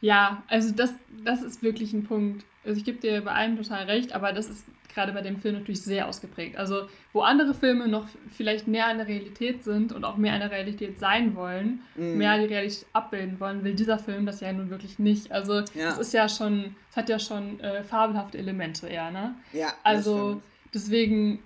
Ja, 0.00 0.42
also 0.48 0.72
das, 0.74 0.92
das 1.24 1.42
ist 1.42 1.62
wirklich 1.62 1.92
ein 1.92 2.04
Punkt. 2.04 2.44
Also 2.64 2.76
ich 2.76 2.84
gebe 2.84 2.98
dir 2.98 3.20
bei 3.22 3.32
allem 3.32 3.56
total 3.56 3.84
recht, 3.84 4.12
aber 4.12 4.32
das 4.32 4.48
ist 4.48 4.64
gerade 4.92 5.12
bei 5.12 5.22
dem 5.22 5.36
Film 5.38 5.54
natürlich 5.54 5.82
sehr 5.82 6.08
ausgeprägt. 6.08 6.56
Also 6.56 6.88
wo 7.12 7.20
andere 7.22 7.54
Filme 7.54 7.88
noch 7.88 8.06
vielleicht 8.30 8.68
mehr 8.68 8.86
an 8.86 8.98
der 8.98 9.08
Realität 9.08 9.64
sind 9.64 9.92
und 9.92 10.04
auch 10.04 10.16
mehr 10.16 10.34
an 10.34 10.40
der 10.40 10.50
Realität 10.50 10.98
sein 10.98 11.34
wollen, 11.34 11.82
mm. 11.96 12.18
mehr 12.18 12.38
die 12.38 12.46
Realität 12.46 12.86
abbilden 12.92 13.40
wollen, 13.40 13.64
will 13.64 13.74
dieser 13.74 13.98
Film 13.98 14.26
das 14.26 14.40
ja 14.40 14.52
nun 14.52 14.70
wirklich 14.70 14.98
nicht. 14.98 15.32
Also 15.32 15.58
es 15.58 15.74
ja. 15.74 15.90
ist 15.96 16.12
ja 16.12 16.28
schon, 16.28 16.74
es 16.90 16.96
hat 16.96 17.08
ja 17.08 17.18
schon 17.18 17.60
äh, 17.60 17.82
fabelhafte 17.84 18.38
Elemente 18.38 18.88
eher, 18.88 19.10
ne? 19.10 19.34
Ja. 19.52 19.72
Also 19.82 20.42
deswegen 20.74 21.38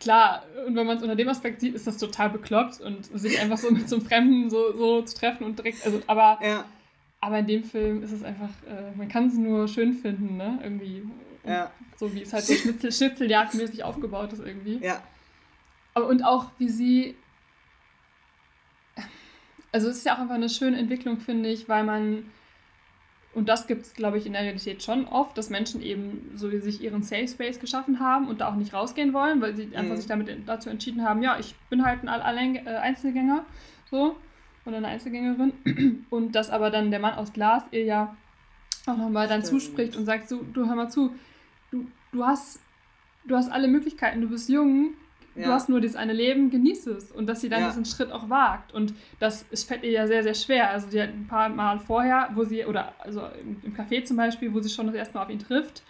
klar, 0.00 0.44
und 0.66 0.76
wenn 0.76 0.86
man 0.86 0.96
es 0.96 1.02
unter 1.02 1.16
dem 1.16 1.28
Aspekt 1.28 1.60
sieht, 1.60 1.74
ist 1.74 1.86
das 1.86 1.98
total 1.98 2.30
bekloppt 2.30 2.80
und 2.80 3.04
sich 3.18 3.40
einfach 3.40 3.58
so 3.58 3.70
mit 3.72 3.88
so 3.88 3.96
einem 3.96 4.04
Fremden 4.04 4.50
so, 4.50 4.72
so 4.76 5.02
zu 5.02 5.16
treffen 5.16 5.44
und 5.44 5.58
direkt, 5.58 5.84
also, 5.84 6.00
aber, 6.06 6.38
ja. 6.42 6.64
aber 7.20 7.38
in 7.38 7.46
dem 7.46 7.64
Film 7.64 8.02
ist 8.02 8.12
es 8.12 8.22
einfach, 8.22 8.50
äh, 8.68 8.96
man 8.96 9.08
kann 9.08 9.26
es 9.26 9.34
nur 9.34 9.68
schön 9.68 9.94
finden, 9.94 10.36
ne, 10.36 10.58
irgendwie. 10.62 11.02
Ja. 11.44 11.70
So 11.96 12.12
wie 12.12 12.22
es 12.22 12.32
halt 12.32 12.44
so 12.44 12.54
Schnitzel, 12.54 12.92
Schnitzeljagdmäßig 12.92 13.84
aufgebaut 13.84 14.32
ist 14.32 14.40
irgendwie. 14.40 14.78
Ja. 14.84 15.02
Aber 15.94 16.08
und 16.08 16.22
auch 16.22 16.50
wie 16.58 16.68
sie. 16.68 17.16
Also 19.72 19.88
es 19.88 19.98
ist 19.98 20.06
ja 20.06 20.14
auch 20.14 20.18
einfach 20.18 20.34
eine 20.34 20.48
schöne 20.48 20.78
Entwicklung, 20.78 21.18
finde 21.18 21.48
ich, 21.48 21.68
weil 21.68 21.84
man. 21.84 22.30
Und 23.36 23.50
das 23.50 23.66
gibt 23.66 23.84
es, 23.84 23.92
glaube 23.92 24.16
ich, 24.16 24.24
in 24.24 24.32
der 24.32 24.44
Realität 24.44 24.82
schon 24.82 25.06
oft, 25.06 25.36
dass 25.36 25.50
Menschen 25.50 25.82
eben 25.82 26.30
so 26.36 26.50
wie 26.50 26.56
sich 26.56 26.80
ihren 26.80 27.02
Safe 27.02 27.28
Space 27.28 27.60
geschaffen 27.60 28.00
haben 28.00 28.28
und 28.28 28.40
da 28.40 28.48
auch 28.48 28.54
nicht 28.54 28.72
rausgehen 28.72 29.12
wollen, 29.12 29.42
weil 29.42 29.54
sie 29.54 29.66
mhm. 29.66 29.76
einfach 29.76 29.96
sich 29.96 30.06
damit 30.06 30.30
dazu 30.46 30.70
entschieden 30.70 31.04
haben, 31.04 31.22
ja, 31.22 31.38
ich 31.38 31.54
bin 31.68 31.84
halt 31.84 32.02
ein 32.02 32.08
Allein 32.08 32.56
äh, 32.56 32.70
Einzelgänger, 32.70 33.44
so, 33.90 34.16
oder 34.64 34.78
eine 34.78 34.88
Einzelgängerin. 34.88 36.06
Und 36.08 36.34
dass 36.34 36.48
aber 36.48 36.70
dann 36.70 36.90
der 36.90 36.98
Mann 36.98 37.12
aus 37.12 37.34
Glas 37.34 37.62
ihr 37.72 37.84
ja 37.84 38.16
auch 38.86 38.96
nochmal 38.96 39.28
dann 39.28 39.44
zuspricht 39.44 39.96
und 39.96 40.06
sagt, 40.06 40.30
so, 40.30 40.42
du 40.54 40.66
hör 40.66 40.74
mal 40.74 40.88
zu, 40.88 41.12
du, 41.70 41.86
du 42.12 42.24
hast, 42.24 42.60
du 43.26 43.36
hast 43.36 43.52
alle 43.52 43.68
Möglichkeiten, 43.68 44.22
du 44.22 44.30
bist 44.30 44.48
jung, 44.48 44.94
ja. 45.36 45.46
du 45.46 45.52
hast 45.52 45.68
nur 45.68 45.80
dieses 45.80 45.96
eine 45.96 46.12
Leben, 46.12 46.50
genieß 46.50 46.86
es. 46.86 47.12
Und 47.12 47.26
dass 47.26 47.40
sie 47.40 47.48
dann 47.48 47.60
ja. 47.60 47.68
diesen 47.68 47.84
Schritt 47.84 48.10
auch 48.10 48.28
wagt. 48.30 48.72
Und 48.72 48.94
das 49.20 49.44
ist, 49.50 49.68
fällt 49.68 49.84
ihr 49.84 49.90
ja 49.90 50.06
sehr, 50.06 50.22
sehr 50.22 50.34
schwer. 50.34 50.70
Also 50.70 50.88
die 50.88 51.00
hat 51.00 51.10
ein 51.10 51.26
paar 51.28 51.48
Mal 51.48 51.78
vorher, 51.78 52.30
wo 52.34 52.44
sie, 52.44 52.64
oder 52.64 52.94
also 52.98 53.22
im, 53.42 53.74
Café 53.74 54.04
zum 54.04 54.16
Beispiel, 54.16 54.52
wo 54.52 54.60
sie 54.60 54.70
schon 54.70 54.86
das 54.86 54.94
erste 54.94 55.14
Mal 55.14 55.24
auf 55.24 55.30
ihn 55.30 55.38
trifft, 55.38 55.82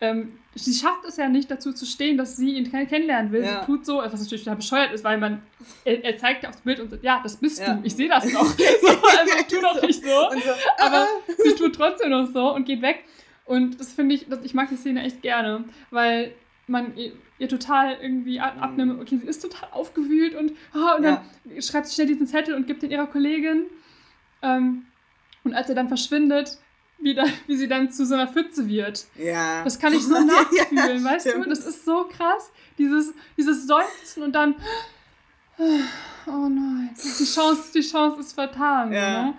ähm, 0.00 0.38
sie 0.54 0.74
schafft 0.74 1.04
es 1.06 1.16
ja 1.16 1.28
nicht 1.28 1.50
dazu 1.50 1.72
zu 1.72 1.86
stehen, 1.86 2.16
dass 2.16 2.36
sie 2.36 2.56
ihn 2.56 2.70
kennenlernen 2.70 3.32
will. 3.32 3.42
Ja. 3.42 3.60
Sie 3.60 3.66
tut 3.66 3.86
so, 3.86 3.98
was 3.98 4.20
natürlich 4.20 4.44
total 4.44 4.56
bescheuert 4.56 4.92
ist, 4.92 5.04
weil 5.04 5.18
man, 5.18 5.42
er, 5.84 6.04
er 6.04 6.16
zeigt 6.18 6.42
ja 6.42 6.50
aufs 6.50 6.60
Bild 6.60 6.80
und 6.80 6.90
sagt, 6.90 7.04
ja, 7.04 7.20
das 7.22 7.36
bist 7.36 7.60
ja. 7.60 7.74
du, 7.74 7.80
ich 7.84 7.94
sehe 7.94 8.08
das 8.08 8.24
noch. 8.32 8.44
so, 8.46 8.88
also 8.88 9.32
tu 9.48 9.60
doch 9.60 9.82
nicht 9.82 10.02
so. 10.02 10.08
so. 10.08 10.50
Aber 10.84 11.06
sie 11.42 11.54
tut 11.54 11.74
trotzdem 11.74 12.10
noch 12.10 12.26
so 12.26 12.54
und 12.54 12.64
geht 12.64 12.82
weg. 12.82 13.04
Und 13.44 13.78
das 13.78 13.92
finde 13.92 14.14
ich, 14.14 14.26
ich 14.42 14.54
mag 14.54 14.68
die 14.68 14.76
Szene 14.76 15.02
echt 15.02 15.22
gerne, 15.22 15.64
weil 15.90 16.34
man 16.66 16.92
ihr, 17.38 17.48
total 17.48 17.98
irgendwie 18.00 18.40
ab, 18.40 18.56
abnimmt, 18.60 19.00
okay, 19.00 19.18
sie 19.18 19.26
ist 19.26 19.40
total 19.40 19.68
aufgewühlt 19.72 20.34
und, 20.34 20.52
oh, 20.74 20.96
und 20.96 21.04
ja. 21.04 21.24
dann 21.44 21.62
schreibt 21.62 21.86
sie 21.86 21.94
schnell 21.94 22.06
diesen 22.06 22.26
Zettel 22.26 22.54
und 22.54 22.66
gibt 22.66 22.82
den 22.82 22.90
ihrer 22.90 23.06
Kollegin. 23.06 23.66
Ähm, 24.42 24.86
und 25.42 25.54
als 25.54 25.68
er 25.68 25.74
dann 25.74 25.88
verschwindet, 25.88 26.58
wie, 26.98 27.14
da, 27.14 27.24
wie 27.46 27.56
sie 27.56 27.68
dann 27.68 27.90
zu 27.90 28.06
so 28.06 28.14
einer 28.14 28.28
Pfütze 28.28 28.68
wird. 28.68 29.06
Ja. 29.16 29.62
Das 29.64 29.78
kann 29.78 29.92
ich 29.92 30.02
so 30.02 30.14
nachfühlen, 30.24 31.04
ja, 31.04 31.04
weißt 31.04 31.28
stimmt. 31.28 31.46
du? 31.46 31.50
Das 31.50 31.66
ist 31.66 31.84
so 31.84 32.04
krass. 32.04 32.50
Dieses, 32.78 33.12
dieses 33.36 33.66
Seufzen 33.66 34.22
und 34.22 34.32
dann, 34.32 34.54
oh 35.58 36.48
nein, 36.48 36.90
die 36.96 37.24
Chance, 37.24 37.70
die 37.74 37.82
Chance 37.82 38.20
ist 38.20 38.32
vertan. 38.32 38.92
Ja, 38.92 39.22
ne? 39.22 39.34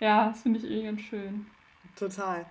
ja 0.00 0.28
das 0.28 0.42
finde 0.42 0.58
ich 0.58 0.70
eh 0.70 0.82
ganz 0.84 1.00
schön. 1.02 1.46
Total. 1.96 2.44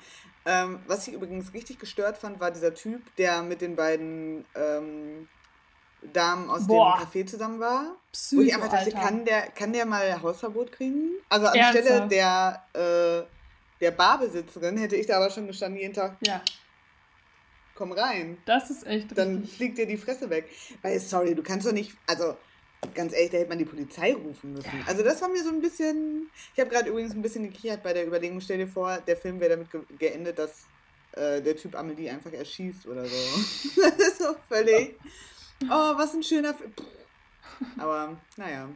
Ähm, 0.46 0.80
was 0.88 1.08
ich 1.08 1.14
übrigens 1.14 1.54
richtig 1.54 1.80
gestört 1.80 2.18
fand, 2.18 2.40
war 2.40 2.52
dieser 2.52 2.74
Typ, 2.74 3.02
der 3.16 3.44
mit 3.44 3.62
den 3.62 3.76
beiden 3.76 4.46
ähm, 4.56 5.30
Damen 6.12 6.50
aus 6.50 6.68
Boah. 6.68 6.98
dem 6.98 7.08
Café 7.08 7.26
zusammen 7.26 7.60
war. 7.60 7.96
Psycho, 8.12 8.42
wo 8.42 8.46
ich 8.46 8.54
einfach 8.54 8.70
dachte, 8.70 8.92
kann 8.92 9.24
der, 9.26 9.44
kann 9.52 9.72
der 9.72 9.86
mal 9.86 10.22
Hausverbot 10.22 10.72
kriegen? 10.72 11.12
Also 11.30 11.48
anstelle 11.48 12.08
der, 12.08 12.62
äh, 12.74 13.24
der 13.80 13.92
Barbesitzerin 13.92 14.78
hätte 14.78 14.96
ich 14.96 15.08
da 15.08 15.18
aber 15.18 15.30
schon 15.30 15.48
gestanden 15.48 15.80
jeden 15.80 15.94
Tag. 15.94 16.18
Ja. 16.26 16.42
Komm 17.76 17.92
rein. 17.94 18.38
Das 18.46 18.70
ist 18.70 18.86
echt 18.86 19.18
Dann 19.18 19.38
richtig. 19.38 19.56
fliegt 19.56 19.78
dir 19.78 19.88
die 19.88 19.98
Fresse 19.98 20.30
weg. 20.30 20.50
Weil, 20.82 21.00
sorry, 21.00 21.34
du 21.36 21.42
kannst 21.42 21.66
doch 21.66 21.72
nicht, 21.72 21.96
also 22.06 22.38
ganz 22.94 23.14
ehrlich, 23.14 23.32
da 23.32 23.38
hätte 23.38 23.50
man 23.50 23.58
die 23.58 23.66
Polizei 23.66 24.14
rufen 24.14 24.54
müssen. 24.54 24.72
Also 24.88 25.04
das 25.04 25.22
war 25.22 25.30
mir 25.30 25.44
so 25.44 25.50
ein 25.50 25.62
bisschen. 25.62 26.30
Ich 26.54 26.60
habe 26.60 26.70
gerade 26.70 26.90
übrigens 26.90 27.14
ein 27.14 27.22
bisschen 27.22 27.44
gekichert 27.44 27.84
bei 27.84 27.94
der 27.94 28.08
Überlegung. 28.08 28.42
Stell 28.42 28.58
dir 28.58 28.68
vor, 28.68 28.98
der 29.06 29.18
Film 29.18 29.40
wäre 29.40 29.52
damit 29.52 29.72
ge 29.72 29.82
geendet, 29.98 30.40
dass 30.40 30.66
äh, 31.14 31.42
der 31.42 31.56
Typ 31.56 31.76
Amelie 31.76 32.10
einfach 32.10 32.32
erschießt 32.32 32.88
oder 32.88 33.06
so. 33.06 33.82
das 33.82 34.08
ist 34.08 34.20
so 34.20 34.36
völlig. 34.50 34.96
Oh, 35.64 35.98
was 35.98 36.14
ein 36.14 36.24
schöner 36.24 36.54
Film. 36.54 36.74
Aber 37.78 38.18
naja. 38.38 38.68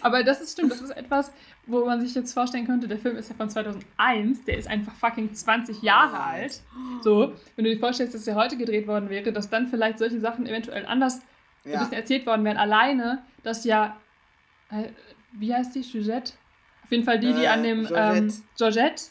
Aber 0.00 0.22
das 0.22 0.40
ist 0.40 0.52
stimmt, 0.52 0.72
das 0.72 0.80
ist 0.80 0.90
etwas, 0.90 1.32
wo 1.66 1.84
man 1.84 2.00
sich 2.00 2.14
jetzt 2.14 2.32
vorstellen 2.32 2.66
könnte, 2.66 2.86
der 2.86 2.98
Film 2.98 3.16
ist 3.16 3.28
ja 3.28 3.34
von 3.34 3.50
2001, 3.50 4.44
der 4.44 4.58
ist 4.58 4.68
einfach 4.68 4.94
fucking 4.94 5.34
20 5.34 5.82
Jahre 5.82 6.16
oh. 6.16 6.32
alt. 6.32 6.62
So, 7.02 7.32
wenn 7.56 7.64
du 7.64 7.74
dir 7.74 7.80
vorstellst, 7.80 8.14
dass 8.14 8.24
der 8.24 8.34
heute 8.34 8.56
gedreht 8.56 8.86
worden 8.86 9.08
wäre, 9.08 9.32
dass 9.32 9.50
dann 9.50 9.68
vielleicht 9.68 9.98
solche 9.98 10.20
Sachen 10.20 10.46
eventuell 10.46 10.86
anders 10.86 11.20
ja. 11.64 11.74
ein 11.74 11.78
bisschen 11.80 11.94
erzählt 11.94 12.26
worden 12.26 12.44
wären. 12.44 12.56
Alleine, 12.56 13.22
dass 13.46 13.64
ja, 13.64 13.96
äh, 14.70 14.88
wie 15.32 15.54
heißt 15.54 15.74
die, 15.74 15.82
Georgette? 15.82 16.32
Auf 16.84 16.90
jeden 16.90 17.04
Fall 17.04 17.20
die, 17.20 17.32
die 17.32 17.44
äh, 17.44 17.48
an 17.48 17.62
dem, 17.62 17.86
Georgette, 17.86 18.18
ähm, 18.18 18.42
Georgette 18.56 19.02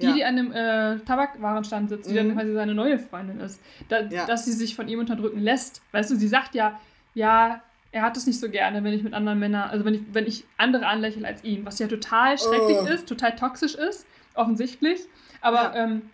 die, 0.00 0.06
ja. 0.06 0.12
die 0.12 0.24
an 0.24 0.36
dem 0.36 0.52
äh, 0.52 0.98
Tabakwarenstand 1.00 1.88
sitzt, 1.88 2.08
die 2.08 2.12
mhm. 2.12 2.16
dann 2.16 2.34
quasi 2.34 2.52
seine 2.52 2.74
neue 2.74 2.98
Freundin 2.98 3.40
ist, 3.40 3.60
da, 3.88 4.00
ja. 4.00 4.26
dass 4.26 4.44
sie 4.44 4.52
sich 4.52 4.74
von 4.74 4.88
ihm 4.88 4.98
unterdrücken 4.98 5.40
lässt. 5.40 5.82
Weißt 5.92 6.10
du, 6.10 6.16
sie 6.16 6.26
sagt 6.26 6.54
ja, 6.54 6.80
ja, 7.14 7.62
er 7.92 8.02
hat 8.02 8.16
es 8.16 8.26
nicht 8.26 8.40
so 8.40 8.50
gerne, 8.50 8.82
wenn 8.82 8.92
ich 8.92 9.04
mit 9.04 9.14
anderen 9.14 9.38
Männern, 9.38 9.70
also 9.70 9.84
wenn 9.84 9.94
ich, 9.94 10.02
wenn 10.12 10.26
ich 10.26 10.44
andere 10.56 10.86
anlächle 10.86 11.26
als 11.26 11.44
ihn, 11.44 11.64
was 11.64 11.78
ja 11.78 11.86
total 11.86 12.36
schrecklich 12.38 12.78
oh. 12.82 12.86
ist, 12.86 13.08
total 13.08 13.36
toxisch 13.36 13.76
ist, 13.76 14.06
offensichtlich. 14.34 15.00
Aber 15.40 15.76
ja. 15.76 15.84
ähm, 15.84 16.10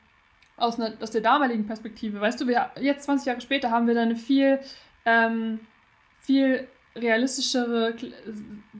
aus, 0.59 0.78
einer, 0.78 0.94
aus 1.00 1.11
der 1.11 1.22
damaligen 1.22 1.66
Perspektive, 1.66 2.20
weißt 2.20 2.38
du, 2.40 2.48
wir, 2.48 2.70
jetzt 2.80 3.04
20 3.04 3.26
Jahre 3.26 3.40
später 3.40 3.70
haben 3.70 3.87
wir 3.87 3.94
da 3.94 4.02
eine 4.02 4.16
viel 4.16 4.61
ähm, 5.06 5.61
viel 6.20 6.68
realistischere 6.96 7.94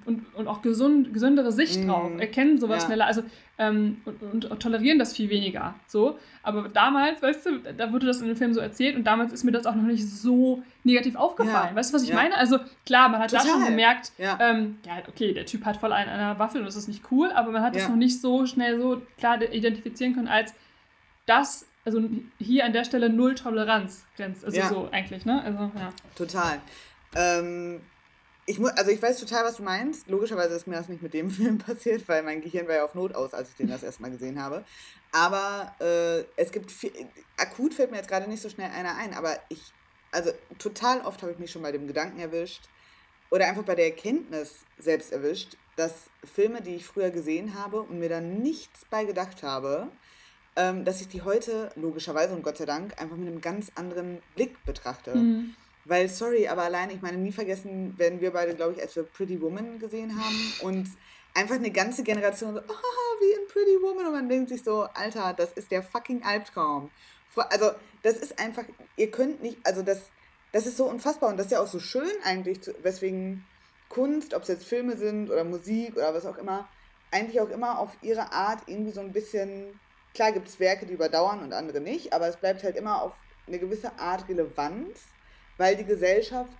und, 0.05 0.35
und 0.35 0.49
auch 0.49 0.63
gesund, 0.63 1.13
gesündere 1.13 1.53
Sicht 1.53 1.85
mm. 1.85 1.89
drauf, 1.89 2.11
erkennen 2.19 2.59
sowas 2.59 2.83
ja. 2.83 2.87
schneller 2.87 3.07
also, 3.07 3.23
ähm, 3.59 4.01
und, 4.05 4.45
und, 4.45 4.61
tolerieren 4.61 4.99
das 4.99 5.13
viel 5.13 5.31
weniger. 5.31 5.75
So. 5.87 6.19
Aber 6.43 6.69
damals, 6.69 7.23
weißt 7.23 7.47
du, 7.47 7.59
da 7.59 7.93
wurde 7.93 8.07
das 8.07 8.21
in 8.21 8.27
dem 8.27 8.37
Film 8.37 8.53
so 8.53 8.61
erzählt 8.61 8.97
und 8.97 9.05
damals 9.05 9.33
ist 9.33 9.45
mir 9.45 9.53
das 9.53 9.67
auch 9.67 9.75
noch 9.75 9.85
nicht 9.85 10.09
so 10.09 10.63
negativ 10.83 11.15
aufgefallen. 11.15 11.71
Ja. 11.71 11.77
Weißt 11.77 11.91
du, 11.91 11.95
was 11.95 12.03
ich 12.03 12.09
ja. 12.09 12.17
meine? 12.17 12.37
Also 12.37 12.59
klar, 12.85 13.09
man 13.09 13.21
hat 13.21 13.31
Total. 13.31 13.47
da 13.47 13.53
schon 13.53 13.65
gemerkt, 13.65 14.13
ja. 14.19 14.39
Ähm, 14.41 14.79
ja, 14.85 15.03
okay, 15.07 15.33
der 15.33 15.47
Typ 15.47 15.65
hat 15.65 15.77
voll 15.77 15.93
einen 15.93 16.11
einer 16.11 16.39
Waffe 16.39 16.59
und 16.59 16.65
das 16.65 16.77
ist 16.77 16.89
nicht 16.89 17.05
cool, 17.11 17.31
aber 17.33 17.53
man 17.53 17.63
hat 17.63 17.77
das 17.77 17.89
noch 17.89 17.97
nicht 17.97 18.21
so 18.21 18.47
schnell 18.47 18.81
so 18.81 19.03
klar 19.19 19.41
identifizieren 19.41 20.15
können, 20.15 20.29
als 20.29 20.55
das 21.27 21.67
also 21.85 22.03
hier 22.39 22.65
an 22.65 22.73
der 22.73 22.85
Stelle 22.85 23.09
null 23.09 23.35
Toleranz 23.35 24.07
grenzt. 24.17 24.45
Also 24.45 24.61
so 24.63 24.89
eigentlich, 24.91 25.25
ne? 25.25 25.43
Also, 25.43 25.71
ja. 25.79 25.93
Total. 26.15 26.61
Ähm, 27.15 27.81
ich 28.51 28.59
muss, 28.59 28.73
also 28.73 28.91
ich 28.91 29.01
weiß 29.01 29.21
total, 29.21 29.45
was 29.45 29.57
du 29.57 29.63
meinst. 29.63 30.09
Logischerweise 30.09 30.55
ist 30.57 30.67
mir 30.67 30.75
das 30.75 30.89
nicht 30.89 31.03
mit 31.03 31.15
dem 31.15 31.31
Film 31.31 31.59
passiert, 31.59 32.09
weil 32.09 32.25
mein 32.25 32.41
Gehirn 32.41 32.67
war 32.67 32.75
ja 32.75 32.85
auf 32.85 32.95
Not 32.95 33.15
aus, 33.15 33.33
als 33.33 33.51
ich 33.51 33.55
den 33.55 33.69
das 33.69 33.85
erste 33.85 34.03
Mal 34.03 34.11
gesehen 34.11 34.43
habe. 34.43 34.65
Aber 35.13 35.73
äh, 35.81 36.25
es 36.37 36.51
gibt 36.51 36.73
viel, 36.73 36.91
akut 37.37 37.75
fällt 37.75 37.93
mir 37.93 37.99
jetzt 37.99 38.09
gerade 38.09 38.29
nicht 38.29 38.43
so 38.43 38.49
schnell 38.49 38.71
einer 38.71 38.97
ein, 38.97 39.15
aber 39.15 39.39
ich, 39.49 39.61
also 40.11 40.33
total 40.59 41.01
oft 41.03 41.23
habe 41.23 41.31
ich 41.31 41.39
mich 41.39 41.53
schon 41.53 41.63
bei 41.63 41.71
dem 41.71 41.87
Gedanken 41.87 42.19
erwischt 42.19 42.69
oder 43.31 43.47
einfach 43.47 43.63
bei 43.63 43.77
der 43.77 43.87
Erkenntnis 43.87 44.57
selbst 44.79 45.13
erwischt, 45.13 45.57
dass 45.77 46.11
Filme, 46.25 46.61
die 46.61 46.75
ich 46.75 46.87
früher 46.87 47.11
gesehen 47.11 47.55
habe 47.55 47.83
und 47.83 48.01
mir 48.01 48.09
dann 48.09 48.39
nichts 48.39 48.85
bei 48.91 49.05
gedacht 49.05 49.45
habe, 49.45 49.89
ähm, 50.57 50.85
dass 50.85 51.01
ich 51.01 51.07
die 51.07 51.23
heute, 51.23 51.71
logischerweise 51.77 52.35
und 52.35 52.43
Gott 52.43 52.59
sei 52.59 52.67
Dank, 52.67 53.01
einfach 53.01 53.17
mit 53.17 53.29
einem 53.29 53.41
ganz 53.41 53.71
anderen 53.77 54.21
Blick 54.35 54.65
betrachte. 54.65 55.15
Mhm. 55.15 55.55
Weil, 55.91 56.09
sorry, 56.09 56.47
aber 56.47 56.63
allein, 56.63 56.89
ich 56.91 57.03
meine, 57.03 57.17
nie 57.17 57.33
vergessen 57.33 57.99
werden 57.99 58.21
wir 58.21 58.31
beide, 58.31 58.55
glaube 58.55 58.75
ich, 58.75 58.81
als 58.81 58.95
wir 58.95 59.03
Pretty 59.03 59.41
Woman 59.41 59.81
gesehen 59.81 60.17
haben. 60.17 60.53
Und 60.61 60.89
einfach 61.35 61.57
eine 61.57 61.73
ganze 61.73 62.05
Generation 62.05 62.55
so, 62.55 62.61
oh, 62.61 63.21
wie 63.21 63.33
in 63.33 63.49
Pretty 63.49 63.83
Woman. 63.83 64.07
Und 64.07 64.13
man 64.13 64.29
denkt 64.29 64.51
sich 64.51 64.63
so, 64.63 64.83
Alter, 64.95 65.35
das 65.37 65.53
ist 65.55 65.73
der 65.73 65.83
fucking 65.83 66.23
Albtraum. 66.23 66.93
Also, 67.35 67.73
das 68.05 68.19
ist 68.19 68.39
einfach, 68.39 68.63
ihr 68.95 69.11
könnt 69.11 69.43
nicht, 69.43 69.59
also 69.65 69.83
das, 69.83 70.11
das 70.53 70.69
ist 70.69 70.77
so 70.77 70.85
unfassbar 70.85 71.29
und 71.29 71.37
das 71.39 71.47
ist 71.47 71.53
ja 71.53 71.61
auch 71.61 71.67
so 71.67 71.81
schön 71.81 72.09
eigentlich, 72.23 72.61
weswegen 72.85 73.45
Kunst, 73.89 74.33
ob 74.33 74.43
es 74.43 74.49
jetzt 74.49 74.67
Filme 74.67 74.97
sind 74.97 75.29
oder 75.29 75.43
Musik 75.43 75.97
oder 75.97 76.15
was 76.15 76.25
auch 76.25 76.39
immer, 76.39 76.69
eigentlich 77.11 77.41
auch 77.41 77.51
immer 77.51 77.81
auf 77.81 77.97
ihre 78.01 78.31
Art 78.33 78.63
irgendwie 78.67 78.93
so 78.93 79.01
ein 79.01 79.11
bisschen, 79.11 79.81
klar 80.15 80.31
gibt 80.31 80.47
es 80.47 80.61
Werke, 80.61 80.87
die 80.87 80.95
überdauern 80.95 81.43
und 81.43 81.53
andere 81.53 81.81
nicht, 81.81 82.13
aber 82.13 82.29
es 82.29 82.37
bleibt 82.37 82.63
halt 82.63 82.77
immer 82.77 83.03
auf 83.03 83.15
eine 83.49 83.59
gewisse 83.59 83.99
Art 83.99 84.29
relevant, 84.29 84.97
weil 85.61 85.77
die 85.77 85.85
Gesellschaft 85.85 86.51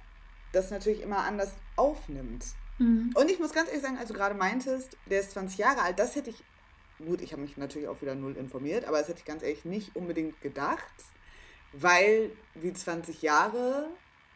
das 0.53 0.71
natürlich 0.71 1.01
immer 1.01 1.25
anders 1.25 1.53
aufnimmt. 1.77 2.45
Mhm. 2.79 3.13
Und 3.15 3.31
ich 3.31 3.39
muss 3.39 3.55
ganz 3.55 3.69
ehrlich 3.69 3.83
sagen, 3.83 3.97
als 3.97 4.09
du 4.09 4.15
gerade 4.15 4.35
meintest, 4.35 4.99
der 5.07 5.21
ist 5.21 5.31
20 5.31 5.57
Jahre 5.57 5.81
alt, 5.81 5.99
das 5.99 6.17
hätte 6.17 6.29
ich, 6.29 6.45
gut, 6.99 7.23
ich 7.23 7.33
habe 7.33 7.41
mich 7.41 7.57
natürlich 7.57 7.89
auch 7.89 8.03
wieder 8.03 8.15
null 8.15 8.37
informiert, 8.37 8.85
aber 8.85 8.99
das 8.99 9.09
hätte 9.09 9.21
ich 9.21 9.25
ganz 9.25 9.43
ehrlich 9.43 9.65
nicht 9.65 9.97
unbedingt 9.97 10.39
gedacht, 10.43 10.93
weil 11.73 12.31
wie 12.55 12.75
20 12.75 13.23
Jahre 13.23 13.89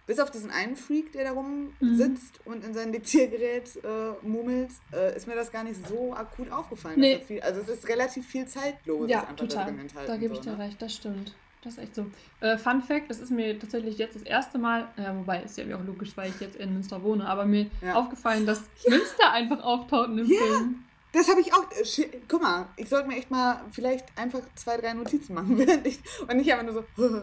bis 0.07 0.19
auf 0.19 0.31
diesen 0.31 0.51
einen 0.51 0.77
Freak, 0.77 1.13
der 1.13 1.25
da 1.25 1.33
rum 1.33 1.75
mhm. 1.81 1.97
sitzt 1.97 2.41
und 2.47 2.65
in 2.65 2.73
sein 2.73 2.91
Diktiergerät 2.91 3.77
äh, 3.85 4.27
mummelt, 4.27 4.71
äh, 4.95 5.15
ist 5.15 5.27
mir 5.27 5.35
das 5.35 5.53
gar 5.53 5.65
nicht 5.65 5.87
so 5.87 6.15
akut 6.15 6.51
aufgefallen. 6.51 7.01
Nee. 7.01 7.21
Viel, 7.21 7.43
also 7.43 7.61
es 7.61 7.69
ist 7.69 7.89
relativ 7.89 8.27
viel 8.27 8.47
zeitlos. 8.47 9.11
Ja, 9.11 9.25
total. 9.37 9.75
Da 10.07 10.17
gebe 10.17 10.33
ich 10.33 10.41
dir 10.41 10.53
ne? 10.53 10.59
recht, 10.59 10.81
das 10.81 10.95
stimmt. 10.95 11.35
Das 11.65 11.75
ist 11.75 11.79
echt 11.79 11.95
so. 11.95 12.07
Äh, 12.41 12.59
Fun 12.59 12.83
Fact, 12.83 13.11
das 13.11 13.21
ist 13.21 13.31
mir 13.31 13.59
tatsächlich 13.59 13.99
jetzt 13.99 14.17
das 14.17 14.23
erste 14.23 14.59
Mal, 14.59 14.89
ja, 14.97 15.17
wobei 15.17 15.43
ist 15.43 15.57
ja 15.57 15.65
auch 15.77 15.85
logisch, 15.85 16.17
weil 16.17 16.31
ich 16.31 16.41
jetzt 16.41 16.57
in 16.57 16.75
Münster 16.75 17.03
wohne, 17.03 17.27
aber 17.27 17.47
mir 17.47 17.67
ja. 17.81 17.95
aufgefallen, 17.95 18.47
dass 18.47 18.63
ja. 18.85 18.91
Münster 18.91 19.33
einfach 19.33 19.63
auftaucht 19.63 20.11
in 20.11 20.19
dem 20.19 20.27
ja. 20.27 20.39
Film. 20.39 20.85
Das 21.13 21.29
habe 21.29 21.41
ich 21.41 21.55
auch. 21.55 21.65
Äh, 21.71 22.21
guck 22.29 22.43
mal, 22.43 22.67
ich 22.77 22.89
sollte 22.89 23.09
mir 23.09 23.17
echt 23.17 23.31
mal 23.31 23.61
vielleicht 23.71 24.07
einfach 24.19 24.43
zwei, 24.57 24.77
drei 24.77 24.93
Notizen 24.93 25.35
machen, 25.35 25.57
während 25.67 25.87
ich. 25.87 26.01
Und 26.29 26.37
nicht 26.37 26.53
einfach 26.53 26.73
nur 26.73 26.85
so. 26.97 27.23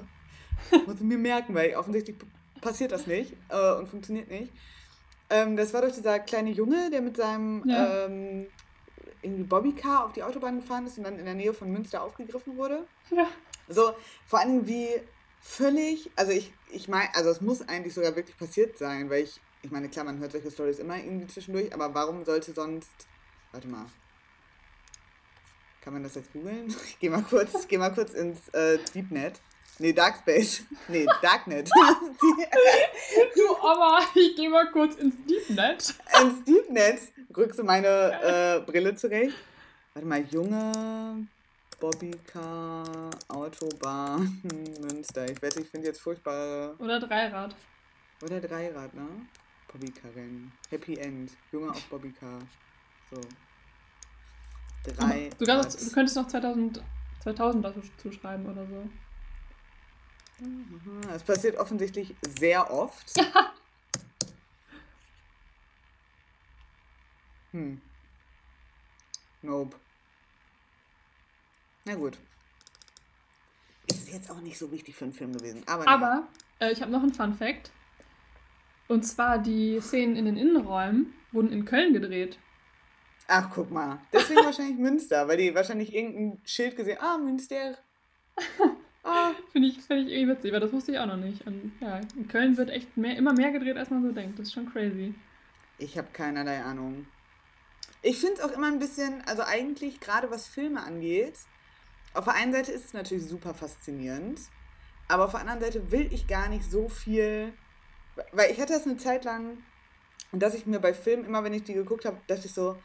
muss 0.85 0.95
ich 0.95 1.01
mir 1.01 1.17
merken, 1.17 1.53
weil 1.53 1.75
offensichtlich 1.75 2.17
passiert 2.61 2.91
das 2.91 3.07
nicht 3.07 3.33
äh, 3.49 3.73
und 3.73 3.87
funktioniert 3.87 4.29
nicht. 4.29 4.51
Ähm, 5.29 5.55
das 5.55 5.73
war 5.73 5.81
doch 5.81 5.91
dieser 5.91 6.19
kleine 6.19 6.51
Junge, 6.51 6.89
der 6.89 7.01
mit 7.01 7.17
seinem 7.17 7.63
ja. 7.67 8.05
ähm, 8.05 8.47
irgendwie 9.21 9.43
Bobbycar 9.43 10.05
auf 10.05 10.13
die 10.13 10.23
Autobahn 10.23 10.59
gefahren 10.59 10.87
ist 10.87 10.97
und 10.97 11.03
dann 11.03 11.19
in 11.19 11.25
der 11.25 11.33
Nähe 11.33 11.53
von 11.53 11.71
Münster 11.71 12.03
aufgegriffen 12.03 12.57
wurde. 12.57 12.85
Ja. 13.11 13.27
So, 13.67 13.93
vor 14.25 14.39
allem 14.39 14.67
wie 14.67 14.89
völlig, 15.41 16.09
also 16.15 16.31
ich, 16.31 16.53
ich 16.69 16.87
meine, 16.87 17.13
also 17.15 17.29
es 17.29 17.41
muss 17.41 17.67
eigentlich 17.67 17.93
sogar 17.93 18.15
wirklich 18.15 18.37
passiert 18.37 18.77
sein, 18.77 19.09
weil 19.09 19.23
ich, 19.23 19.39
ich 19.61 19.71
meine, 19.71 19.89
klar, 19.89 20.05
man 20.05 20.19
hört 20.19 20.31
solche 20.31 20.51
Stories 20.51 20.79
immer 20.79 20.97
irgendwie 20.97 21.27
zwischendurch, 21.27 21.73
aber 21.73 21.93
warum 21.93 22.25
sollte 22.25 22.53
sonst, 22.53 22.91
warte 23.51 23.67
mal, 23.67 23.85
kann 25.81 25.93
man 25.93 26.03
das 26.03 26.15
jetzt 26.15 26.31
googeln? 26.33 26.67
Ich 26.85 26.99
gehe 26.99 27.09
mal 27.09 27.23
kurz, 27.23 27.67
geh 27.67 27.77
mal 27.77 27.93
kurz 27.93 28.13
ins 28.13 28.49
äh, 28.49 28.77
Deepnet. 28.93 29.41
Nee, 29.81 29.93
Darkspace. 29.93 30.61
Nee, 30.89 31.07
Darknet. 31.23 31.67
du, 33.35 33.57
aber 33.57 33.99
ich 34.13 34.35
gehe 34.35 34.47
mal 34.47 34.69
kurz 34.71 34.93
ins 34.95 35.15
Deepnet. 35.25 35.95
ins 36.21 36.43
Deepnet 36.43 36.99
rückst 37.35 37.57
du 37.57 37.63
meine 37.63 37.87
äh, 37.87 38.59
Brille 38.59 38.93
zurecht. 38.93 39.35
Warte 39.95 40.07
mal, 40.07 40.23
junge 40.29 41.27
Bobbycar, 41.79 43.09
Autobahn, 43.27 44.39
Münster. 44.81 45.25
Ich 45.31 45.41
wette, 45.41 45.61
ich 45.61 45.69
finde 45.69 45.87
jetzt 45.87 45.99
furchtbare. 45.99 46.75
Oder 46.77 46.99
Dreirad. 46.99 47.55
Oder 48.21 48.39
Dreirad, 48.39 48.93
ne? 48.93 49.07
Bobbycar-Rennen. 49.67 50.51
Happy 50.69 50.97
End. 50.97 51.31
Junge 51.51 51.71
auf 51.71 51.83
Bobbycar. 51.89 52.37
So. 53.09 53.19
Drei. 54.91 55.31
Du, 55.39 55.45
kannst, 55.45 55.87
du 55.87 55.91
könntest 55.91 56.17
noch 56.17 56.27
2000, 56.27 56.83
2000 57.23 57.65
dazu 57.65 57.81
zuschreiben 57.97 58.45
oder 58.45 58.67
so. 58.67 58.87
Es 61.13 61.23
passiert 61.23 61.57
offensichtlich 61.57 62.15
sehr 62.39 62.71
oft. 62.71 63.13
hm. 67.51 67.81
Nope. 69.41 69.77
Na 71.85 71.95
gut. 71.95 72.17
Ist 73.87 74.09
jetzt 74.09 74.29
auch 74.31 74.41
nicht 74.41 74.57
so 74.57 74.71
wichtig 74.71 74.95
für 74.95 75.05
einen 75.05 75.13
Film 75.13 75.33
gewesen. 75.33 75.63
Aber, 75.67 75.87
aber 75.87 76.27
äh, 76.59 76.71
ich 76.71 76.81
habe 76.81 76.91
noch 76.91 77.03
einen 77.03 77.13
Fun 77.13 77.35
Fact. 77.35 77.71
Und 78.87 79.03
zwar 79.03 79.39
die 79.39 79.79
Szenen 79.79 80.15
in 80.15 80.25
den 80.25 80.37
Innenräumen 80.37 81.13
wurden 81.31 81.51
in 81.51 81.65
Köln 81.65 81.93
gedreht. 81.93 82.37
Ach, 83.27 83.49
guck 83.53 83.71
mal. 83.71 83.99
Deswegen 84.11 84.39
wahrscheinlich 84.45 84.77
Münster, 84.77 85.27
weil 85.27 85.37
die 85.37 85.53
wahrscheinlich 85.55 85.93
irgendein 85.93 86.41
Schild 86.45 86.75
gesehen 86.75 86.97
Ah, 86.99 87.17
Münster. 87.17 87.77
Ah. 89.03 89.31
Finde 89.51 89.67
ich, 89.67 89.81
find 89.81 90.07
ich 90.07 90.13
irgendwie 90.13 90.35
witzig, 90.35 90.53
weil 90.53 90.59
das 90.59 90.71
wusste 90.71 90.93
ich 90.93 90.99
auch 90.99 91.05
noch 91.05 91.17
nicht. 91.17 91.45
Und 91.45 91.73
ja, 91.81 91.99
in 92.15 92.27
Köln 92.27 92.55
wird 92.57 92.69
echt 92.69 92.95
mehr, 92.95 93.17
immer 93.17 93.33
mehr 93.33 93.51
gedreht, 93.51 93.77
als 93.77 93.89
man 93.89 94.03
so 94.03 94.11
denkt. 94.11 94.39
Das 94.39 94.47
ist 94.47 94.53
schon 94.53 94.71
crazy. 94.71 95.13
Ich 95.77 95.97
habe 95.97 96.07
keinerlei 96.13 96.61
Ahnung. 96.61 97.05
Ich 98.01 98.19
finde 98.19 98.35
es 98.35 98.41
auch 98.41 98.51
immer 98.51 98.67
ein 98.67 98.79
bisschen, 98.79 99.21
also 99.27 99.43
eigentlich 99.43 99.99
gerade 99.99 100.31
was 100.31 100.47
Filme 100.47 100.81
angeht, 100.81 101.35
auf 102.13 102.25
der 102.25 102.33
einen 102.33 102.51
Seite 102.51 102.71
ist 102.71 102.85
es 102.85 102.93
natürlich 102.93 103.25
super 103.25 103.53
faszinierend, 103.53 104.39
aber 105.07 105.25
auf 105.25 105.31
der 105.31 105.41
anderen 105.41 105.61
Seite 105.61 105.91
will 105.91 106.11
ich 106.11 106.27
gar 106.27 106.49
nicht 106.49 106.69
so 106.69 106.89
viel, 106.89 107.53
weil 108.31 108.51
ich 108.51 108.59
hatte 108.59 108.73
das 108.73 108.85
eine 108.85 108.97
Zeit 108.97 109.23
lang, 109.23 109.57
dass 110.31 110.55
ich 110.55 110.65
mir 110.65 110.79
bei 110.79 110.93
Filmen 110.93 111.25
immer, 111.25 111.43
wenn 111.43 111.53
ich 111.53 111.63
die 111.63 111.73
geguckt 111.73 112.05
habe, 112.05 112.17
dachte 112.27 112.47
ich 112.47 112.53
so, 112.53 112.75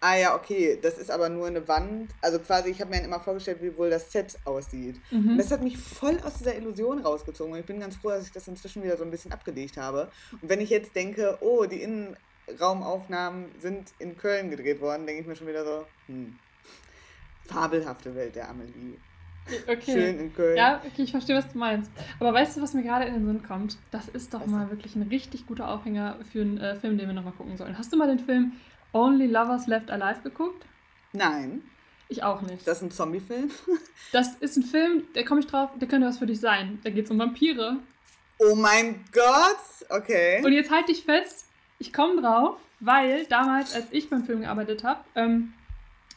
ah 0.00 0.16
ja, 0.16 0.34
okay, 0.34 0.78
das 0.80 0.98
ist 0.98 1.10
aber 1.10 1.28
nur 1.28 1.46
eine 1.46 1.66
Wand. 1.68 2.10
Also 2.20 2.38
quasi, 2.38 2.70
ich 2.70 2.80
habe 2.80 2.90
mir 2.90 3.02
immer 3.02 3.20
vorgestellt, 3.20 3.58
wie 3.62 3.76
wohl 3.76 3.90
das 3.90 4.12
Set 4.12 4.36
aussieht. 4.44 5.00
Mhm. 5.10 5.30
Und 5.30 5.38
das 5.38 5.50
hat 5.50 5.62
mich 5.62 5.78
voll 5.78 6.18
aus 6.24 6.34
dieser 6.34 6.56
Illusion 6.56 7.00
rausgezogen. 7.00 7.52
Und 7.52 7.60
ich 7.60 7.66
bin 7.66 7.80
ganz 7.80 7.96
froh, 7.96 8.10
dass 8.10 8.26
ich 8.26 8.32
das 8.32 8.48
inzwischen 8.48 8.82
wieder 8.82 8.96
so 8.96 9.04
ein 9.04 9.10
bisschen 9.10 9.32
abgelegt 9.32 9.76
habe. 9.76 10.10
Und 10.40 10.48
wenn 10.48 10.60
ich 10.60 10.70
jetzt 10.70 10.94
denke, 10.94 11.38
oh, 11.40 11.64
die 11.64 11.82
Innenraumaufnahmen 11.82 13.46
sind 13.60 13.92
in 13.98 14.16
Köln 14.16 14.50
gedreht 14.50 14.80
worden, 14.80 15.06
denke 15.06 15.22
ich 15.22 15.26
mir 15.26 15.36
schon 15.36 15.48
wieder 15.48 15.64
so, 15.64 15.86
hm, 16.06 16.38
fabelhafte 17.46 18.14
Welt 18.14 18.36
der 18.36 18.48
Amelie. 18.48 18.98
Okay. 19.68 19.92
Schön 19.92 20.18
in 20.18 20.34
Köln. 20.34 20.56
Ja, 20.56 20.82
okay, 20.84 21.02
ich 21.02 21.12
verstehe, 21.12 21.36
was 21.36 21.48
du 21.52 21.58
meinst. 21.58 21.90
Aber 22.18 22.34
weißt 22.34 22.56
du, 22.56 22.62
was 22.62 22.74
mir 22.74 22.82
gerade 22.82 23.04
in 23.04 23.14
den 23.14 23.26
Sinn 23.26 23.42
kommt? 23.44 23.78
Das 23.92 24.08
ist 24.08 24.34
doch 24.34 24.40
was? 24.40 24.48
mal 24.48 24.70
wirklich 24.70 24.96
ein 24.96 25.02
richtig 25.02 25.46
guter 25.46 25.68
Aufhänger 25.68 26.18
für 26.32 26.40
einen 26.40 26.58
äh, 26.58 26.74
Film, 26.74 26.98
den 26.98 27.06
wir 27.06 27.14
nochmal 27.14 27.32
gucken 27.32 27.56
sollen. 27.56 27.78
Hast 27.78 27.92
du 27.92 27.96
mal 27.96 28.08
den 28.08 28.18
Film 28.18 28.54
Only 28.96 29.26
Lovers 29.26 29.66
Left 29.66 29.90
Alive 29.90 30.22
geguckt? 30.22 30.64
Nein. 31.12 31.62
Ich 32.08 32.22
auch 32.22 32.40
nicht. 32.40 32.66
Das 32.66 32.78
ist 32.78 32.82
ein 32.82 32.90
Zombie-Film? 32.90 33.50
Das 34.12 34.36
ist 34.36 34.56
ein 34.56 34.62
Film, 34.62 35.02
da 35.14 35.24
komme 35.24 35.40
ich 35.40 35.48
drauf, 35.48 35.70
der 35.74 35.88
könnte 35.88 36.06
was 36.06 36.18
für 36.18 36.26
dich 36.26 36.38
sein. 36.40 36.78
Da 36.84 36.90
geht 36.90 37.06
es 37.06 37.10
um 37.10 37.18
Vampire. 37.18 37.78
Oh 38.38 38.54
mein 38.54 39.04
Gott! 39.12 39.90
Okay. 39.90 40.40
Und 40.44 40.52
jetzt 40.52 40.70
halte 40.70 40.92
ich 40.92 41.02
fest, 41.02 41.46
ich 41.80 41.92
komme 41.92 42.22
drauf, 42.22 42.56
weil 42.78 43.26
damals, 43.26 43.74
als 43.74 43.86
ich 43.90 44.08
beim 44.08 44.24
Film 44.24 44.42
gearbeitet 44.42 44.84
habe, 44.84 45.00
ähm, 45.16 45.52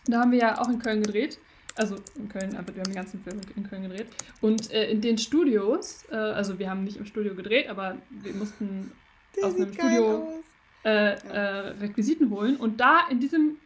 da 0.06 0.20
haben 0.20 0.32
wir 0.32 0.38
ja 0.38 0.62
auch 0.62 0.70
in 0.70 0.80
Köln 0.80 1.02
gedreht. 1.02 1.39
Also 1.76 1.96
in 2.15 2.30
Köln, 2.30 2.56
aber 2.56 2.76
wir 2.76 2.84
haben 2.84 2.92
den 2.92 2.96
ganzen 2.96 3.24
Film 3.24 3.42
in 3.56 3.68
Köln 3.68 3.82
gedreht. 3.82 4.08
Und 4.39 4.72
äh, 4.72 4.92
in 4.92 5.02
den 5.02 5.18
Studios, 5.18 6.06
äh, 6.12 6.15
also 6.15 6.60
wir 6.60 6.70
haben 6.70 6.84
nicht 6.84 6.98
im 6.98 7.06
Studio 7.06 7.34
gedreht, 7.34 7.68
aber 7.70 7.98
wir 8.10 8.34
mussten 8.34 8.92
der 9.36 9.46
aus 9.46 9.56
einem 9.56 9.74
Studio 9.74 10.38
äh, 10.84 11.13
äh, 11.13 11.39
Requisiten 11.82 12.30
holen. 12.30 12.56
Und 12.56 12.80
da 12.80 13.08
in 13.10 13.20
diesem, 13.20 13.58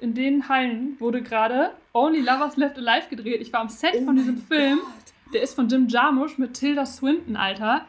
in 0.00 0.14
den 0.14 0.48
Hallen 0.48 0.96
wurde 0.98 1.22
gerade 1.22 1.72
Only 1.92 2.20
Lovers 2.20 2.56
Left 2.56 2.76
Alive 2.76 3.08
gedreht. 3.08 3.40
Ich 3.40 3.52
war 3.52 3.60
am 3.60 3.68
Set 3.68 3.94
oh 3.94 4.04
von 4.04 4.16
diesem 4.16 4.38
Film. 4.38 4.78
Gott. 4.78 5.34
Der 5.34 5.42
ist 5.42 5.54
von 5.54 5.68
Jim 5.68 5.88
Jarmusch 5.88 6.38
mit 6.38 6.54
Tilda 6.54 6.86
Swinton, 6.86 7.36
Alter. 7.36 7.86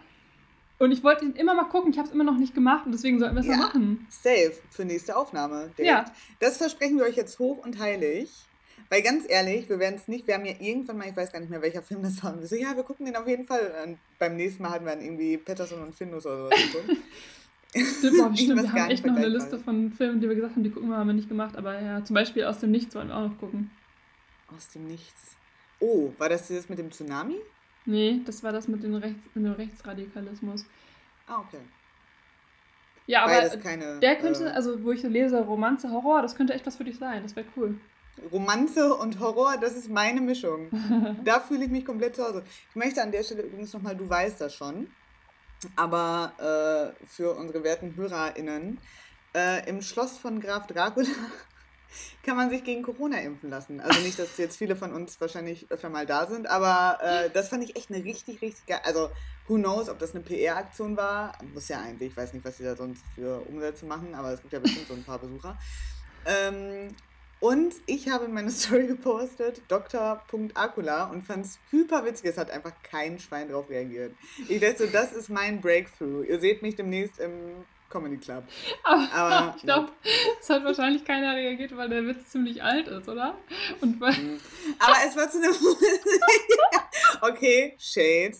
Und 0.80 0.92
ich 0.92 1.04
wollte 1.04 1.26
ihn 1.26 1.32
immer 1.32 1.56
mal 1.56 1.66
gucken, 1.66 1.92
ich 1.92 1.98
habe 1.98 2.08
es 2.08 2.13
immer 2.13 2.24
noch 2.24 2.38
nicht 2.38 2.54
gemacht 2.54 2.86
und 2.86 2.92
deswegen 2.92 3.20
sollten 3.20 3.36
wir 3.36 3.42
es 3.42 3.48
ja, 3.48 3.58
mal 3.58 3.66
machen. 3.66 4.06
Safe 4.10 4.54
für 4.70 4.86
nächste 4.86 5.18
Aufnahme. 5.18 5.72
Direkt. 5.78 5.80
Ja. 5.80 6.06
Das 6.40 6.58
versprechen 6.58 6.98
wir 6.98 7.06
euch 7.06 7.16
jetzt 7.16 7.40
hoch 7.40 7.63
und 7.66 7.80
heilig. 7.80 8.32
Weil 8.90 9.02
ganz 9.02 9.26
ehrlich, 9.28 9.68
wir 9.70 9.80
werden 9.80 9.96
es 9.96 10.08
nicht, 10.08 10.28
wir 10.28 10.36
haben 10.36 10.46
ja 10.46 10.54
irgendwann 10.60 10.98
mal, 10.98 11.10
ich 11.10 11.16
weiß 11.16 11.32
gar 11.32 11.40
nicht 11.40 11.50
mehr, 11.50 11.62
welcher 11.62 11.82
Film 11.82 12.04
das 12.04 12.24
war. 12.24 12.34
Und 12.34 12.42
wir 12.42 12.48
so, 12.48 12.56
ja, 12.56 12.76
wir 12.76 12.84
gucken 12.84 13.06
den 13.06 13.16
auf 13.16 13.28
jeden 13.28 13.46
Fall. 13.46 13.74
Und 13.86 13.98
beim 14.18 14.38
nächsten 14.38 14.63
Mal 14.63 14.70
hatten 14.70 14.86
wir 14.86 14.94
dann 14.94 15.04
irgendwie 15.04 15.38
Patterson 15.38 15.82
und 15.82 15.96
Findus 15.96 16.26
oder 16.26 16.50
so. 16.50 16.80
Stimmt, 17.70 18.18
boah, 18.18 18.36
stimmt. 18.36 18.62
wir 18.64 18.72
haben 18.72 18.92
echt 18.92 19.06
noch 19.06 19.16
eine 19.16 19.28
Liste 19.28 19.60
von 19.60 19.92
Filmen, 19.92 20.22
die 20.22 20.28
wir 20.28 20.36
gesagt 20.36 20.56
haben, 20.56 20.64
die 20.64 20.70
gucken 20.70 20.90
wir, 20.90 20.98
haben 20.98 21.08
wir 21.08 21.14
nicht 21.14 21.30
gemacht. 21.30 21.56
Aber 21.58 21.80
ja, 21.80 22.04
zum 22.04 22.14
Beispiel 22.14 22.46
Aus 22.46 22.60
dem 22.60 22.72
Nichts 22.72 22.96
wollen 22.96 23.10
wir 23.10 23.18
auch 23.18 23.30
noch 23.30 23.38
gucken. 23.38 23.72
Aus 24.56 24.70
dem 24.70 24.88
Nichts. 24.88 25.36
Oh, 25.80 26.12
war 26.18 26.30
das 26.30 26.48
das 26.48 26.70
mit 26.70 26.80
dem 26.80 26.92
Tsunami? 26.92 27.36
Nee, 27.86 28.22
das 28.26 28.44
war 28.44 28.52
das 28.52 28.68
mit, 28.68 28.84
den 28.84 28.96
Rechts, 28.96 29.24
mit 29.34 29.46
dem 29.46 29.54
Rechtsradikalismus. 29.54 30.66
Ah, 31.28 31.40
okay. 31.40 31.60
Ja, 33.06 33.24
aber 33.24 33.58
keine, 33.58 34.00
der 34.00 34.18
könnte, 34.18 34.46
äh, 34.46 34.50
also 34.50 34.84
wo 34.84 34.92
ich 34.92 35.02
lese 35.04 35.40
Romanze, 35.40 35.90
Horror, 35.90 36.22
das 36.22 36.36
könnte 36.36 36.54
echt 36.54 36.66
was 36.66 36.76
für 36.76 36.84
dich 36.84 36.98
sein. 36.98 37.24
Das 37.24 37.36
wäre 37.36 37.48
cool. 37.56 37.80
Romanze 38.32 38.94
und 38.94 39.20
Horror, 39.20 39.58
das 39.58 39.76
ist 39.76 39.90
meine 39.90 40.20
Mischung. 40.20 40.70
da 41.24 41.40
fühle 41.40 41.66
ich 41.66 41.72
mich 41.72 41.86
komplett 41.86 42.16
zu 42.16 42.24
Hause. 42.24 42.44
Ich 42.70 42.76
möchte 42.76 43.02
an 43.02 43.12
der 43.12 43.24
Stelle 43.24 43.44
übrigens 43.44 43.74
nochmal, 43.74 43.96
du 43.96 44.10
weißt 44.10 44.42
das 44.42 44.54
schon, 44.54 44.88
aber 45.76 46.93
äh, 47.00 47.06
für 47.08 47.34
unsere 47.36 47.63
werten 47.63 47.96
HörerInnen, 47.96 48.80
äh, 49.36 49.67
im 49.70 49.82
Schloss 49.82 50.17
von 50.17 50.39
Graf 50.39 50.67
Dracula 50.67 51.08
kann 52.24 52.38
man 52.38 52.50
sich 52.50 52.63
gegen 52.63 52.84
Corona 52.84 53.20
impfen 53.20 53.50
lassen. 53.50 53.80
Also 53.80 54.02
nicht, 54.02 54.20
dass 54.20 54.38
jetzt 54.38 54.58
viele 54.58 54.76
von 54.76 54.93
uns 54.93 55.20
wahrscheinlich 55.20 55.70
öfter 55.70 55.89
mal 55.89 56.06
da 56.06 56.28
sind, 56.28 56.48
aber 56.48 57.00
äh, 57.02 57.30
das 57.30 57.50
fand 57.50 57.63
ich 57.63 57.76
echt 57.76 57.91
eine 57.91 58.04
richtig, 58.04 58.41
richtig 58.41 58.65
geil. 58.65 58.82
Also, 58.84 59.10
who 59.48 59.56
knows, 59.56 59.89
ob 59.89 60.00
das 60.00 60.13
eine 60.13 60.24
PR-Aktion 60.24 60.98
war? 60.98 61.34
Muss 61.54 61.70
ja 61.70 61.82
eigentlich, 61.82 62.12
ich 62.12 62.17
weiß 62.17 62.34
nicht, 62.34 62.46
was 62.46 62.58
die 62.58 62.63
da 62.63 62.76
sonst 62.76 63.04
für 63.15 63.39
Umsätze 63.48 63.86
machen, 63.86 64.13
aber 64.15 64.34
es 64.34 64.41
gibt 64.41 64.54
ja 64.54 64.60
bestimmt 64.60 64.88
so 64.88 64.93
ein 64.93 65.04
paar 65.04 65.20
Besucher. 65.20 65.58
Ähm, 66.26 66.96
und 67.39 67.73
ich 67.86 68.10
habe 68.10 68.26
in 68.26 68.34
meine 68.34 68.52
Story 68.52 68.88
gepostet, 68.88 69.62
Dr.Akula, 69.67 71.06
und 71.06 71.23
fand 71.23 71.45
es 71.45 71.60
hyper 71.71 72.06
witzig. 72.06 72.30
Es 72.30 72.38
hat 72.38 72.52
einfach 72.52 72.73
kein 72.84 73.19
Schwein 73.19 73.50
drauf 73.50 73.69
reagiert. 73.69 74.13
Ich 74.47 74.60
dachte 74.60 74.86
so, 74.86 74.91
das 74.91 75.13
ist 75.13 75.30
mein 75.30 75.62
Breakthrough. 75.62 76.23
Ihr 76.23 76.39
seht 76.39 76.62
mich 76.62 76.76
demnächst 76.76 77.19
im 77.19 77.65
Comedy 77.89 78.17
Club. 78.17 78.43
Aber, 78.84 79.08
Aber 79.13 79.56
ich 79.56 79.63
glaube, 79.63 79.91
es 80.41 80.50
hat 80.50 80.63
wahrscheinlich 80.63 81.06
keiner 81.06 81.36
reagiert, 81.36 81.76
weil 81.78 81.89
der 81.89 82.06
Witz 82.06 82.32
ziemlich 82.32 82.62
alt 82.62 82.88
ist, 82.88 83.08
oder? 83.08 83.38
Und 83.82 84.00
weil 84.02 84.13
mhm. 84.13 84.39
Aber 84.80 84.95
es 85.08 85.15
war 85.15 85.30
zu 85.30 85.38
einem. 85.38 85.54
okay, 87.21 87.76
Shade. 87.80 88.36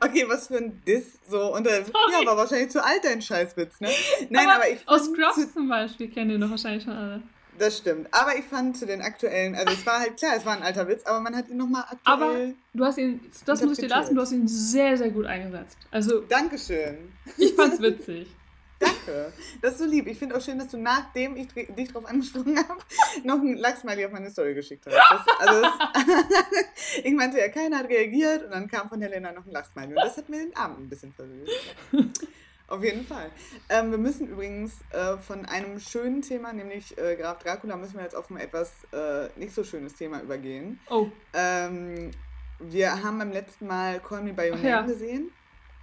okay, 0.00 0.24
was 0.26 0.48
für 0.48 0.56
ein 0.56 0.82
Diss. 0.84 1.18
So 1.28 1.54
unter. 1.54 1.80
Ja, 1.80 2.20
aber 2.20 2.36
wahrscheinlich 2.36 2.70
zu 2.70 2.82
alt 2.82 3.04
dein 3.04 3.22
Scheißwitz, 3.22 3.80
ne? 3.80 3.90
Nein, 4.30 4.48
aber, 4.48 4.56
aber 4.56 4.70
ich. 4.70 4.88
Aus 4.88 5.06
Scrubs 5.06 5.52
zum 5.52 5.68
Beispiel 5.68 6.08
kennen 6.08 6.30
die 6.30 6.38
noch 6.38 6.50
wahrscheinlich 6.50 6.84
schon 6.84 6.94
alle. 6.94 7.22
Das 7.58 7.78
stimmt. 7.78 8.08
Aber 8.10 8.36
ich 8.36 8.44
fand 8.44 8.76
zu 8.76 8.86
den 8.86 9.00
aktuellen, 9.00 9.54
also 9.54 9.72
es 9.72 9.86
war 9.86 10.00
halt 10.00 10.16
klar, 10.16 10.34
es 10.36 10.44
war 10.44 10.56
ein 10.56 10.62
alter 10.62 10.88
Witz, 10.88 11.04
aber 11.04 11.20
man 11.20 11.36
hat 11.36 11.48
ihn 11.48 11.56
nochmal 11.56 11.82
aktuell. 11.82 12.00
Aber 12.04 12.34
du 12.72 12.84
hast 12.84 12.98
ihn, 12.98 13.20
das 13.46 13.62
muss 13.62 13.78
ich 13.78 13.84
dir 13.84 13.88
lassen, 13.88 14.14
du 14.14 14.20
hast 14.20 14.32
ihn 14.32 14.48
sehr, 14.48 14.96
sehr 14.96 15.10
gut 15.10 15.26
eingesetzt. 15.26 15.76
Also. 15.90 16.20
Dankeschön. 16.22 17.12
Ich 17.38 17.54
fand's 17.54 17.80
witzig. 17.80 18.28
Danke. 18.78 19.32
Das 19.62 19.72
ist 19.72 19.78
so 19.78 19.84
lieb. 19.84 20.06
Ich 20.08 20.18
finde 20.18 20.36
auch 20.36 20.40
schön, 20.40 20.58
dass 20.58 20.68
du 20.68 20.76
nachdem 20.76 21.36
ich 21.36 21.48
dich 21.48 21.88
darauf 21.88 22.08
angesprochen 22.08 22.58
habe, 22.58 22.80
noch 23.22 23.40
ein 23.40 23.56
Lachsmiley 23.56 24.04
auf 24.04 24.12
meine 24.12 24.30
Story 24.30 24.54
geschickt 24.54 24.86
hast. 24.86 24.94
Das, 24.94 25.48
also 25.48 25.62
das, 25.62 27.04
ich 27.04 27.14
meinte 27.14 27.38
ja, 27.38 27.48
keiner 27.48 27.78
hat 27.78 27.88
reagiert 27.88 28.44
und 28.44 28.50
dann 28.50 28.68
kam 28.68 28.88
von 28.88 29.00
Helena 29.00 29.32
noch 29.32 29.46
ein 29.46 29.52
Lachsmiley. 29.52 29.90
Und 29.90 29.96
das 29.96 30.16
hat 30.16 30.28
mir 30.28 30.40
den 30.40 30.56
Abend 30.56 30.80
ein 30.80 30.88
bisschen 30.88 31.12
versüßt. 31.12 32.26
Auf 32.66 32.82
jeden 32.82 33.06
Fall. 33.06 33.30
Ähm, 33.68 33.90
wir 33.90 33.98
müssen 33.98 34.26
übrigens 34.26 34.72
äh, 34.90 35.18
von 35.18 35.44
einem 35.44 35.78
schönen 35.78 36.22
Thema, 36.22 36.52
nämlich 36.52 36.96
äh, 36.96 37.14
Graf 37.16 37.38
Dracula, 37.38 37.76
müssen 37.76 37.96
wir 37.96 38.02
jetzt 38.02 38.16
auf 38.16 38.30
ein 38.30 38.38
etwas 38.38 38.72
äh, 38.92 39.28
nicht 39.36 39.54
so 39.54 39.64
schönes 39.64 39.94
Thema 39.94 40.22
übergehen. 40.22 40.80
Oh. 40.88 41.08
Ähm, 41.34 42.10
wir 42.58 43.02
haben 43.02 43.18
beim 43.18 43.32
letzten 43.32 43.66
Mal 43.66 44.00
Call 44.00 44.22
Me 44.22 44.32
By 44.32 44.50
Your 44.50 44.56
Name 44.56 44.68
ja. 44.68 44.82
gesehen. 44.82 45.30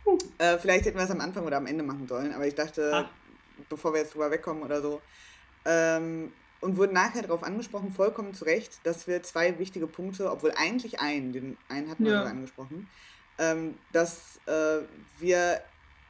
Uh. 0.03 0.17
vielleicht 0.59 0.85
hätten 0.85 0.97
wir 0.97 1.03
es 1.03 1.11
am 1.11 1.21
Anfang 1.21 1.45
oder 1.45 1.57
am 1.57 1.67
Ende 1.67 1.83
machen 1.83 2.07
sollen, 2.07 2.33
aber 2.33 2.47
ich 2.47 2.55
dachte, 2.55 2.91
ah. 2.91 3.09
bevor 3.69 3.93
wir 3.93 3.99
jetzt 3.99 4.15
drüber 4.15 4.31
wegkommen 4.31 4.63
oder 4.63 4.81
so. 4.81 4.99
Ähm, 5.63 6.33
und 6.61 6.77
wurden 6.77 6.93
nachher 6.93 7.21
darauf 7.23 7.43
angesprochen, 7.43 7.91
vollkommen 7.91 8.33
zu 8.33 8.45
Recht, 8.45 8.79
dass 8.83 9.07
wir 9.07 9.21
zwei 9.21 9.59
wichtige 9.59 9.85
Punkte, 9.87 10.31
obwohl 10.31 10.53
eigentlich 10.55 10.99
einen, 10.99 11.33
den 11.33 11.57
einen 11.69 11.89
hatten 11.89 12.03
wir 12.03 12.13
ja. 12.13 12.17
sogar 12.19 12.31
angesprochen, 12.31 12.87
ähm, 13.37 13.75
dass 13.91 14.39
äh, 14.45 14.79
wir 15.19 15.61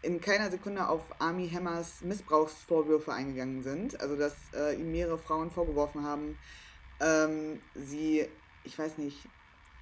in 0.01 0.19
keiner 0.19 0.49
Sekunde 0.49 0.87
auf 0.87 1.01
Army 1.19 1.49
Hammers 1.49 2.01
Missbrauchsvorwürfe 2.01 3.13
eingegangen 3.13 3.63
sind. 3.63 3.99
Also, 3.99 4.15
dass 4.15 4.35
äh, 4.55 4.75
ihm 4.75 4.91
mehrere 4.91 5.17
Frauen 5.17 5.51
vorgeworfen 5.51 6.03
haben, 6.03 6.37
ähm, 6.99 7.61
sie, 7.75 8.27
ich 8.63 8.77
weiß 8.77 8.97
nicht, 8.97 9.17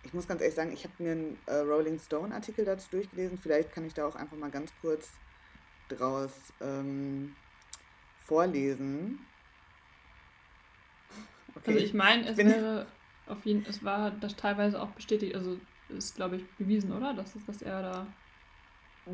ich 0.04 0.14
muss 0.14 0.28
ganz 0.28 0.42
ehrlich 0.42 0.56
sagen, 0.56 0.72
ich 0.72 0.84
habe 0.84 0.94
mir 1.00 1.12
einen 1.12 1.38
äh, 1.46 1.56
Rolling 1.56 2.00
Stone 2.00 2.34
Artikel 2.34 2.66
dazu 2.66 2.90
durchgelesen. 2.92 3.38
Vielleicht 3.38 3.74
kann 3.74 3.86
ich 3.86 3.94
da 3.94 4.08
auch 4.08 4.16
einfach 4.16 4.38
mal 4.38 4.52
ganz 4.52 4.72
kurz 4.82 5.10
draus 5.90 6.32
ähm, 6.62 7.36
vorlesen. 8.26 9.20
Okay. 11.56 11.74
Also 11.74 11.86
ich 11.86 11.94
meine, 11.94 12.28
es 12.28 12.38
wäre 12.38 12.86
auf 13.28 13.46
jeden 13.46 13.66
es 13.66 13.84
war 13.84 14.12
das 14.12 14.36
teilweise 14.36 14.82
auch 14.82 14.90
bestätigt, 14.90 15.36
also 15.36 15.58
ist 15.90 16.16
glaube 16.16 16.38
ich 16.38 16.48
bewiesen, 16.58 16.92
oder? 16.92 17.14
Das 17.14 17.36
ist, 17.36 17.48
was 17.48 17.62
er 17.62 17.82
da 17.82 18.08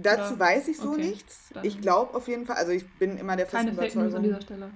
Dazu 0.01 0.34
Oder? 0.34 0.39
weiß 0.39 0.67
ich 0.67 0.77
so 0.77 0.91
okay, 0.91 1.08
nichts. 1.08 1.49
Ich 1.63 1.81
glaube 1.81 2.15
auf 2.15 2.27
jeden 2.27 2.45
Fall, 2.45 2.58
also 2.58 2.71
ich 2.71 2.88
bin 2.97 3.17
immer 3.17 3.36
der 3.36 3.45
festen 3.45 3.67
Keine 3.67 3.71
Überzeugung. 3.71 4.15
an 4.15 4.23
dieser 4.23 4.41
Stelle. 4.41 4.71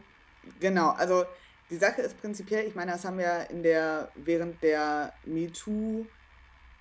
Genau, 0.60 0.90
also 0.92 1.26
die 1.70 1.78
Sache 1.78 2.02
ist 2.02 2.20
prinzipiell, 2.20 2.66
ich 2.68 2.76
meine, 2.76 2.92
das 2.92 3.06
haben 3.06 3.18
wir 3.18 3.50
in 3.50 3.64
der, 3.64 4.10
während 4.16 4.62
der 4.64 5.14
MeToo 5.26 6.06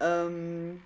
ähm, 0.01 0.83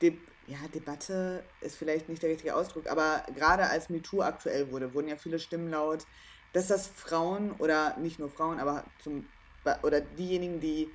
De 0.00 0.16
ja, 0.46 0.58
Debatte 0.74 1.44
ist 1.60 1.76
vielleicht 1.76 2.08
nicht 2.08 2.22
der 2.22 2.30
richtige 2.30 2.56
Ausdruck, 2.56 2.88
aber 2.88 3.24
gerade 3.34 3.68
als 3.68 3.88
MeToo 3.90 4.22
aktuell 4.22 4.70
wurde, 4.70 4.92
wurden 4.92 5.08
ja 5.08 5.16
viele 5.16 5.38
Stimmen 5.38 5.70
laut, 5.70 6.04
dass 6.52 6.66
das 6.66 6.86
Frauen 6.86 7.52
oder 7.58 7.96
nicht 7.98 8.18
nur 8.18 8.28
Frauen, 8.28 8.58
aber 8.58 8.84
zum 9.02 9.26
oder 9.82 10.00
diejenigen, 10.00 10.60
die 10.60 10.90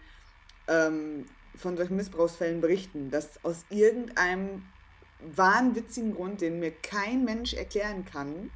ähm, 0.68 1.26
von 1.56 1.78
solchen 1.78 1.96
Missbrauchsfällen 1.96 2.60
berichten, 2.60 3.10
dass 3.10 3.44
aus 3.44 3.66
irgendeinem 3.70 4.64
wahnwitzigen 5.20 6.14
Grund, 6.16 6.42
den 6.42 6.60
mir 6.60 6.72
kein 6.72 7.26
Mensch 7.26 7.54
erklären 7.54 8.06
kann, 8.06 8.52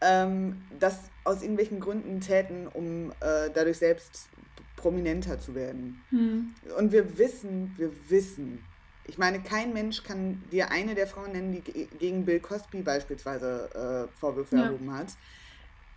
ähm, 0.00 0.62
das 0.78 0.98
aus 1.24 1.42
irgendwelchen 1.42 1.80
Gründen 1.80 2.20
täten, 2.20 2.66
um 2.66 3.10
äh, 3.20 3.50
dadurch 3.54 3.78
selbst 3.78 4.28
prominenter 4.76 5.38
zu 5.38 5.54
werden. 5.54 6.02
Hm. 6.10 6.54
Und 6.76 6.92
wir 6.92 7.18
wissen, 7.18 7.72
wir 7.76 7.90
wissen, 8.08 8.64
ich 9.04 9.18
meine, 9.18 9.40
kein 9.40 9.72
Mensch 9.72 10.02
kann 10.02 10.42
dir 10.50 10.70
eine 10.70 10.94
der 10.94 11.06
Frauen 11.06 11.32
nennen, 11.32 11.52
die 11.52 11.88
gegen 11.98 12.24
Bill 12.24 12.40
Cosby 12.40 12.82
beispielsweise 12.82 14.08
äh, 14.10 14.18
Vorwürfe 14.18 14.56
ja. 14.56 14.64
erhoben 14.64 14.92
hat. 14.92 15.08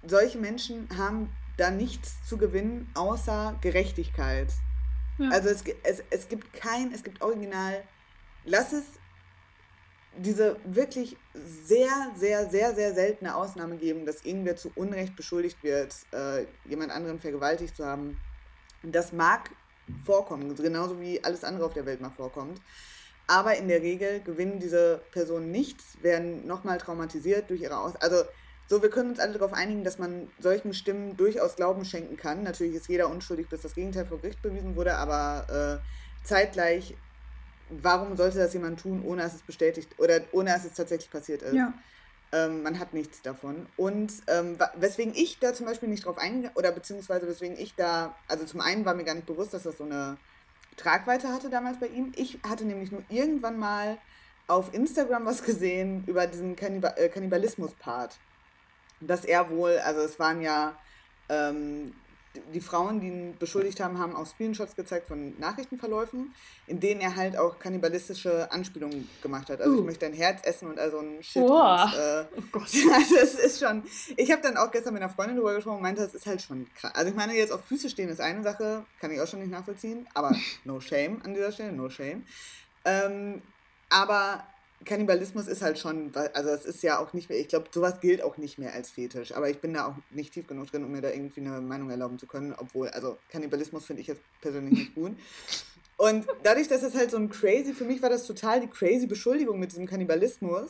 Solche 0.04 0.38
Menschen 0.38 0.88
haben 0.98 1.30
da 1.58 1.72
nichts 1.72 2.18
zu 2.28 2.38
gewinnen, 2.38 2.90
außer 2.96 3.58
Gerechtigkeit. 3.62 4.50
Ja. 5.18 5.30
Also 5.30 5.50
es, 5.50 5.64
es, 5.84 6.04
es 6.10 6.28
gibt 6.28 6.54
kein, 6.54 6.92
es 6.94 7.04
gibt 7.04 7.22
original, 7.22 7.84
lass 8.44 8.74
es 8.74 8.84
diese 10.18 10.58
wirklich 10.66 11.18
sehr, 11.34 12.12
sehr, 12.16 12.50
sehr, 12.50 12.76
sehr 12.76 12.94
seltene 12.94 13.36
Ausnahme 13.36 13.78
geben, 13.78 14.06
dass 14.06 14.24
irgendwer 14.24 14.56
zu 14.56 14.72
Unrecht 14.76 15.16
beschuldigt 15.16 15.64
wird, 15.64 15.94
äh, 16.12 16.46
jemand 16.68 16.92
anderen 16.92 17.20
vergewaltigt 17.20 17.76
zu 17.76 17.86
haben. 17.86 18.18
Das 18.84 19.14
mag 19.14 19.50
vorkommen, 20.04 20.56
genauso 20.56 21.00
wie 21.00 21.24
alles 21.24 21.44
andere 21.44 21.66
auf 21.66 21.74
der 21.74 21.86
Welt 21.86 22.02
mal 22.02 22.10
vorkommt. 22.10 22.60
Aber 23.28 23.56
in 23.56 23.68
der 23.68 23.82
Regel 23.82 24.22
gewinnen 24.22 24.60
diese 24.60 25.02
Personen 25.12 25.52
nichts, 25.52 25.98
werden 26.02 26.46
nochmal 26.46 26.78
traumatisiert 26.78 27.50
durch 27.50 27.62
ihre 27.62 27.80
Aus... 27.80 27.96
Also 27.98 28.24
so, 28.68 28.82
wir 28.82 28.90
können 28.90 29.12
uns 29.12 29.20
alle 29.20 29.34
darauf 29.34 29.54
einigen, 29.54 29.84
dass 29.84 30.00
man 30.00 30.28
solchen 30.40 30.74
Stimmen 30.74 31.16
durchaus 31.18 31.56
Glauben 31.56 31.86
schenken 31.86 32.18
kann. 32.18 32.42
Natürlich 32.42 32.74
ist 32.74 32.90
jeder 32.90 33.10
unschuldig, 33.10 33.48
bis 33.48 33.62
das 33.62 33.76
Gegenteil 33.76 34.08
vor 34.08 34.20
Gericht 34.20 34.42
bewiesen 34.42 34.76
wurde, 34.76 34.96
aber 34.96 35.82
äh, 35.84 36.26
zeitgleich 36.26 36.96
warum 37.70 38.16
sollte 38.16 38.38
das 38.38 38.54
jemand 38.54 38.80
tun, 38.80 39.04
ohne 39.04 39.22
dass 39.24 39.34
es 39.34 39.42
bestätigt 39.42 39.90
oder 39.98 40.22
ohne 40.32 40.52
dass 40.52 40.66
es 40.66 40.74
tatsächlich 40.74 41.10
passiert 41.10 41.42
ist? 41.42 41.54
Ja. 41.54 41.74
Ähm, 42.32 42.64
man 42.64 42.80
hat 42.80 42.94
nichts 42.94 43.22
davon. 43.22 43.68
Und 43.78 44.12
ähm, 44.28 44.58
weswegen 44.76 45.14
ich 45.16 45.40
da 45.40 45.54
zum 45.54 45.66
Beispiel 45.66 45.90
nicht 45.90 46.06
drauf 46.06 46.18
eingegangen, 46.18 46.56
oder 46.56 46.72
beziehungsweise 46.72 47.28
weswegen 47.28 47.58
ich 47.58 47.76
da, 47.76 48.16
also 48.28 48.46
zum 48.46 48.62
einen 48.62 48.86
war 48.86 48.94
mir 48.94 49.04
gar 49.04 49.16
nicht 49.16 49.28
bewusst, 49.28 49.54
dass 49.54 49.64
das 49.64 49.78
so 49.78 49.84
eine 49.84 50.18
Tragweite 50.78 51.30
hatte 51.30 51.50
damals 51.50 51.80
bei 51.80 51.88
ihm. 51.88 52.12
Ich 52.16 52.40
hatte 52.48 52.66
nämlich 52.66 52.92
nur 52.92 53.04
irgendwann 53.10 53.58
mal 53.58 53.98
auf 54.48 54.74
Instagram 54.74 55.26
was 55.26 55.44
gesehen 55.44 56.04
über 56.08 56.28
diesen 56.28 56.56
Kannibal 56.56 56.94
äh, 56.98 57.10
Kannibalismus-Part. 57.10 58.18
Dass 59.02 59.26
er 59.26 59.50
wohl, 59.50 59.78
also 59.80 60.02
es 60.02 60.20
waren 60.20 60.42
ja 60.42 60.76
ähm, 61.30 61.94
die 62.54 62.62
Frauen, 62.62 63.00
die 63.00 63.08
ihn 63.08 63.38
beschuldigt 63.38 63.80
haben, 63.80 63.98
haben 64.00 64.16
auch 64.16 64.26
Screenshots 64.26 64.76
gezeigt 64.76 65.08
von 65.08 65.38
Nachrichtenverläufen, 65.40 66.34
in 66.68 66.80
denen 66.80 67.02
er 67.02 67.16
halt 67.16 67.38
auch 67.38 67.60
kannibalistische 67.60 68.52
Anspielungen 68.52 69.10
gemacht 69.22 69.50
hat. 69.50 69.62
Also 69.62 69.76
uh. 69.76 69.80
ich 69.80 69.86
möchte 69.86 70.06
dein 70.06 70.14
Herz 70.14 70.42
essen 70.44 70.70
und 70.70 70.80
also 70.80 71.00
ein 71.00 71.22
Shit. 71.22 71.44
Oh, 71.44 71.62
und, 71.62 71.94
äh, 71.94 72.26
oh 72.38 72.44
Gott. 72.52 72.70
Also 72.94 73.16
es 73.18 73.36
ist 73.36 73.60
schon. 73.60 73.84
Ich 74.16 74.32
habe 74.32 74.42
dann 74.42 74.58
auch 74.58 74.72
gestern 74.72 74.94
mit 74.94 75.04
einer 75.04 75.12
Freundin 75.12 75.36
darüber 75.36 75.54
gesprochen 75.54 75.78
und 75.78 75.84
meinte, 75.84 76.02
das 76.02 76.14
ist 76.14 76.26
halt 76.26 76.42
schon 76.42 76.68
krass. 76.76 76.94
Also 76.96 77.10
ich 77.10 77.16
meine, 77.16 77.36
jetzt 77.36 77.52
auf 77.52 77.64
Füße 77.66 77.90
stehen 77.90 78.10
ist 78.10 78.22
eine 78.22 78.44
Sache, 78.44 78.86
kann 79.00 79.12
ich 79.12 79.20
auch 79.20 79.28
schon 79.28 79.40
nicht 79.40 79.52
nachvollziehen, 79.52 80.08
aber 80.14 80.36
no 80.64 80.80
shame 80.80 81.22
an 81.24 81.34
dieser 81.34 81.52
Stelle, 81.52 81.74
no 81.74 81.90
shame. 81.90 82.24
Ähm, 82.86 83.42
aber 83.90 84.44
Kannibalismus 84.84 85.48
ist 85.48 85.62
halt 85.62 85.80
schon, 85.80 86.12
also 86.34 86.50
es 86.50 86.66
ist 86.66 86.84
ja 86.84 87.00
auch 87.00 87.14
nicht 87.14 87.30
mehr, 87.30 87.40
ich 87.40 87.48
glaube, 87.48 87.68
sowas 87.72 88.02
gilt 88.02 88.22
auch 88.22 88.38
nicht 88.38 88.58
mehr 88.58 88.74
als 88.74 88.92
Fetisch, 88.92 89.34
aber 89.34 89.50
ich 89.50 89.60
bin 89.60 89.74
da 89.74 89.88
auch 89.88 89.96
nicht 90.12 90.34
tief 90.34 90.48
genug 90.48 90.70
drin, 90.70 90.84
um 90.84 90.92
mir 90.92 91.02
da 91.02 91.10
irgendwie 91.10 91.42
eine 91.42 91.62
Meinung 91.62 91.90
erlauben 91.90 92.20
zu 92.20 92.28
können, 92.28 92.54
obwohl, 92.58 92.90
also 92.90 93.18
Kannibalismus 93.30 93.86
finde 93.86 94.02
ich 94.02 94.08
jetzt 94.08 94.22
persönlich 94.42 94.78
nicht 94.78 94.96
gut. 94.96 95.18
Und 95.98 96.28
dadurch, 96.44 96.68
dass 96.68 96.84
es 96.84 96.94
halt 96.94 97.10
so 97.10 97.18
ein 97.18 97.30
crazy, 97.30 97.74
für 97.74 97.86
mich 97.86 98.02
war 98.02 98.10
das 98.10 98.28
total 98.28 98.60
die 98.60 98.68
crazy 98.68 99.08
Beschuldigung 99.08 99.60
mit 99.60 99.72
diesem 99.72 99.88
Kannibalismus, 99.88 100.70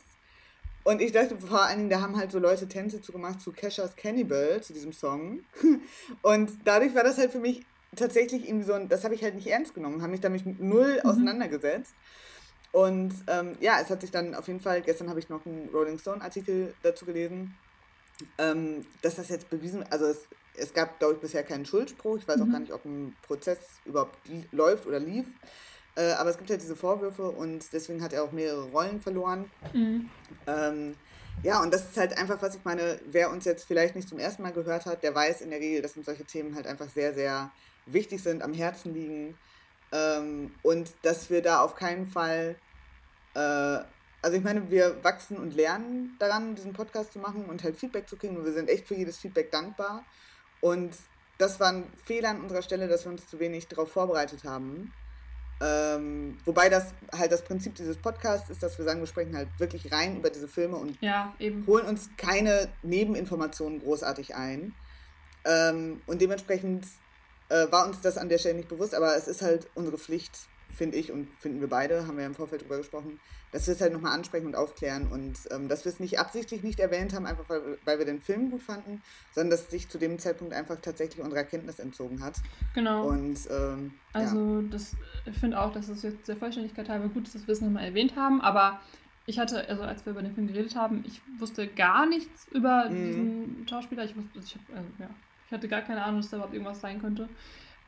Und 0.86 1.02
ich 1.02 1.12
dachte 1.12 1.36
vor 1.40 1.64
allen 1.64 1.80
Dingen, 1.80 1.90
da 1.90 2.00
haben 2.00 2.16
halt 2.16 2.32
so 2.32 2.38
Leute 2.38 2.68
Tänze 2.68 3.02
zugemacht 3.02 3.42
zu 3.42 3.52
Kesha's 3.52 3.96
Cannibal, 3.96 4.62
zu 4.62 4.72
diesem 4.72 4.94
Song. 4.94 5.40
Und 6.22 6.52
dadurch 6.64 6.94
war 6.94 7.04
das 7.04 7.18
halt 7.18 7.32
für 7.32 7.40
mich 7.40 7.66
tatsächlich 7.96 8.48
irgendwie 8.48 8.66
so 8.66 8.74
ein, 8.74 8.88
das 8.88 9.04
habe 9.04 9.16
ich 9.16 9.24
halt 9.24 9.34
nicht 9.34 9.48
ernst 9.48 9.74
genommen, 9.74 10.04
habe 10.04 10.12
mich 10.12 10.22
damit 10.22 10.46
null 10.62 11.00
mhm. 11.04 11.10
auseinandergesetzt. 11.10 11.96
Und 12.76 13.14
ähm, 13.28 13.56
ja, 13.62 13.80
es 13.80 13.90
hat 13.90 14.02
sich 14.02 14.12
dann 14.12 14.36
auf 14.36 14.48
jeden 14.48 14.60
Fall, 14.60 14.82
gestern 14.82 15.10
habe 15.10 15.18
ich 15.20 15.30
noch 15.30 15.46
einen 15.46 15.70
Rolling 15.74 15.98
Stone-Artikel 15.98 16.74
dazu 16.84 17.06
gelesen, 17.06 17.56
ähm, 18.38 18.86
dass 19.02 19.16
das 19.16 19.30
jetzt 19.30 19.50
bewiesen, 19.50 19.86
also 19.92 20.04
es, 20.08 20.28
es 20.58 20.74
gab, 20.74 21.00
glaube 21.00 21.14
ich, 21.14 21.22
bisher 21.22 21.44
keinen 21.44 21.66
Schuldspruch. 21.66 22.18
Ich 22.18 22.28
weiß 22.28 22.36
mhm. 22.36 22.44
auch 22.44 22.52
gar 22.52 22.60
nicht, 22.60 22.74
ob 22.74 22.84
ein 22.84 23.16
Prozess 23.22 23.60
überhaupt 23.86 24.18
läuft 24.52 24.88
oder 24.88 25.00
lief. 25.00 25.26
Äh, 25.96 26.12
aber 26.12 26.32
es 26.32 26.38
gibt 26.38 26.50
halt 26.50 26.62
diese 26.62 26.76
Vorwürfe 26.76 27.30
und 27.30 27.72
deswegen 27.72 28.04
hat 28.04 28.12
er 28.12 28.26
auch 28.26 28.34
mehrere 28.34 28.66
Rollen 28.66 29.00
verloren. 29.00 29.50
Mhm. 29.72 30.10
Ähm, 30.46 30.96
ja, 31.44 31.62
und 31.62 31.74
das 31.74 31.86
ist 31.86 31.96
halt 31.96 32.18
einfach, 32.18 32.42
was 32.42 32.56
ich 32.56 32.66
meine, 32.66 33.00
wer 33.10 33.32
uns 33.32 33.46
jetzt 33.46 33.64
vielleicht 33.64 33.96
nicht 33.96 34.10
zum 34.10 34.20
ersten 34.20 34.44
Mal 34.44 34.52
gehört 34.52 34.86
hat, 34.86 35.02
der 35.02 35.16
weiß 35.16 35.40
in 35.40 35.50
der 35.50 35.62
Regel, 35.62 35.82
dass 35.82 35.96
uns 35.96 36.08
solche 36.08 36.26
Themen 36.26 36.56
halt 36.56 36.68
einfach 36.68 36.90
sehr, 36.90 37.14
sehr 37.14 37.52
wichtig 37.86 38.22
sind, 38.22 38.44
am 38.44 38.54
Herzen 38.54 38.94
liegen. 38.94 39.38
Ähm, 39.94 40.54
und 40.62 40.92
dass 41.04 41.30
wir 41.30 41.42
da 41.42 41.62
auf 41.62 41.76
keinen 41.76 42.06
Fall, 42.06 42.58
äh, 43.36 43.84
also 44.22 44.38
ich 44.38 44.44
meine, 44.44 44.72
wir 44.72 45.04
wachsen 45.04 45.38
und 45.38 45.56
lernen 45.56 46.16
daran, 46.18 46.56
diesen 46.56 46.74
Podcast 46.74 47.14
zu 47.14 47.20
machen 47.20 47.46
und 47.46 47.64
halt 47.64 47.78
Feedback 47.78 48.10
zu 48.10 48.18
kriegen. 48.18 48.38
Und 48.38 48.46
wir 48.46 48.54
sind 48.54 48.70
echt 48.70 48.88
für 48.88 48.96
jedes 48.96 49.18
Feedback 49.18 49.52
dankbar. 49.52 50.04
Und 50.62 50.96
das 51.38 51.60
war 51.60 51.72
ein 51.72 51.84
Fehler 52.04 52.30
an 52.30 52.42
unserer 52.42 52.64
Stelle, 52.64 52.88
dass 52.88 53.06
wir 53.06 53.12
uns 53.12 53.28
zu 53.28 53.40
wenig 53.40 53.68
darauf 53.68 53.92
vorbereitet 53.92 54.44
haben. 54.44 54.92
Ähm, 55.62 56.38
wobei 56.44 56.70
das 56.70 56.94
halt 57.16 57.32
das 57.32 57.44
Prinzip 57.44 57.76
dieses 57.76 57.98
Podcasts 57.98 58.50
ist, 58.50 58.64
dass 58.64 58.78
wir 58.78 58.84
sagen, 58.84 59.00
wir 59.00 59.08
sprechen 59.08 59.38
halt 59.38 59.48
wirklich 59.58 59.92
rein 59.92 60.18
über 60.18 60.30
diese 60.30 60.48
Filme 60.48 60.76
und 60.76 60.98
ja, 61.02 61.34
holen 61.68 61.86
uns 61.86 62.10
keine 62.18 62.68
Nebeninformationen 62.84 63.80
großartig 63.80 64.36
ein. 64.36 64.74
Ähm, 65.46 66.02
und 66.08 66.20
dementsprechend 66.22 66.88
äh, 67.50 67.72
war 67.72 67.88
uns 67.88 68.02
das 68.02 68.18
an 68.18 68.28
der 68.28 68.38
Stelle 68.38 68.56
nicht 68.56 68.70
bewusst, 68.70 68.96
aber 68.96 69.16
es 69.16 69.28
ist 69.28 69.42
halt 69.42 69.68
unsere 69.76 69.98
Pflicht, 69.98 70.48
finde 70.76 70.98
ich 70.98 71.12
und 71.12 71.28
finden 71.40 71.62
wir 71.62 71.70
beide, 71.70 72.08
haben 72.08 72.18
wir 72.18 72.22
ja 72.22 72.28
im 72.28 72.36
Vorfeld 72.36 72.64
drüber 72.64 72.78
gesprochen, 72.78 73.20
dass 73.52 73.68
wir 73.68 73.74
es 73.74 73.82
halt 73.82 73.94
nochmal 73.94 74.14
ansprechen 74.14 74.48
und 74.48 74.56
aufklären 74.56 75.08
und 75.08 75.38
ähm, 75.52 75.70
dass 75.70 75.86
wir 75.86 75.92
es 75.92 76.00
nicht 76.00 76.20
absichtlich 76.20 76.64
nicht 76.64 76.80
erwähnt 76.80 77.14
haben, 77.14 77.26
einfach 77.26 77.48
weil, 77.48 77.78
weil 77.86 78.00
wir 78.00 78.06
den 78.06 78.22
Film 78.22 78.52
gut 78.52 78.62
fanden, 78.62 79.02
sondern 79.34 79.52
dass 79.52 79.70
sich 79.70 79.88
zu 79.88 79.98
dem 79.98 80.20
Zeitpunkt 80.20 80.54
einfach 80.54 80.78
tatsächlich 80.82 81.24
unserer 81.24 81.44
Kenntnis 81.44 81.80
entzogen 81.80 82.22
hat. 82.22 82.36
Genau. 82.74 83.08
Und 83.08 83.40
ähm, 83.50 83.94
also 84.14 84.62
ja. 84.62 84.68
das, 84.70 84.96
ich 85.26 85.38
finde 85.38 85.60
auch, 85.60 85.72
dass 85.72 85.88
es 85.88 86.04
jetzt 86.04 86.28
der 86.28 86.36
Vollständigkeit 86.36 86.90
halber 86.90 87.08
gut 87.08 87.28
ist, 87.28 87.36
dass 87.36 87.48
wir 87.48 87.54
es 87.54 87.62
nochmal 87.62 87.86
erwähnt 87.86 88.16
haben, 88.16 88.42
aber 88.42 88.82
ich 89.28 89.40
hatte, 89.40 89.68
also 89.68 89.84
als 89.84 90.06
wir 90.06 90.12
über 90.12 90.22
den 90.22 90.34
Film 90.36 90.48
geredet 90.48 90.76
haben, 90.76 91.04
ich 91.08 91.22
wusste 91.40 91.68
gar 91.68 92.06
nichts 92.06 92.48
über 92.52 92.90
mhm. 92.90 93.06
diesen 93.06 93.68
Schauspieler. 93.68 94.06
Ich 94.06 94.16
wusste, 94.16 94.40
ich, 94.40 94.58
also, 94.76 94.90
ja, 95.00 95.10
ich 95.48 95.52
hatte 95.52 95.68
gar 95.68 95.82
keine 95.82 96.04
Ahnung, 96.04 96.22
dass 96.22 96.30
da 96.30 96.38
überhaupt 96.38 96.54
irgendwas 96.54 96.82
sein 96.82 97.02
könnte. 97.02 97.28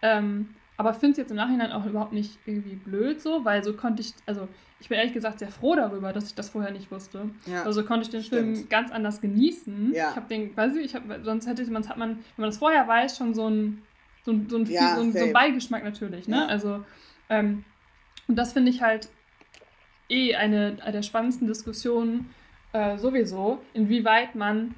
Ähm, 0.01 0.55
aber 0.77 0.93
finde 0.93 1.11
es 1.11 1.17
jetzt 1.17 1.31
im 1.31 1.37
Nachhinein 1.37 1.71
auch 1.71 1.85
überhaupt 1.85 2.13
nicht 2.13 2.37
irgendwie 2.45 2.75
blöd 2.75 3.19
so, 3.19 3.43
weil 3.43 3.63
so 3.63 3.73
konnte 3.73 4.01
ich, 4.01 4.13
also 4.27 4.47
ich 4.79 4.89
bin 4.89 4.97
ehrlich 4.97 5.13
gesagt 5.13 5.39
sehr 5.39 5.49
froh 5.49 5.75
darüber, 5.75 6.13
dass 6.13 6.27
ich 6.27 6.35
das 6.35 6.49
vorher 6.49 6.71
nicht 6.71 6.91
wusste. 6.91 7.31
Ja, 7.47 7.63
also 7.63 7.83
konnte 7.83 8.03
ich 8.03 8.11
den 8.11 8.23
stimmt. 8.23 8.57
Film 8.57 8.69
ganz 8.69 8.91
anders 8.91 9.19
genießen. 9.19 9.91
Ja. 9.93 10.11
Ich 10.11 10.15
habe 10.15 10.27
den, 10.29 10.55
weiß 10.55 10.75
ich, 10.75 10.85
ich 10.85 10.95
hab, 10.95 11.03
sonst 11.23 11.47
hätte 11.47 11.65
man, 11.71 11.87
hat 11.89 11.97
man, 11.97 12.09
wenn 12.09 12.17
man 12.37 12.49
das 12.49 12.59
vorher 12.59 12.87
weiß, 12.87 13.17
schon 13.17 13.33
so 13.33 13.49
ein, 13.49 13.81
so 14.23 14.31
ein, 14.31 14.47
so 14.49 14.57
ein, 14.57 14.65
ja, 14.65 14.95
so 14.95 15.01
ein, 15.01 15.11
so 15.13 15.23
ein 15.23 15.33
Beigeschmack 15.33 15.83
natürlich, 15.83 16.27
ne? 16.27 16.47
Also, 16.47 16.83
ähm, 17.29 17.63
und 18.27 18.35
das 18.35 18.53
finde 18.53 18.69
ich 18.69 18.81
halt 18.83 19.09
eh 20.09 20.35
eine, 20.35 20.77
eine 20.81 20.91
der 20.91 21.01
spannendsten 21.01 21.47
Diskussionen 21.47 22.29
äh, 22.73 22.97
sowieso, 22.97 23.61
inwieweit 23.73 24.35
man 24.35 24.75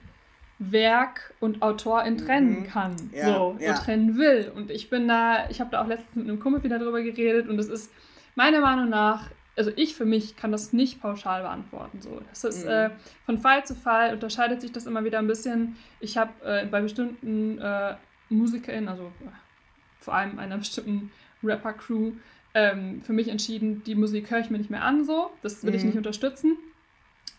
Werk 0.59 1.33
und 1.39 1.61
Autorin 1.61 2.17
trennen 2.17 2.59
mhm. 2.59 2.67
kann. 2.67 2.95
Ja, 3.13 3.33
so, 3.33 3.57
ja. 3.59 3.71
und 3.71 3.77
trennen 3.79 4.17
will. 4.17 4.51
Und 4.53 4.69
ich 4.69 4.89
bin 4.89 5.07
da, 5.07 5.49
ich 5.49 5.61
habe 5.61 5.71
da 5.71 5.81
auch 5.81 5.87
letztens 5.87 6.15
mit 6.15 6.27
einem 6.27 6.39
Kumpel 6.39 6.63
wieder 6.63 6.77
drüber 6.77 7.01
geredet 7.01 7.47
und 7.47 7.57
es 7.57 7.69
ist 7.69 7.91
meiner 8.35 8.59
Meinung 8.59 8.89
nach, 8.89 9.29
also 9.55 9.71
ich 9.75 9.95
für 9.95 10.05
mich 10.05 10.35
kann 10.35 10.51
das 10.51 10.73
nicht 10.73 11.01
pauschal 11.01 11.41
beantworten. 11.43 12.01
So. 12.01 12.21
Das 12.29 12.43
ist 12.43 12.65
mhm. 12.65 12.71
äh, 12.71 12.89
von 13.25 13.37
Fall 13.37 13.65
zu 13.65 13.73
Fall 13.73 14.13
unterscheidet 14.13 14.61
sich 14.61 14.73
das 14.73 14.85
immer 14.85 15.03
wieder 15.05 15.19
ein 15.19 15.27
bisschen. 15.27 15.77
Ich 16.01 16.17
habe 16.17 16.31
äh, 16.43 16.65
bei 16.65 16.81
bestimmten 16.81 17.57
äh, 17.59 17.95
MusikerInnen, 18.27 18.89
also 18.89 19.03
äh, 19.03 19.29
vor 19.99 20.13
allem 20.13 20.39
einer 20.39 20.57
bestimmten 20.59 21.11
Rapper-Crew, 21.41 22.11
ähm, 22.53 23.01
für 23.03 23.13
mich 23.13 23.29
entschieden, 23.29 23.83
die 23.85 23.95
Musik 23.95 24.29
höre 24.29 24.39
ich 24.39 24.49
mir 24.49 24.57
nicht 24.57 24.71
mehr 24.71 24.83
an, 24.83 25.05
so. 25.05 25.31
Das 25.41 25.63
will 25.63 25.71
mhm. 25.71 25.77
ich 25.77 25.83
nicht 25.85 25.97
unterstützen, 25.97 26.57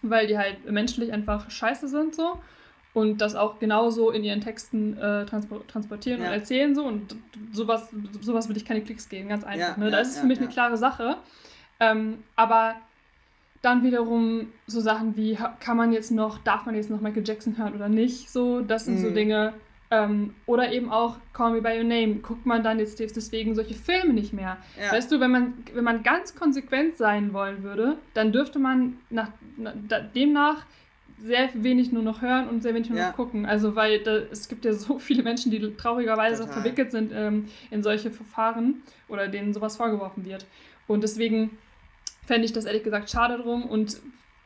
weil 0.01 0.27
die 0.27 0.39
halt 0.39 0.71
menschlich 0.71 1.13
einfach 1.13 1.51
scheiße 1.51 1.87
sind, 1.89 2.15
so 2.15 2.39
und 2.93 3.19
das 3.21 3.37
auch 3.37 3.59
genauso 3.59 4.11
in 4.11 4.25
ihren 4.25 4.41
Texten 4.41 4.97
äh, 4.97 5.25
transportieren 5.27 6.23
ja. 6.23 6.29
und 6.29 6.33
erzählen 6.33 6.75
so 6.75 6.85
und 6.85 7.17
sowas, 7.53 7.89
sowas 8.21 8.49
würde 8.49 8.59
ich 8.59 8.65
keine 8.65 8.83
Klicks 8.83 9.09
geben, 9.09 9.29
ganz 9.29 9.45
einfach. 9.45 9.77
Ja, 9.77 9.85
ne? 9.85 9.91
das 9.91 10.09
ist 10.09 10.19
für 10.21 10.27
mich 10.27 10.39
eine 10.39 10.49
klare 10.49 10.77
Sache. 10.77 11.17
Ähm, 11.79 12.25
aber 12.37 12.75
dann 13.63 13.83
wiederum 13.83 14.49
so 14.67 14.81
Sachen 14.81 15.17
wie, 15.17 15.39
kann 15.61 15.77
man 15.77 15.93
jetzt 15.93 16.11
noch, 16.11 16.39
darf 16.39 16.67
man 16.67 16.75
jetzt 16.75 16.91
noch 16.91 17.01
Michael 17.01 17.27
Jackson 17.27 17.59
hören 17.59 17.75
oder 17.75 17.89
nicht? 17.89 18.31
So, 18.31 18.61
das 18.61 18.87
sind 18.87 18.99
mhm. 18.99 19.03
so 19.03 19.11
Dinge. 19.11 19.55
Ähm, 19.93 20.35
oder 20.47 20.73
eben 20.73 20.91
auch 20.91 21.17
Call 21.33 21.53
Me 21.53 21.63
By 21.63 21.79
Your 21.79 21.85
Name. 21.85 22.17
Guckt 22.17 22.47
man 22.47 22.63
dann 22.63 22.79
jetzt 22.79 23.01
deswegen 23.01 23.55
solche 23.55 23.75
Filme 23.75 24.13
nicht 24.13 24.33
mehr? 24.33 24.57
Ja. 24.81 24.93
Weißt 24.93 25.11
du, 25.11 25.19
wenn 25.21 25.33
man, 25.33 25.55
wenn 25.75 25.85
man 25.85 26.03
ganz 26.03 26.35
konsequent 26.35 26.97
sein 26.97 27.33
wollen 27.33 27.63
würde, 27.63 27.99
dann 28.15 28.33
dürfte 28.33 28.59
man 28.59 28.99
nach, 29.11 29.31
nach 29.57 29.75
demnach 30.15 30.65
sehr 31.23 31.51
wenig 31.55 31.93
nur 31.93 32.03
noch 32.03 32.23
hören 32.23 32.49
und 32.49 32.63
sehr 32.63 32.75
wenig 32.75 32.91
nur 32.91 32.99
ja. 32.99 33.09
noch 33.09 33.17
gucken. 33.17 33.47
Also, 33.47 33.77
weil 33.77 34.01
da, 34.03 34.17
es 34.31 34.49
gibt 34.49 34.65
ja 34.65 34.73
so 34.73 34.99
viele 34.99 35.23
Menschen, 35.23 35.51
die 35.51 35.77
traurigerweise 35.77 36.43
Total. 36.43 36.55
verwickelt 36.55 36.91
sind 36.91 37.13
ähm, 37.15 37.47
in 37.71 37.83
solche 37.83 38.11
Verfahren 38.11 38.83
oder 39.09 39.29
denen 39.29 39.53
sowas 39.53 39.77
vorgeworfen 39.77 40.25
wird. 40.25 40.47
Und 40.87 41.03
deswegen 41.03 41.59
fände 42.27 42.45
ich 42.45 42.53
das 42.53 42.65
ehrlich 42.65 42.85
gesagt 42.85 43.11
schade 43.11 43.39
drum 43.39 43.65
und 43.65 44.01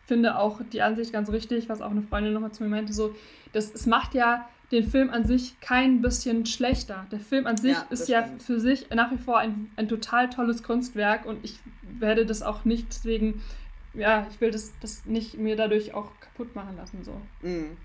finde 0.06 0.38
auch 0.38 0.60
die 0.72 0.82
Ansicht 0.82 1.12
ganz 1.12 1.30
richtig, 1.30 1.68
was 1.68 1.80
auch 1.80 1.90
eine 1.90 2.02
Freundin 2.02 2.32
nochmal 2.32 2.52
zu 2.52 2.62
mir 2.62 2.68
meinte, 2.68 2.92
so, 2.92 3.14
das, 3.52 3.72
es 3.72 3.86
macht 3.86 4.14
ja 4.14 4.48
den 4.72 4.88
Film 4.88 5.10
an 5.10 5.24
sich 5.24 5.58
kein 5.60 6.02
bisschen 6.02 6.46
schlechter. 6.46 7.06
Der 7.12 7.20
Film 7.20 7.46
an 7.46 7.56
sich 7.56 7.72
ja, 7.72 7.86
ist 7.90 8.08
ja 8.08 8.24
stimmt. 8.24 8.42
für 8.42 8.60
sich 8.60 8.90
nach 8.90 9.12
wie 9.12 9.18
vor 9.18 9.38
ein, 9.38 9.70
ein 9.76 9.88
total 9.88 10.30
tolles 10.30 10.62
Kunstwerk 10.62 11.26
und 11.26 11.44
ich 11.44 11.58
werde 11.82 12.26
das 12.26 12.42
auch 12.42 12.64
nicht 12.64 12.88
deswegen 12.88 13.42
ja, 13.94 14.26
ich 14.30 14.40
will 14.40 14.50
das, 14.50 14.72
das 14.80 15.04
nicht 15.04 15.34
mir 15.34 15.56
dadurch 15.56 15.94
auch 15.94 16.10
kaputt 16.20 16.54
machen 16.54 16.76
lassen. 16.76 17.04
So. 17.04 17.20
Mhm. 17.42 17.76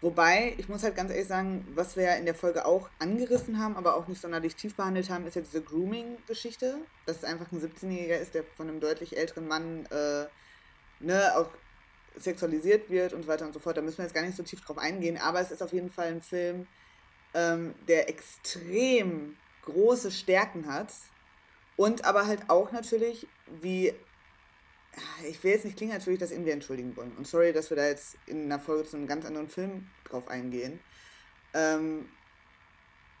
Wobei, 0.00 0.54
ich 0.56 0.68
muss 0.68 0.82
halt 0.82 0.96
ganz 0.96 1.10
ehrlich 1.10 1.28
sagen, 1.28 1.66
was 1.74 1.94
wir 1.96 2.04
ja 2.04 2.14
in 2.14 2.24
der 2.24 2.34
Folge 2.34 2.64
auch 2.64 2.88
angerissen 2.98 3.58
haben, 3.58 3.76
aber 3.76 3.96
auch 3.96 4.08
nicht 4.08 4.20
sonderlich 4.20 4.56
tief 4.56 4.74
behandelt 4.74 5.10
haben, 5.10 5.26
ist 5.26 5.36
ja 5.36 5.42
diese 5.42 5.60
Grooming-Geschichte. 5.60 6.76
Dass 7.04 7.18
es 7.18 7.24
einfach 7.24 7.52
ein 7.52 7.60
17-Jähriger 7.60 8.16
ist, 8.16 8.34
der 8.34 8.44
von 8.56 8.68
einem 8.68 8.80
deutlich 8.80 9.18
älteren 9.18 9.46
Mann 9.46 9.86
äh, 9.86 10.24
ne, 11.00 11.36
auch 11.36 11.50
sexualisiert 12.16 12.88
wird 12.88 13.12
und 13.12 13.22
so 13.22 13.28
weiter 13.28 13.44
und 13.44 13.52
so 13.52 13.60
fort. 13.60 13.76
Da 13.76 13.82
müssen 13.82 13.98
wir 13.98 14.04
jetzt 14.04 14.14
gar 14.14 14.22
nicht 14.22 14.36
so 14.36 14.42
tief 14.42 14.62
drauf 14.62 14.78
eingehen, 14.78 15.18
aber 15.18 15.40
es 15.40 15.50
ist 15.50 15.62
auf 15.62 15.72
jeden 15.72 15.90
Fall 15.90 16.08
ein 16.08 16.22
Film, 16.22 16.66
ähm, 17.34 17.74
der 17.86 18.08
extrem 18.08 19.36
große 19.62 20.10
Stärken 20.10 20.72
hat 20.72 20.88
und 21.76 22.04
aber 22.04 22.26
halt 22.26 22.48
auch 22.48 22.72
natürlich, 22.72 23.26
wie 23.60 23.94
ich 25.28 25.42
will 25.42 25.52
jetzt 25.52 25.64
nicht 25.64 25.76
klingen, 25.76 25.92
als 25.92 26.06
würde 26.06 26.14
ich 26.14 26.20
das 26.20 26.30
irgendwie 26.30 26.50
entschuldigen 26.50 26.96
wollen. 26.96 27.12
Und 27.16 27.26
sorry, 27.26 27.52
dass 27.52 27.70
wir 27.70 27.76
da 27.76 27.86
jetzt 27.86 28.16
in 28.26 28.44
einer 28.44 28.60
Folge 28.60 28.88
zu 28.88 28.96
einem 28.96 29.06
ganz 29.06 29.24
anderen 29.24 29.48
Film 29.48 29.88
drauf 30.04 30.28
eingehen. 30.28 30.80
Ähm, 31.54 32.08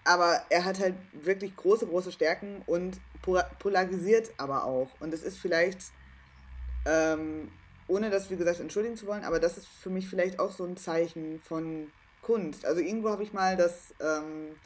aber 0.04 0.42
er 0.48 0.64
hat 0.64 0.80
halt 0.80 0.94
wirklich 1.12 1.54
große, 1.56 1.86
große 1.86 2.12
Stärken 2.12 2.62
und 2.66 2.98
polarisiert 3.58 4.32
aber 4.38 4.64
auch. 4.64 4.88
Und 5.00 5.12
es 5.12 5.22
ist 5.22 5.38
vielleicht, 5.38 5.78
ähm, 6.86 7.50
ohne 7.86 8.10
das 8.10 8.30
wie 8.30 8.36
gesagt 8.36 8.60
entschuldigen 8.60 8.96
zu 8.96 9.06
wollen, 9.06 9.24
aber 9.24 9.40
das 9.40 9.58
ist 9.58 9.68
für 9.68 9.90
mich 9.90 10.08
vielleicht 10.08 10.38
auch 10.38 10.52
so 10.52 10.64
ein 10.64 10.76
Zeichen 10.76 11.40
von 11.42 11.90
Kunst. 12.22 12.64
Also 12.64 12.80
irgendwo 12.80 13.10
habe 13.10 13.22
ich 13.22 13.32
mal 13.32 13.56
das, 13.56 13.94
ähm, 14.00 14.56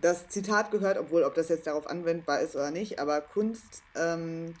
das 0.00 0.28
Zitat 0.28 0.70
gehört, 0.70 0.98
obwohl 0.98 1.24
ob 1.24 1.34
das 1.34 1.48
jetzt 1.48 1.66
darauf 1.66 1.88
anwendbar 1.88 2.40
ist 2.40 2.54
oder 2.54 2.70
nicht, 2.70 3.00
aber 3.00 3.20
Kunst 3.20 3.82
ähm, 3.96 4.54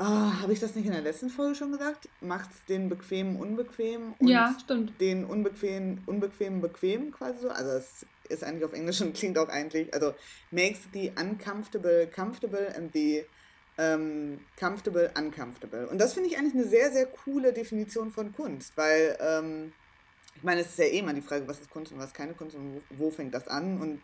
Oh, 0.00 0.04
Habe 0.04 0.52
ich 0.52 0.60
das 0.60 0.76
nicht 0.76 0.86
in 0.86 0.92
der 0.92 1.00
letzten 1.00 1.28
Folge 1.28 1.56
schon 1.56 1.72
gesagt? 1.72 2.08
Macht 2.20 2.50
den 2.68 2.88
Bequemen 2.88 3.36
unbequem 3.36 4.14
und 4.18 4.28
ja, 4.28 4.56
stimmt. 4.62 5.00
den 5.00 5.24
Unbequemen, 5.24 6.02
Unbequemen 6.06 6.60
bequem 6.60 7.10
quasi 7.10 7.40
so. 7.40 7.48
Also 7.48 7.70
es 7.72 8.06
ist 8.28 8.44
eigentlich 8.44 8.64
auf 8.64 8.72
Englisch 8.72 9.00
und 9.00 9.14
klingt 9.14 9.36
auch 9.38 9.48
eigentlich, 9.48 9.92
also 9.92 10.14
makes 10.52 10.80
the 10.92 11.10
uncomfortable 11.20 12.06
comfortable 12.06 12.72
and 12.76 12.92
the 12.92 13.24
um, 13.76 14.38
comfortable 14.56 15.10
uncomfortable. 15.18 15.88
Und 15.88 15.98
das 15.98 16.14
finde 16.14 16.28
ich 16.28 16.38
eigentlich 16.38 16.54
eine 16.54 16.68
sehr, 16.68 16.92
sehr 16.92 17.06
coole 17.06 17.52
Definition 17.52 18.12
von 18.12 18.32
Kunst, 18.32 18.76
weil 18.76 19.16
ähm, 19.20 19.72
ich 20.36 20.44
meine, 20.44 20.60
es 20.60 20.68
ist 20.68 20.78
ja 20.78 20.84
eh 20.84 21.00
immer 21.00 21.12
die 21.12 21.22
Frage, 21.22 21.48
was 21.48 21.60
ist 21.60 21.70
Kunst 21.70 21.90
und 21.90 21.98
was 21.98 22.06
ist 22.06 22.14
keine 22.14 22.34
Kunst 22.34 22.54
und 22.54 22.80
wo, 22.90 23.06
wo 23.06 23.10
fängt 23.10 23.34
das 23.34 23.48
an 23.48 23.80
und 23.80 24.00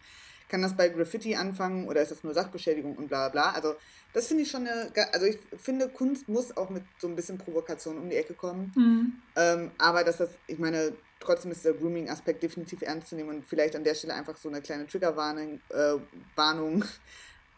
kann 0.48 0.62
das 0.62 0.76
bei 0.76 0.88
Graffiti 0.88 1.34
anfangen 1.34 1.88
oder 1.88 2.02
ist 2.02 2.10
das 2.10 2.22
nur 2.22 2.34
Sachbeschädigung 2.34 2.96
und 2.96 3.08
bla 3.08 3.28
bla. 3.28 3.52
Also 3.52 3.76
das 4.12 4.28
finde 4.28 4.44
ich 4.44 4.50
schon 4.50 4.66
eine, 4.66 4.92
also 5.12 5.26
ich 5.26 5.38
finde, 5.58 5.88
Kunst 5.88 6.28
muss 6.28 6.56
auch 6.56 6.70
mit 6.70 6.84
so 6.98 7.08
ein 7.08 7.16
bisschen 7.16 7.38
Provokation 7.38 7.98
um 7.98 8.08
die 8.08 8.16
Ecke 8.16 8.34
kommen. 8.34 8.72
Mhm. 8.76 9.12
Ähm, 9.36 9.70
aber 9.78 10.04
dass 10.04 10.18
das, 10.18 10.30
ich 10.46 10.58
meine, 10.58 10.92
trotzdem 11.20 11.50
ist 11.50 11.64
der 11.64 11.72
Grooming-Aspekt 11.72 12.42
definitiv 12.42 12.82
ernst 12.82 13.08
zu 13.08 13.16
nehmen 13.16 13.30
und 13.30 13.46
vielleicht 13.46 13.74
an 13.74 13.84
der 13.84 13.94
Stelle 13.94 14.14
einfach 14.14 14.36
so 14.36 14.48
eine 14.48 14.62
kleine 14.62 14.86
Triggerwarnung, 14.86 15.60
äh, 15.70 15.94
Warnung, 16.36 16.84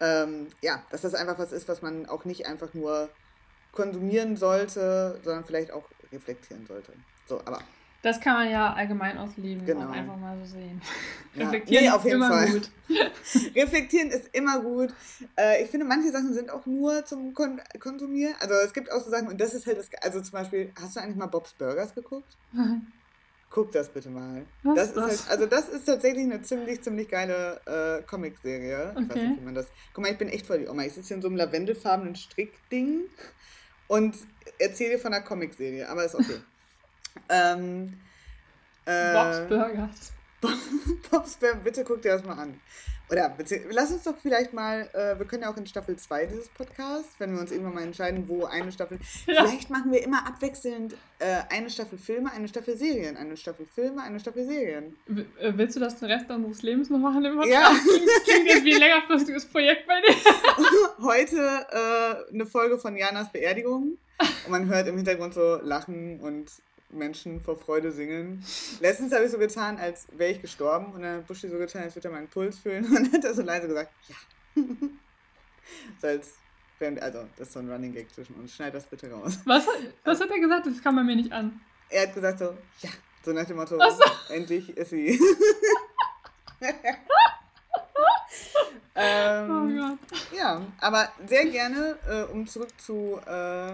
ähm, 0.00 0.48
ja, 0.62 0.82
dass 0.90 1.02
das 1.02 1.14
einfach 1.14 1.38
was 1.38 1.52
ist, 1.52 1.68
was 1.68 1.82
man 1.82 2.06
auch 2.06 2.24
nicht 2.24 2.46
einfach 2.46 2.72
nur 2.74 3.10
konsumieren 3.72 4.36
sollte, 4.36 5.20
sondern 5.22 5.44
vielleicht 5.44 5.70
auch 5.70 5.84
reflektieren 6.12 6.66
sollte. 6.66 6.92
So, 7.28 7.40
aber 7.44 7.60
das 8.06 8.20
kann 8.20 8.34
man 8.34 8.50
ja 8.50 8.72
allgemein 8.72 9.18
aus 9.18 9.36
Leben 9.36 9.66
genau. 9.66 9.90
einfach 9.90 10.16
mal 10.16 10.38
so 10.38 10.52
sehen. 10.52 10.80
Ja. 11.34 11.44
Reflektieren 11.46 11.84
nee, 11.84 11.90
auf 11.90 12.04
jeden 12.04 12.22
ist 12.22 12.28
immer 12.28 12.36
Fall. 12.36 12.50
gut. 12.52 12.70
Reflektieren 13.56 14.10
ist 14.10 14.28
immer 14.32 14.60
gut. 14.60 14.94
Äh, 15.36 15.64
ich 15.64 15.70
finde, 15.70 15.86
manche 15.86 16.12
Sachen 16.12 16.32
sind 16.32 16.48
auch 16.48 16.64
nur 16.66 17.04
zum 17.04 17.34
Kon 17.34 17.60
Konsumieren. 17.80 18.36
Also 18.38 18.54
es 18.54 18.72
gibt 18.72 18.92
auch 18.92 19.02
so 19.02 19.10
Sachen, 19.10 19.26
und 19.26 19.40
das 19.40 19.54
ist 19.54 19.66
halt 19.66 19.78
das, 19.78 19.90
also 20.02 20.20
zum 20.20 20.30
Beispiel, 20.30 20.72
hast 20.80 20.94
du 20.94 21.00
eigentlich 21.00 21.16
mal 21.16 21.26
Bob's 21.26 21.52
Burgers 21.54 21.96
geguckt? 21.96 22.36
Guck 23.50 23.72
das 23.72 23.88
bitte 23.88 24.08
mal. 24.08 24.44
Was 24.62 24.76
das 24.76 24.86
ist, 24.86 24.96
das? 24.96 25.28
Halt, 25.28 25.30
also 25.30 25.46
das 25.46 25.68
ist 25.68 25.84
tatsächlich 25.86 26.24
eine 26.24 26.42
ziemlich, 26.42 26.82
ziemlich 26.82 27.08
geile 27.08 27.60
äh, 27.66 28.02
Comicserie. 28.02 28.92
Okay. 28.92 29.02
Ich 29.02 29.08
weiß 29.08 29.16
nicht, 29.16 29.40
wie 29.40 29.44
man 29.44 29.54
das. 29.54 29.66
Guck 29.92 30.04
mal, 30.04 30.12
ich 30.12 30.18
bin 30.18 30.28
echt 30.28 30.46
voll 30.46 30.60
die 30.60 30.68
Oma. 30.68 30.84
Ich 30.84 30.92
sitze 30.92 31.08
hier 31.08 31.16
in 31.16 31.22
so 31.22 31.28
einem 31.28 31.38
lavendelfarbenen 31.38 32.14
Strickding 32.14 33.06
und 33.88 34.16
erzähle 34.60 34.98
von 34.98 35.12
einer 35.12 35.24
Comicserie, 35.24 35.88
aber 35.88 36.04
ist 36.04 36.14
okay. 36.14 36.38
Ähm, 37.28 37.98
äh, 38.84 39.12
Bob's 39.12 39.48
Burgers. 39.48 40.12
Bob's 41.10 41.36
Burgers, 41.36 41.64
bitte 41.64 41.84
guck 41.84 42.02
dir 42.02 42.12
das 42.12 42.24
mal 42.24 42.38
an. 42.38 42.60
Oder 43.08 43.36
lass 43.70 43.92
uns 43.92 44.02
doch 44.02 44.16
vielleicht 44.20 44.52
mal, 44.52 44.88
äh, 44.92 45.16
wir 45.16 45.26
können 45.26 45.42
ja 45.42 45.52
auch 45.52 45.56
in 45.56 45.66
Staffel 45.66 45.96
2 45.96 46.26
dieses 46.26 46.48
Podcasts, 46.48 47.14
wenn 47.18 47.32
wir 47.32 47.40
uns 47.40 47.52
irgendwann 47.52 47.74
mal 47.74 47.84
entscheiden, 47.84 48.24
wo 48.26 48.46
eine 48.46 48.72
Staffel. 48.72 48.98
Ja. 49.26 49.44
Vielleicht 49.44 49.70
machen 49.70 49.92
wir 49.92 50.02
immer 50.02 50.26
abwechselnd 50.26 50.94
äh, 51.20 51.42
eine 51.50 51.70
Staffel 51.70 51.98
Filme, 51.98 52.32
eine 52.32 52.48
Staffel 52.48 52.76
Serien, 52.76 53.16
eine 53.16 53.36
Staffel 53.36 53.66
Filme, 53.72 54.02
eine 54.02 54.18
Staffel 54.18 54.44
Serien. 54.44 54.96
W 55.06 55.24
äh, 55.40 55.52
willst 55.56 55.76
du 55.76 55.80
das 55.80 56.00
den 56.00 56.10
Rest 56.10 56.28
unseres 56.30 56.62
Lebens 56.62 56.90
noch 56.90 56.98
machen 56.98 57.24
im 57.24 57.36
Podcast? 57.36 57.52
Ja. 57.52 57.70
Das 57.70 58.24
klingt 58.24 58.48
jetzt 58.48 58.64
wie 58.64 58.74
ein 58.74 58.80
längerfristiges 58.80 59.46
Projekt 59.46 59.86
bei 59.86 60.00
dir. 60.00 60.16
Heute 61.06 61.36
äh, 61.70 62.34
eine 62.34 62.46
Folge 62.46 62.76
von 62.76 62.96
Janas 62.96 63.30
Beerdigung. 63.30 63.98
Und 64.18 64.50
man 64.50 64.66
hört 64.66 64.88
im 64.88 64.96
Hintergrund 64.96 65.34
so 65.34 65.60
Lachen 65.62 66.18
und 66.20 66.50
Menschen 66.90 67.40
vor 67.40 67.56
Freude 67.56 67.92
singen. 67.92 68.44
Letztens 68.80 69.12
habe 69.12 69.24
ich 69.24 69.30
so 69.30 69.38
getan, 69.38 69.78
als 69.78 70.06
wäre 70.12 70.32
ich 70.32 70.40
gestorben 70.40 70.92
und 70.92 71.02
dann 71.02 71.18
hat 71.18 71.26
Buschi 71.26 71.48
so 71.48 71.58
getan, 71.58 71.82
als 71.82 71.94
würde 71.94 72.08
er 72.08 72.12
meinen 72.12 72.28
Puls 72.28 72.58
fühlen 72.58 72.84
und 72.88 72.94
dann 72.94 73.12
hat 73.12 73.24
er 73.24 73.34
so 73.34 73.42
leise 73.42 73.68
gesagt, 73.68 73.92
ja. 74.08 74.16
so 76.00 76.06
als 76.06 76.34
also 76.78 77.26
das 77.36 77.48
ist 77.48 77.54
so 77.54 77.60
ein 77.60 77.70
Running 77.70 77.94
Gag 77.94 78.12
zwischen 78.14 78.34
uns. 78.34 78.54
Schneid 78.54 78.74
das 78.74 78.84
bitte 78.84 79.10
raus. 79.10 79.38
Was, 79.46 79.66
was 80.04 80.20
hat 80.20 80.30
er 80.30 80.38
gesagt? 80.38 80.66
Das 80.66 80.82
kam 80.82 80.96
bei 80.96 81.02
mir 81.02 81.16
nicht 81.16 81.32
an. 81.32 81.58
Er 81.88 82.02
hat 82.02 82.14
gesagt 82.14 82.38
so, 82.38 82.54
ja, 82.80 82.90
so 83.24 83.32
nach 83.32 83.46
dem 83.46 83.56
Motto, 83.56 83.78
so. 83.78 84.32
endlich 84.32 84.76
ist 84.76 84.90
sie. 84.90 85.18
ähm, 88.94 89.50
oh. 89.80 90.36
Ja, 90.36 90.60
aber 90.80 91.10
sehr 91.26 91.46
gerne, 91.46 91.98
äh, 92.06 92.24
um 92.32 92.46
zurück 92.46 92.78
zu 92.78 93.18
äh, 93.26 93.72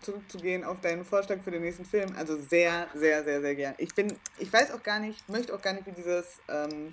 zurückzugehen 0.00 0.64
auf 0.64 0.80
deinen 0.80 1.04
Vorschlag 1.04 1.38
für 1.42 1.50
den 1.50 1.62
nächsten 1.62 1.84
Film. 1.84 2.14
Also 2.16 2.36
sehr, 2.36 2.88
sehr, 2.94 3.24
sehr, 3.24 3.40
sehr 3.40 3.54
gern. 3.54 3.74
Ich 3.78 3.94
bin, 3.94 4.14
ich 4.38 4.52
weiß 4.52 4.72
auch 4.72 4.82
gar 4.82 4.98
nicht, 4.98 5.28
möchte 5.28 5.54
auch 5.54 5.62
gar 5.62 5.72
nicht 5.72 5.86
wie 5.86 5.92
dieses 5.92 6.38
ähm, 6.48 6.90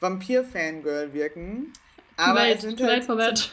Vampir-Fangirl 0.00 1.12
wirken. 1.12 1.72
Aber 2.16 2.40
late, 2.40 2.54
es 2.54 2.62
sind 2.62 2.78
too 2.78 2.84
halt, 2.84 3.06
late 3.06 3.06
for 3.06 3.18
that. 3.18 3.50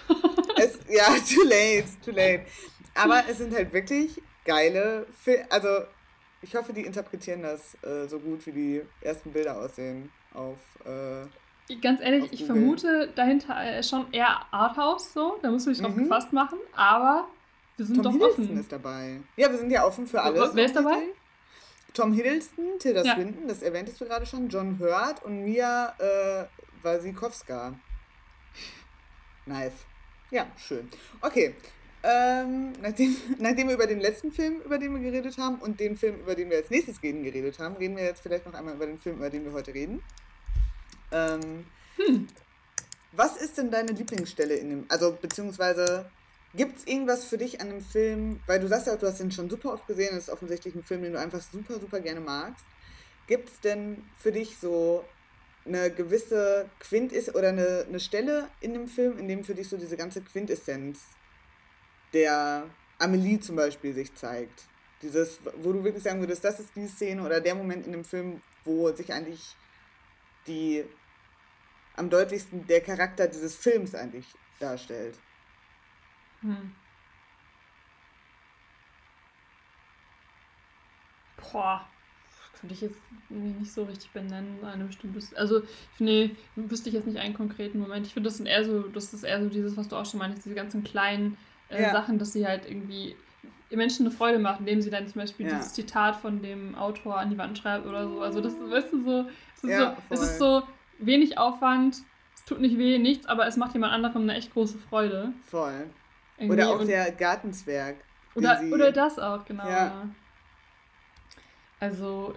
es, 0.58 0.80
ja, 0.90 1.06
too 1.06 1.44
late, 1.44 1.86
too 2.04 2.12
late. 2.12 2.46
Aber 2.96 3.24
es 3.30 3.38
sind 3.38 3.54
halt 3.54 3.74
wirklich 3.74 4.22
geile 4.46 5.06
Filme. 5.22 5.46
Also 5.50 5.68
ich 6.42 6.56
hoffe, 6.56 6.74
die 6.74 6.82
interpretieren 6.82 7.42
das 7.42 7.76
äh, 7.84 8.08
so 8.08 8.20
gut, 8.20 8.46
wie 8.46 8.52
die 8.52 8.82
ersten 9.02 9.32
Bilder 9.32 9.58
aussehen 9.58 10.12
auf. 10.34 10.58
Äh, 10.86 11.26
Ganz 11.82 12.00
ehrlich, 12.00 12.32
ich 12.32 12.46
vermute 12.46 13.10
dahinter 13.16 13.82
schon 13.82 14.14
eher 14.14 14.46
Arthouse 14.52 15.14
so. 15.14 15.40
Da 15.42 15.50
muss 15.50 15.66
man 15.66 15.74
sich 15.74 15.84
drauf 15.84 15.96
mhm. 15.96 16.04
gefasst 16.04 16.32
machen. 16.32 16.60
Aber 16.76 17.28
wir 17.78 17.86
sind 17.86 17.96
Tom 17.96 18.04
doch 18.04 18.12
Hiddleston 18.12 18.46
offen. 18.46 18.60
ist 18.60 18.72
dabei. 18.72 19.20
Ja, 19.36 19.52
wir 19.52 19.58
sind 19.58 19.72
ja 19.72 19.86
offen 19.86 20.08
für 20.08 20.22
alles. 20.22 20.52
Wer 20.54 20.66
ist 20.66 20.76
dabei? 20.76 21.04
Tom 21.94 22.14
Hiddleston, 22.14 22.78
Tilda 22.80 23.04
ja. 23.04 23.16
Swinton, 23.16 23.48
das 23.48 23.62
erwähntest 23.62 24.00
du 24.02 24.06
gerade 24.06 24.26
schon, 24.26 24.50
John 24.50 24.78
Hurt 24.80 25.24
und 25.24 25.44
Mia 25.44 25.96
äh, 25.98 26.46
Wasikowska. 26.84 27.74
Nice. 29.46 29.74
Ja, 30.32 30.48
schön. 30.58 30.90
Okay. 31.22 31.56
Ähm, 32.04 32.74
nachdem, 32.82 33.16
nachdem 33.40 33.68
wir 33.68 33.76
über 33.76 33.88
den 33.88 34.00
letzten 34.00 34.32
Film, 34.32 34.62
über 34.62 34.78
den 34.78 34.94
wir 34.94 35.02
geredet 35.02 35.38
haben, 35.38 35.56
und 35.60 35.80
den 35.80 35.98
Film, 35.98 36.20
über 36.20 36.36
den 36.36 36.50
wir 36.50 36.58
als 36.58 36.70
nächstes 36.70 37.02
reden, 37.02 37.24
geredet 37.24 37.60
haben, 37.60 37.76
reden 37.76 37.96
wir 37.96 38.04
jetzt 38.04 38.22
vielleicht 38.22 38.46
noch 38.46 38.54
einmal 38.54 38.76
über 38.76 38.86
den 38.86 39.00
Film, 39.00 39.18
über 39.18 39.30
den 39.30 39.46
wir 39.46 39.54
heute 39.54 39.74
reden. 39.74 40.04
Ähm, 41.12 41.66
hm. 41.96 42.28
Was 43.14 43.38
ist 43.38 43.58
denn 43.58 43.72
deine 43.72 43.94
Lieblingsstelle 43.94 44.56
in 44.56 44.70
dem, 44.70 44.86
also 44.90 45.18
beziehungsweise 45.20 46.12
Gibt 46.56 46.78
es 46.78 46.88
irgendwas 46.88 47.26
für 47.26 47.38
dich 47.38 47.60
an 47.60 47.70
dem 47.70 47.82
Film, 47.82 48.40
weil 48.48 48.60
du 48.60 48.68
sagst 48.68 48.88
ja, 48.88 48.96
du 48.96 49.08
hast 49.08 49.20
ihn 49.20 49.32
schon 49.32 49.50
super 49.50 49.74
oft 49.74 49.88
gesehen, 49.88 50.10
das 50.14 50.26
ist 50.26 50.30
offensichtlich 50.30 50.74
ein 50.76 50.84
Film, 50.84 51.02
den 51.04 51.14
du 51.14 51.20
einfach 51.20 51.42
super, 51.42 51.80
super 51.80 52.00
gerne 52.00 52.22
magst. 52.22 52.64
Gibt 53.28 53.50
es 53.50 53.60
denn 53.60 54.04
für 54.18 54.32
dich 54.32 54.58
so 54.58 55.04
eine 55.66 55.92
gewisse 55.92 56.70
Quintessenz 56.80 57.36
oder 57.36 57.50
eine, 57.50 57.86
eine 57.90 58.00
Stelle 58.00 58.48
in 58.62 58.74
dem 58.74 58.88
Film, 58.88 59.18
in 59.18 59.28
dem 59.28 59.44
für 59.44 59.56
dich 59.56 59.68
so 59.68 59.78
diese 59.78 59.98
ganze 59.98 60.22
Quintessenz 60.22 61.02
der 62.14 62.70
Amelie 63.00 63.40
zum 63.40 63.56
Beispiel 63.56 63.94
sich 63.94 64.14
zeigt? 64.16 64.66
Dieses, 65.02 65.40
wo 65.58 65.74
du 65.74 65.84
wirklich 65.84 66.04
sagen 66.04 66.20
würdest, 66.20 66.46
das 66.46 66.60
ist 66.60 66.70
die 66.76 66.88
Szene 66.88 67.24
oder 67.24 67.42
der 67.42 67.56
Moment 67.56 67.86
in 67.86 67.92
dem 67.92 68.06
Film, 68.06 68.42
wo 68.64 68.92
sich 68.94 69.12
eigentlich 69.12 69.56
die 70.48 70.86
am 71.96 72.10
deutlichsten 72.10 72.68
der 72.68 72.82
Charakter 72.82 73.28
dieses 73.28 73.56
Films 73.56 73.96
eigentlich 73.96 74.26
darstellt. 74.60 75.16
Hm. 76.46 76.72
Boah, 81.52 81.86
könnte 82.60 82.76
ich 82.76 82.82
jetzt 82.82 83.00
nicht 83.30 83.72
so 83.72 83.84
richtig 83.84 84.12
benennen, 84.12 84.64
eine 84.64 84.86
bestimmte. 84.86 85.20
Also, 85.38 85.62
nee, 86.00 86.32
wüsste 86.56 86.90
ich 86.90 86.96
jetzt 86.96 87.08
nicht 87.08 87.18
einen 87.18 87.34
konkreten 87.34 87.80
Moment. 87.80 88.06
Ich 88.06 88.14
finde, 88.14 88.30
das 88.30 88.38
sind 88.38 88.46
eher 88.46 88.64
so, 88.64 88.84
das 88.84 89.14
ist 89.14 89.24
eher 89.24 89.42
so 89.42 89.50
dieses, 89.50 89.76
was 89.76 89.88
du 89.88 89.96
auch 89.96 90.06
schon 90.06 90.20
meinst, 90.20 90.46
diese 90.46 90.56
ganzen 90.56 90.84
kleinen 90.84 91.38
äh, 91.70 91.82
ja. 91.82 91.92
Sachen, 91.92 92.20
dass 92.20 92.34
sie 92.34 92.46
halt 92.46 92.66
irgendwie 92.68 93.16
Menschen 93.72 94.06
eine 94.06 94.16
Freude 94.16 94.40
machen, 94.40 94.60
indem 94.60 94.82
sie 94.82 94.90
dann 94.90 95.08
zum 95.08 95.22
Beispiel 95.22 95.48
ja. 95.48 95.56
dieses 95.56 95.74
Zitat 95.74 96.16
von 96.16 96.42
dem 96.42 96.76
Autor 96.76 97.18
an 97.18 97.30
die 97.30 97.38
Wand 97.38 97.58
schreibt 97.58 97.86
oder 97.86 98.08
so. 98.08 98.22
Also 98.22 98.40
das, 98.40 98.54
weißt 98.54 98.94
du, 98.94 99.04
so, 99.04 99.30
es 99.58 99.64
ist, 99.64 99.70
ja, 99.72 99.96
so, 100.10 100.14
es 100.14 100.22
ist 100.22 100.38
so 100.38 100.64
wenig 101.00 101.38
Aufwand, 101.38 101.98
es 102.36 102.46
tut 102.46 102.62
nicht 102.62 102.78
weh, 102.78 103.00
nichts, 103.00 103.26
aber 103.26 103.48
es 103.48 103.58
macht 103.58 103.74
jemand 103.74 103.94
anderem 103.94 104.24
eine 104.24 104.36
echt 104.36 104.54
große 104.54 104.78
Freude. 104.78 105.34
Voll. 105.48 105.88
Irgendwie 106.38 106.62
oder 106.62 106.70
auch 106.70 106.86
der 106.86 107.12
Gartenzwerg. 107.12 107.96
Oder, 108.36 108.60
sie, 108.60 108.72
oder 108.72 108.92
das 108.92 109.18
auch, 109.18 109.46
genau. 109.46 109.68
Ja. 109.68 110.10
Also, 111.80 112.36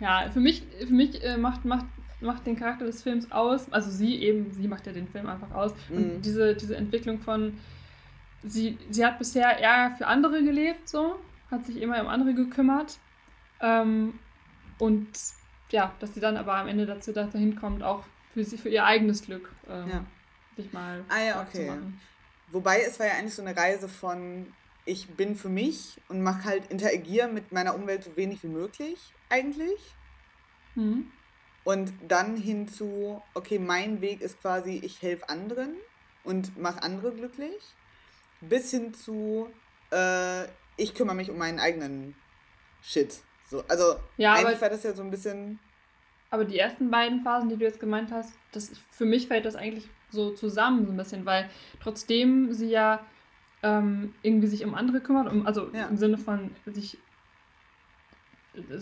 ja, 0.00 0.28
für 0.30 0.40
mich, 0.40 0.62
für 0.78 0.92
mich 0.92 1.22
äh, 1.24 1.36
macht, 1.36 1.64
macht, 1.64 1.86
macht 2.20 2.46
den 2.46 2.56
Charakter 2.56 2.84
des 2.84 3.02
Films 3.02 3.30
aus, 3.32 3.70
also 3.72 3.90
sie 3.90 4.16
eben, 4.22 4.50
sie 4.52 4.68
macht 4.68 4.86
ja 4.86 4.92
den 4.92 5.08
Film 5.08 5.26
einfach 5.26 5.52
aus. 5.52 5.72
Mhm. 5.88 5.96
Und 5.96 6.22
diese, 6.22 6.54
diese 6.54 6.76
Entwicklung 6.76 7.20
von, 7.20 7.58
sie, 8.44 8.78
sie 8.90 9.04
hat 9.04 9.18
bisher 9.18 9.58
eher 9.58 9.94
für 9.96 10.06
andere 10.06 10.42
gelebt, 10.42 10.88
so, 10.88 11.18
hat 11.50 11.64
sich 11.64 11.80
immer 11.80 12.00
um 12.00 12.08
andere 12.08 12.34
gekümmert. 12.34 12.98
Ähm, 13.60 14.18
und 14.78 15.08
ja, 15.70 15.92
dass 16.00 16.14
sie 16.14 16.20
dann 16.20 16.36
aber 16.36 16.54
am 16.54 16.68
Ende 16.68 16.86
dazu 16.86 17.12
dahin 17.12 17.56
kommt, 17.56 17.82
auch 17.82 18.04
für 18.32 18.44
sie, 18.44 18.58
für 18.58 18.68
ihr 18.68 18.84
eigenes 18.84 19.22
Glück 19.22 19.50
ähm, 19.68 19.88
ja. 19.88 20.04
sich 20.56 20.72
mal 20.72 21.04
ah, 21.08 21.22
ja, 21.22 21.42
okay. 21.42 21.72
Wobei 22.50 22.82
es 22.82 22.98
war 22.98 23.06
ja 23.06 23.14
eigentlich 23.14 23.34
so 23.34 23.42
eine 23.42 23.56
Reise 23.56 23.88
von, 23.88 24.52
ich 24.84 25.08
bin 25.08 25.36
für 25.36 25.48
mich 25.48 26.00
und 26.08 26.22
mache 26.22 26.44
halt, 26.44 26.70
interagiere 26.70 27.28
mit 27.28 27.52
meiner 27.52 27.74
Umwelt 27.74 28.04
so 28.04 28.16
wenig 28.16 28.42
wie 28.42 28.48
möglich 28.48 28.98
eigentlich. 29.28 29.80
Mhm. 30.74 31.10
Und 31.64 31.92
dann 32.08 32.36
hinzu, 32.36 33.22
okay, 33.34 33.58
mein 33.58 34.00
Weg 34.00 34.22
ist 34.22 34.40
quasi, 34.40 34.80
ich 34.82 35.02
helfe 35.02 35.28
anderen 35.28 35.76
und 36.24 36.56
mache 36.56 36.82
andere 36.82 37.12
glücklich. 37.12 37.62
Bis 38.40 38.70
hin 38.70 38.94
zu, 38.94 39.50
äh, 39.92 40.44
ich 40.76 40.94
kümmere 40.94 41.16
mich 41.16 41.30
um 41.30 41.36
meinen 41.36 41.60
eigenen 41.60 42.14
Shit. 42.82 43.20
So, 43.50 43.64
also 43.68 43.96
ja, 44.16 44.34
eigentlich 44.34 44.60
war 44.60 44.70
das 44.70 44.82
ja 44.82 44.94
so 44.94 45.02
ein 45.02 45.10
bisschen. 45.10 45.58
Aber 46.30 46.44
die 46.44 46.58
ersten 46.58 46.90
beiden 46.90 47.22
Phasen, 47.22 47.48
die 47.48 47.56
du 47.56 47.64
jetzt 47.64 47.80
gemeint 47.80 48.12
hast, 48.12 48.32
das, 48.52 48.70
für 48.90 49.04
mich 49.04 49.28
fällt 49.28 49.44
das 49.44 49.56
eigentlich 49.56 49.88
so 50.10 50.30
zusammen, 50.30 50.86
so 50.86 50.92
ein 50.92 50.96
bisschen, 50.96 51.26
weil 51.26 51.48
trotzdem 51.80 52.52
sie 52.52 52.70
ja 52.70 53.00
ähm, 53.62 54.14
irgendwie 54.22 54.46
sich 54.46 54.64
um 54.64 54.74
andere 54.74 55.00
kümmert, 55.00 55.30
um, 55.30 55.46
also 55.46 55.70
ja. 55.72 55.86
im 55.86 55.96
Sinne 55.96 56.18
von 56.18 56.50
sich 56.66 56.98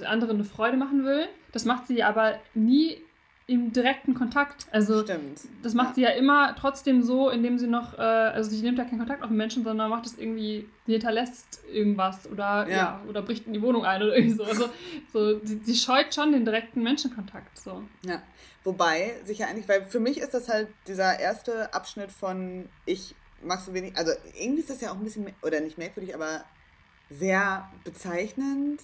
anderen 0.05 0.37
eine 0.37 0.45
Freude 0.45 0.77
machen 0.77 1.05
will. 1.05 1.29
Das 1.53 1.65
macht 1.65 1.87
sie 1.87 2.03
aber 2.03 2.39
nie 2.55 3.03
im 3.49 3.73
direkten 3.73 4.15
Kontakt. 4.15 4.67
Also 4.73 5.03
Stimmt. 5.03 5.41
das 5.63 5.73
macht 5.75 5.91
Ja. 5.91 5.95
sie 5.95 6.01
ja 6.03 6.09
immer 6.11 6.57
trotzdem 6.59 7.03
so, 7.05 7.31
indem 7.31 7.59
sie 7.59 7.69
noch, 7.69 7.97
äh, 7.97 8.01
also 8.03 8.51
sie 8.51 8.61
nimmt 8.63 8.77
ja 8.79 8.85
keinen 8.85 8.99
Kontakt 8.99 9.23
auf 9.23 9.29
den 9.29 9.37
Menschen, 9.37 9.63
sondern 9.63 9.89
macht 9.89 10.05
es 10.07 10.19
irgendwie, 10.19 10.69
sie 10.87 10.93
hinterlässt 10.93 11.61
irgendwas 11.73 12.29
oder 12.29 12.67
Ja. 12.69 12.77
ja. 12.77 13.01
oder 13.09 13.23
bricht 13.23 13.47
in 13.47 13.53
die 13.53 13.63
Wohnung 13.63 13.85
ein 13.85 14.03
oder 14.03 14.17
irgendwie 14.17 14.35
so. 14.37 14.43
Also 14.45 14.69
so, 15.13 15.39
sie, 15.45 15.61
sie 15.63 15.77
scheut 15.77 16.13
schon 16.13 16.33
den 16.33 16.45
direkten 16.45 16.83
Menschenkontakt. 16.83 17.57
So. 17.57 17.85
Ja, 18.05 18.21
wobei 18.65 19.15
sich 19.25 19.39
ja 19.39 19.47
eigentlich, 19.47 19.69
weil 19.69 19.85
für 19.85 20.01
mich 20.01 20.19
ist 20.19 20.35
das 20.35 20.49
halt 20.49 20.67
dieser 20.89 21.21
erste 21.21 21.73
Abschnitt 21.73 22.11
von 22.11 22.69
ich 22.85 23.15
mach 23.45 23.61
so 23.61 23.73
wenig, 23.75 23.97
also 23.97 24.11
irgendwie 24.41 24.61
ist 24.63 24.71
das 24.71 24.81
ja 24.81 24.91
auch 24.91 24.97
ein 24.97 25.05
bisschen, 25.05 25.25
oder 25.43 25.61
nicht 25.61 25.79
merkwürdig, 25.79 26.15
aber 26.17 26.43
sehr 27.11 27.69
bezeichnend, 27.85 28.81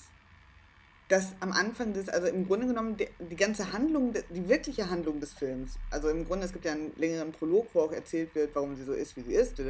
dass 1.12 1.34
am 1.40 1.52
Anfang 1.52 1.92
des, 1.92 2.08
also 2.08 2.26
im 2.28 2.46
Grunde 2.46 2.66
genommen 2.66 2.96
die, 2.96 3.08
die 3.18 3.36
ganze 3.36 3.72
Handlung, 3.72 4.14
die 4.30 4.48
wirkliche 4.48 4.88
Handlung 4.88 5.20
des 5.20 5.34
Films, 5.34 5.78
also 5.90 6.08
im 6.08 6.26
Grunde, 6.26 6.46
es 6.46 6.52
gibt 6.52 6.64
ja 6.64 6.72
einen 6.72 6.90
längeren 6.96 7.32
Prolog, 7.32 7.68
wo 7.74 7.80
auch 7.82 7.92
erzählt 7.92 8.34
wird, 8.34 8.54
warum 8.54 8.76
sie 8.76 8.84
so 8.84 8.94
ist, 8.94 9.14
wie 9.16 9.20
sie 9.22 9.34
ist, 9.34 9.60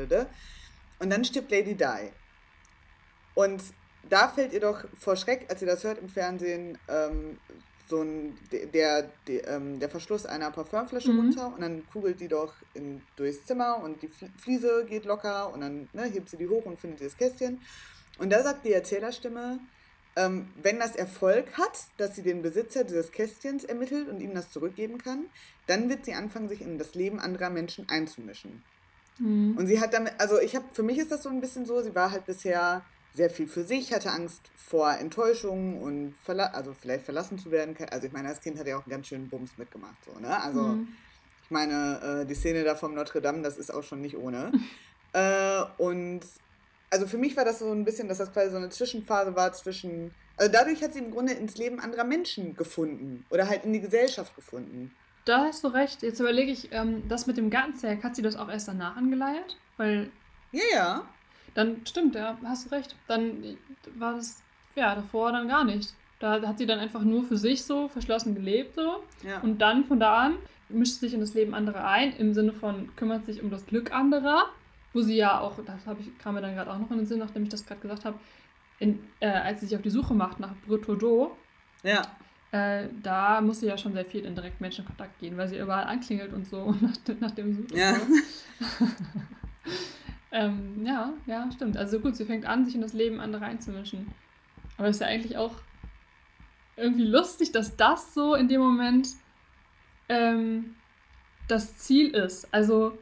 und 1.01 1.11
dann 1.11 1.25
stirbt 1.25 1.51
Lady 1.51 1.75
Di. 1.75 2.11
Und 3.35 3.61
da 4.09 4.29
fällt 4.29 4.53
ihr 4.53 4.61
doch 4.61 4.85
vor 4.99 5.17
Schreck, 5.17 5.47
als 5.49 5.61
ihr 5.63 5.67
das 5.69 5.83
hört 5.83 5.99
im 5.99 6.09
Fernsehen, 6.09 6.79
ähm, 6.89 7.39
so 7.89 8.03
ein, 8.03 8.39
der, 8.53 9.11
der, 9.27 9.49
ähm, 9.49 9.81
der 9.81 9.91
Verschluss 9.91 10.25
einer 10.25 10.51
Parfümflasche 10.53 11.13
Mhm. 11.13 11.19
runter 11.19 11.47
und 11.55 11.61
dann 11.61 11.83
kugelt 11.93 12.21
die 12.21 12.29
doch 12.29 12.55
in, 12.75 13.03
durchs 13.17 13.45
Zimmer 13.47 13.83
und 13.83 14.01
die 14.03 14.09
Fl- 14.09 14.31
Fliese 14.39 14.85
geht 14.89 15.05
locker 15.05 15.53
und 15.53 15.61
dann 15.63 15.89
ne, 15.93 16.05
hebt 16.05 16.31
sie 16.31 16.37
die 16.37 16.49
hoch 16.49 16.65
und 16.65 16.79
findet 16.79 17.01
das 17.05 17.17
Kästchen. 17.17 17.61
Und 18.19 18.31
da 18.31 18.43
sagt 18.45 18.65
die 18.65 18.73
Erzählerstimme, 18.73 19.59
ähm, 20.17 20.49
wenn 20.63 20.79
das 20.79 20.95
Erfolg 20.97 21.57
hat, 21.57 21.79
dass 21.97 22.15
sie 22.15 22.23
den 22.23 22.43
Besitzer 22.43 22.85
dieses 22.85 23.13
Kästchens 23.13 23.65
ermittelt 23.65 24.09
und 24.09 24.21
ihm 24.21 24.35
das 24.35 24.51
zurückgeben 24.51 24.99
kann, 24.99 25.27
dann 25.67 25.89
wird 25.89 26.05
sie 26.05 26.15
anfangen, 26.15 26.49
sich 26.49 26.61
in 26.61 26.79
das 26.79 26.95
Leben 26.95 27.19
anderer 27.19 27.51
Menschen 27.51 27.89
einzumischen. 27.89 28.63
Mhm. 29.19 29.57
Und 29.57 29.67
sie 29.67 29.81
hat 29.81 29.95
damit, 29.95 30.15
also 30.19 30.39
ich 30.41 30.55
habe, 30.55 30.67
für 30.73 30.83
mich 30.83 30.99
ist 30.99 31.13
das 31.13 31.23
so 31.23 31.29
ein 31.29 31.41
bisschen 31.41 31.65
so, 31.65 31.81
sie 31.83 31.95
war 31.95 32.11
halt 32.11 32.27
bisher 32.27 32.83
sehr 33.15 33.31
viel 33.31 33.47
für 33.47 33.65
sich, 33.65 33.93
hatte 33.93 34.11
Angst 34.11 34.41
vor 34.57 34.91
Enttäuschung 34.93 35.81
und 35.83 36.15
verla 36.25 36.47
also 36.47 36.73
vielleicht 36.73 37.05
verlassen 37.05 37.39
zu 37.39 37.51
werden. 37.51 37.77
Also 37.91 38.07
ich 38.07 38.13
meine, 38.13 38.29
als 38.29 38.41
Kind 38.41 38.59
hat 38.59 38.67
er 38.67 38.79
auch 38.79 38.87
einen 38.87 38.91
ganz 38.91 39.07
schönen 39.09 39.29
Bums 39.29 39.59
mitgemacht, 39.59 39.97
so, 40.05 40.19
ne? 40.19 40.43
Also 40.43 40.61
Mhm. 40.61 40.89
ich 41.45 41.51
meine, 41.51 42.23
äh, 42.23 42.27
die 42.27 42.35
Szene 42.35 42.65
da 42.65 42.75
vom 42.75 42.95
Notre 42.95 43.21
Dame, 43.21 43.43
das 43.43 43.59
ist 43.59 43.73
auch 43.73 43.83
schon 43.83 44.01
nicht 44.01 44.17
ohne. 44.17 44.51
äh, 45.13 45.63
und 45.77 46.21
also 46.93 47.07
für 47.07 47.17
mich 47.17 47.37
war 47.39 47.45
das 47.47 47.61
so 47.61 47.73
ein 47.73 47.87
bisschen, 47.87 48.07
dass 48.07 48.19
das 48.19 48.33
quasi 48.33 48.51
so 48.51 48.59
eine 48.59 48.69
Zwischenphase 48.69 49.35
war 49.35 49.53
zwischen, 49.55 50.13
also 50.37 50.53
dadurch 50.53 50.83
hat 50.83 50.93
sie 50.93 50.99
im 50.99 51.11
Grunde 51.11 51.33
ins 51.33 51.57
Leben 51.57 51.81
anderer 51.81 52.05
Menschen 52.05 52.55
gefunden 52.55 53.25
oder 53.31 53.49
halt 53.49 53.65
in 53.65 53.73
die 53.73 53.81
Gesellschaft 53.81 54.37
gefunden. 54.37 54.95
Da 55.25 55.47
hast 55.47 55.65
du 55.65 55.69
recht. 55.69 56.03
Jetzt 56.03 56.21
überlege 56.21 56.53
ich, 56.53 56.71
ähm, 56.73 57.09
das 57.09 57.27
mit 57.27 57.39
dem 57.39 57.49
Gartenzwerg, 57.49 58.05
hat 58.05 58.15
sie 58.15 58.21
das 58.23 58.37
auch 58.37 58.51
erst 58.51 58.69
danach 58.69 58.97
angeleiert? 58.97 59.57
Weil 59.79 60.11
Ja, 60.51 60.63
ja. 60.75 61.07
dann 61.55 61.81
stimmt, 61.87 62.15
ja, 62.15 62.37
hast 62.45 62.67
du 62.67 62.75
recht. 62.75 62.95
Dann 63.09 63.57
war 63.97 64.17
das, 64.17 64.43
ja, 64.75 64.95
davor 64.95 65.33
dann 65.33 65.49
gar 65.49 65.65
nicht. 65.65 65.95
Da 66.21 66.43
hat 66.43 66.59
sie 66.59 66.67
dann 66.67 66.79
einfach 66.79 67.03
nur 67.03 67.25
für 67.25 67.39
sich 67.39 67.65
so 67.65 67.89
verschlossen 67.89 68.35
gelebt 68.35 68.75
so. 68.75 69.03
ja. 69.23 69.41
Und 69.41 69.59
dann 69.63 69.87
von 69.87 69.99
da 69.99 70.19
an 70.19 70.35
mischt 70.69 71.01
sich 71.01 71.15
in 71.15 71.21
das 71.21 71.33
Leben 71.33 71.55
anderer 71.55 71.87
ein, 71.87 72.15
im 72.17 72.35
Sinne 72.35 72.53
von 72.53 72.95
kümmert 72.97 73.25
sich 73.25 73.43
um 73.43 73.51
das 73.51 73.65
Glück 73.67 73.93
anderer, 73.93 74.47
wo 74.93 75.01
sie 75.01 75.17
ja 75.17 75.41
auch, 75.41 75.59
das 75.65 75.87
ich, 76.01 76.19
kam 76.19 76.35
mir 76.35 76.41
dann 76.41 76.55
gerade 76.55 76.71
auch 76.71 76.79
noch 76.79 76.91
in 76.91 76.99
den 76.99 77.07
Sinn, 77.07 77.19
nachdem 77.19 77.43
ich 77.45 77.49
das 77.49 77.67
gerade 77.67 77.81
gesagt 77.81 78.05
habe, 78.05 78.19
äh, 78.81 79.27
als 79.27 79.61
sie 79.61 79.67
sich 79.67 79.77
auf 79.77 79.83
die 79.83 79.91
Suche 79.91 80.15
macht 80.15 80.41
nach 80.41 80.55
Bretodo, 80.67 81.37
ja. 81.83 82.03
äh, 82.51 82.89
da 83.03 83.41
muss 83.41 83.61
sie 83.61 83.67
ja 83.67 83.79
schon 83.79 83.93
sehr 83.93 84.05
viel 84.05 84.25
in 84.25 84.35
direkt 84.35 84.61
Menschenkontakt 84.61 85.19
gehen, 85.21 85.37
weil 85.37 85.49
sie 85.49 85.59
überall 85.59 85.85
anklingelt 85.85 86.33
und 86.33 86.47
so 86.47 86.73
nach, 86.81 86.97
nach 87.21 87.31
dem 87.33 87.55
sucht. 87.55 87.73
und 87.73 87.79
Ja. 87.79 87.95
So. 87.95 88.87
ähm, 90.33 90.85
ja, 90.85 91.13
ja, 91.27 91.49
stimmt. 91.53 91.77
Also 91.77 92.01
gut, 92.01 92.17
sie 92.17 92.25
fängt 92.25 92.45
an, 92.45 92.65
sich 92.65 92.75
in 92.75 92.81
das 92.81 92.93
Leben 92.93 93.21
anderer 93.21 93.47
einzumischen. 93.47 94.13
Aber 94.77 94.89
es 94.89 94.97
ist 94.97 95.01
ja 95.01 95.09
eigentlich 95.09 95.37
auch 95.37 95.55
irgendwie 96.77 97.05
lustig, 97.05 97.53
dass 97.53 97.77
das 97.77 98.15
so 98.15 98.35
in 98.35 98.49
dem 98.49 98.61
Moment 98.61 99.09
ähm, 100.09 100.75
das 101.49 101.77
Ziel 101.79 102.09
ist. 102.15 102.53
Also 102.53 102.99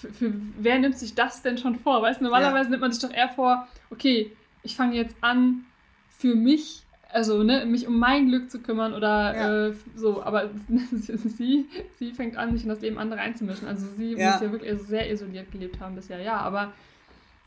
für, 0.00 0.12
für 0.12 0.32
wer 0.58 0.78
nimmt 0.78 0.98
sich 0.98 1.14
das 1.14 1.42
denn 1.42 1.58
schon 1.58 1.76
vor? 1.76 2.02
Weißt 2.02 2.20
du, 2.20 2.24
normalerweise 2.24 2.70
nimmt 2.70 2.80
man 2.82 2.92
sich 2.92 3.02
doch 3.02 3.12
eher 3.14 3.28
vor, 3.28 3.68
okay, 3.90 4.36
ich 4.62 4.76
fange 4.76 4.96
jetzt 4.96 5.16
an, 5.20 5.64
für 6.08 6.34
mich, 6.34 6.82
also 7.08 7.42
ne, 7.42 7.64
mich 7.66 7.86
um 7.86 7.98
mein 7.98 8.28
Glück 8.28 8.50
zu 8.50 8.60
kümmern 8.62 8.94
oder 8.94 9.34
Ja. 9.36 9.66
äh, 9.68 9.74
so, 9.94 10.22
aber 10.22 10.50
sie, 10.92 11.68
sie 11.94 12.12
fängt 12.12 12.36
an, 12.36 12.52
sich 12.52 12.62
in 12.62 12.68
das 12.68 12.80
Leben 12.80 12.98
anderer 12.98 13.20
einzumischen. 13.20 13.66
Also 13.68 13.86
sie 13.96 14.14
Ja. 14.14 14.32
muss 14.32 14.40
ja 14.40 14.52
wirklich 14.52 14.80
sehr 14.82 15.10
isoliert 15.10 15.50
gelebt 15.50 15.80
haben 15.80 15.94
bisher, 15.94 16.20
ja, 16.20 16.36
aber 16.38 16.72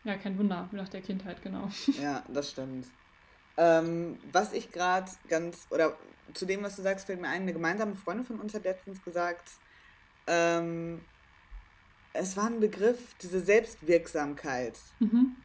ja, 0.04 0.18
kein 0.18 0.38
Wunder, 0.38 0.70
nach 0.72 0.90
der 0.90 1.02
Kindheit, 1.02 1.42
genau. 1.42 1.70
Ja, 2.02 2.24
das 2.30 2.52
stimmt. 2.52 2.88
Ähm, 3.56 4.18
was 4.32 4.52
ich 4.54 4.72
gerade 4.72 5.10
ganz, 5.28 5.68
oder 5.70 5.96
zu 6.34 6.46
dem, 6.46 6.64
was 6.64 6.76
du 6.76 6.82
sagst, 6.82 7.06
fällt 7.06 7.22
mir 7.22 7.28
ein, 7.28 7.44
eine 7.44 7.54
gemeinsame 7.54 7.96
Freundin 7.96 8.26
von 8.26 8.40
uns 8.40 8.54
hat 8.54 8.64
letztens 8.64 9.02
gesagt, 9.04 9.48
ähm, 10.26 11.02
es 12.14 12.38
war 12.38 12.46
ein 12.46 12.60
Begriff, 12.60 13.16
diese 13.22 13.42
Selbstwirksamkeit. 13.42 14.78
Mhm. 15.00 15.36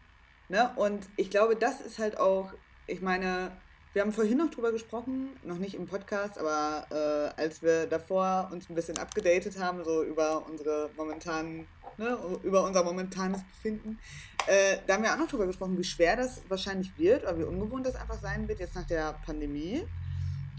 Ne? 0.49 0.71
Und 0.77 1.09
ich 1.16 1.31
glaube, 1.31 1.57
das 1.57 1.81
ist 1.81 1.99
halt 1.99 2.19
auch, 2.19 2.53
ich 2.87 3.01
meine, 3.01 3.53
wir 3.95 4.03
haben 4.03 4.12
vorhin 4.12 4.39
noch 4.39 4.51
drüber 4.51 4.71
gesprochen, 4.71 5.31
noch 5.43 5.59
nicht 5.59 5.75
im 5.75 5.87
Podcast, 5.87 6.39
aber 6.39 6.87
äh, 6.91 7.41
als 7.41 7.62
wir 7.62 7.87
davor 7.87 8.51
uns 8.53 8.69
ein 8.69 8.75
bisschen 8.75 8.99
abgedatet 8.99 9.59
haben, 9.59 9.83
so 9.83 10.05
über 10.05 10.47
unsere 10.47 10.91
momentanen, 10.97 11.66
ne, 11.97 12.19
über 12.43 12.64
unser 12.64 12.85
momentanes 12.85 13.43
Befinden, 13.45 13.99
äh, 14.47 14.77
da 14.87 14.95
haben 14.95 15.03
wir 15.03 15.12
auch 15.12 15.19
noch 15.19 15.29
drüber 15.29 15.47
gesprochen, 15.47 15.77
wie 15.79 15.85
schwer 15.85 16.16
das 16.16 16.43
wahrscheinlich 16.49 16.97
wird 16.99 17.23
oder 17.25 17.39
wie 17.39 17.45
ungewohnt 17.45 17.87
das 17.87 17.97
einfach 17.97 18.21
sein 18.21 18.47
wird 18.47 18.61
jetzt 18.61 18.75
nach 18.75 18.87
der 18.87 19.14
Pandemie. 19.25 19.85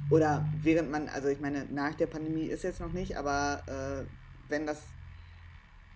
Oder 0.09 0.43
während 0.63 0.89
man, 0.89 1.07
also 1.07 1.27
ich 1.27 1.39
meine, 1.39 1.65
nach 1.65 1.93
der 1.93 2.07
Pandemie 2.07 2.47
ist 2.47 2.63
jetzt 2.63 2.79
noch 2.79 2.91
nicht, 2.91 3.15
aber 3.15 3.61
äh, 3.67 4.05
wenn 4.49 4.65
das 4.65 4.81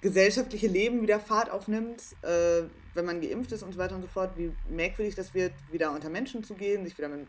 gesellschaftliche 0.04 0.68
Leben 0.68 1.01
wieder 1.01 1.20
Fahrt 1.20 1.49
aufnimmt, 1.49 2.01
äh, 2.22 2.64
wenn 2.93 3.06
man 3.06 3.22
geimpft 3.22 3.51
ist 3.54 3.64
und 3.64 3.72
so 3.74 3.80
weiter 3.80 3.95
und 3.95 4.01
so 4.04 4.08
fort, 4.08 4.32
wie 4.38 4.51
merkwürdig 4.70 5.16
das 5.16 5.34
wird, 5.34 5.54
wieder 5.72 5.91
unter 5.91 6.10
Menschen 6.10 6.43
zu 6.43 6.54
gehen, 6.54 6.84
sich 6.86 6.95
wieder 6.97 7.08
mit 7.10 7.26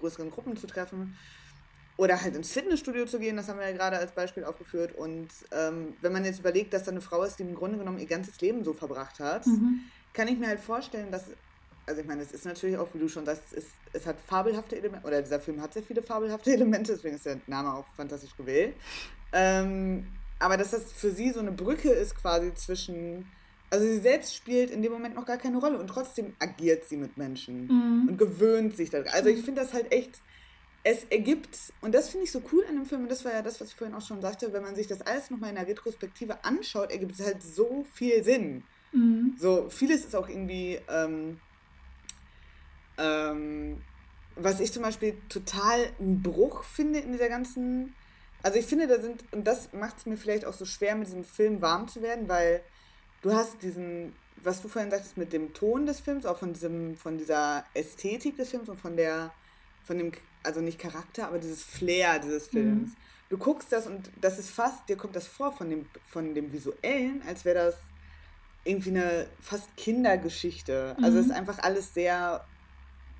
größeren 0.00 0.30
Gruppen 0.30 0.56
zu 0.58 0.66
treffen 0.66 1.16
oder 1.96 2.20
halt 2.20 2.34
ins 2.36 2.52
Fitnessstudio 2.52 3.06
zu 3.06 3.18
gehen, 3.18 3.36
das 3.36 3.48
haben 3.48 3.58
wir 3.58 3.66
ja 3.70 3.74
gerade 3.74 3.96
als 3.96 4.12
Beispiel 4.12 4.44
aufgeführt. 4.44 4.94
Und 4.94 5.28
ähm, 5.52 5.94
wenn 6.02 6.12
man 6.12 6.24
jetzt 6.26 6.40
überlegt, 6.40 6.74
dass 6.74 6.84
da 6.84 6.90
eine 6.90 7.00
Frau 7.00 7.22
ist, 7.22 7.38
die 7.38 7.44
im 7.44 7.54
Grunde 7.54 7.78
genommen 7.78 7.98
ihr 7.98 8.06
ganzes 8.06 8.38
Leben 8.42 8.64
so 8.64 8.74
verbracht 8.74 9.18
hat, 9.20 9.46
Mhm. 9.46 9.80
kann 10.12 10.28
ich 10.28 10.36
mir 10.38 10.48
halt 10.48 10.60
vorstellen, 10.60 11.10
dass, 11.10 11.24
also 11.86 12.00
ich 12.02 12.06
meine, 12.06 12.20
es 12.22 12.32
ist 12.32 12.44
natürlich 12.44 12.76
auch, 12.76 12.88
wie 12.92 12.98
du 12.98 13.08
schon 13.08 13.24
sagst, 13.24 13.44
es, 13.54 13.66
es 13.94 14.04
hat 14.04 14.16
fabelhafte 14.26 14.76
Elemente, 14.76 15.06
oder 15.06 15.22
dieser 15.22 15.40
Film 15.40 15.62
hat 15.62 15.72
sehr 15.72 15.82
viele 15.84 16.02
fabelhafte 16.02 16.52
Elemente, 16.52 16.92
deswegen 16.92 17.14
ist 17.16 17.24
der 17.24 17.40
Name 17.46 17.72
auch 17.72 17.86
fantastisch 17.96 18.36
gewählt. 18.36 18.74
Ähm, 19.32 20.06
aber 20.38 20.56
dass 20.56 20.70
das 20.70 20.92
für 20.92 21.10
sie 21.10 21.30
so 21.30 21.40
eine 21.40 21.52
Brücke 21.52 21.90
ist 21.90 22.14
quasi 22.14 22.52
zwischen, 22.54 23.26
also 23.70 23.86
sie 23.86 23.98
selbst 23.98 24.34
spielt 24.34 24.70
in 24.70 24.82
dem 24.82 24.92
Moment 24.92 25.14
noch 25.14 25.26
gar 25.26 25.38
keine 25.38 25.58
Rolle 25.58 25.78
und 25.78 25.88
trotzdem 25.88 26.34
agiert 26.38 26.84
sie 26.88 26.96
mit 26.96 27.16
Menschen 27.16 27.66
Mhm. 27.66 28.08
und 28.08 28.18
gewöhnt 28.18 28.76
sich 28.76 28.90
daran. 28.90 29.08
Also 29.12 29.28
ich 29.28 29.44
finde 29.44 29.62
das 29.62 29.72
halt 29.72 29.90
echt, 29.92 30.20
es 30.84 31.04
ergibt, 31.04 31.58
und 31.80 31.94
das 31.94 32.10
finde 32.10 32.24
ich 32.24 32.32
so 32.32 32.42
cool 32.52 32.64
an 32.68 32.76
dem 32.76 32.86
Film, 32.86 33.02
und 33.02 33.10
das 33.10 33.24
war 33.24 33.32
ja 33.32 33.42
das, 33.42 33.60
was 33.60 33.68
ich 33.70 33.74
vorhin 33.74 33.96
auch 33.96 34.06
schon 34.06 34.20
sagte, 34.20 34.52
wenn 34.52 34.62
man 34.62 34.76
sich 34.76 34.86
das 34.86 35.00
alles 35.00 35.30
nochmal 35.30 35.50
in 35.50 35.56
der 35.56 35.66
Retrospektive 35.66 36.44
anschaut, 36.44 36.92
ergibt 36.92 37.18
es 37.18 37.26
halt 37.26 37.42
so 37.42 37.84
viel 37.94 38.22
Sinn. 38.22 38.62
Mhm. 38.92 39.34
So, 39.38 39.68
vieles 39.68 40.04
ist 40.04 40.14
auch 40.14 40.28
irgendwie, 40.28 40.78
ähm, 40.88 41.38
ähm, 42.98 43.78
was 44.36 44.60
ich 44.60 44.72
zum 44.72 44.82
Beispiel 44.82 45.16
total 45.28 45.86
einen 45.98 46.22
Bruch 46.22 46.62
finde 46.64 47.00
in 47.00 47.12
dieser 47.12 47.28
ganzen. 47.28 47.94
Also 48.46 48.60
ich 48.60 48.66
finde, 48.66 48.86
da 48.86 49.00
sind, 49.00 49.24
und 49.32 49.42
das 49.44 49.72
macht 49.72 49.98
es 49.98 50.06
mir 50.06 50.16
vielleicht 50.16 50.44
auch 50.44 50.52
so 50.52 50.64
schwer, 50.64 50.94
mit 50.94 51.08
diesem 51.08 51.24
Film 51.24 51.60
warm 51.62 51.88
zu 51.88 52.00
werden, 52.00 52.28
weil 52.28 52.62
du 53.20 53.32
hast 53.34 53.60
diesen, 53.60 54.12
was 54.36 54.62
du 54.62 54.68
vorhin 54.68 54.92
sagtest, 54.92 55.16
mit 55.16 55.32
dem 55.32 55.52
Ton 55.52 55.84
des 55.84 55.98
Films, 55.98 56.24
auch 56.24 56.38
von 56.38 56.52
diesem, 56.52 56.96
von 56.96 57.18
dieser 57.18 57.64
Ästhetik 57.74 58.36
des 58.36 58.50
Films 58.50 58.68
und 58.68 58.78
von 58.78 58.96
der, 58.96 59.32
von 59.84 59.98
dem, 59.98 60.12
also 60.44 60.60
nicht 60.60 60.78
Charakter, 60.78 61.26
aber 61.26 61.40
dieses 61.40 61.64
Flair 61.64 62.20
dieses 62.20 62.46
Films. 62.46 62.92
Du 63.30 63.36
guckst 63.36 63.72
das 63.72 63.88
und 63.88 64.12
das 64.20 64.38
ist 64.38 64.50
fast, 64.50 64.88
dir 64.88 64.96
kommt 64.96 65.16
das 65.16 65.26
vor 65.26 65.50
von 65.52 65.68
dem, 65.68 65.90
von 66.06 66.32
dem 66.32 66.52
Visuellen, 66.52 67.22
als 67.26 67.44
wäre 67.44 67.56
das 67.66 67.74
irgendwie 68.62 68.90
eine 68.90 69.26
fast 69.40 69.76
Kindergeschichte. 69.76 70.96
Also 71.02 71.18
Mhm. 71.18 71.24
es 71.24 71.30
ist 71.30 71.36
einfach 71.36 71.58
alles 71.58 71.94
sehr, 71.94 72.46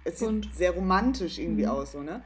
es 0.04 0.20
sieht 0.20 0.54
sehr 0.54 0.70
romantisch 0.70 1.38
irgendwie 1.38 1.64
Mhm. 1.64 1.70
aus, 1.70 1.90
so, 1.90 2.00
ne? 2.00 2.24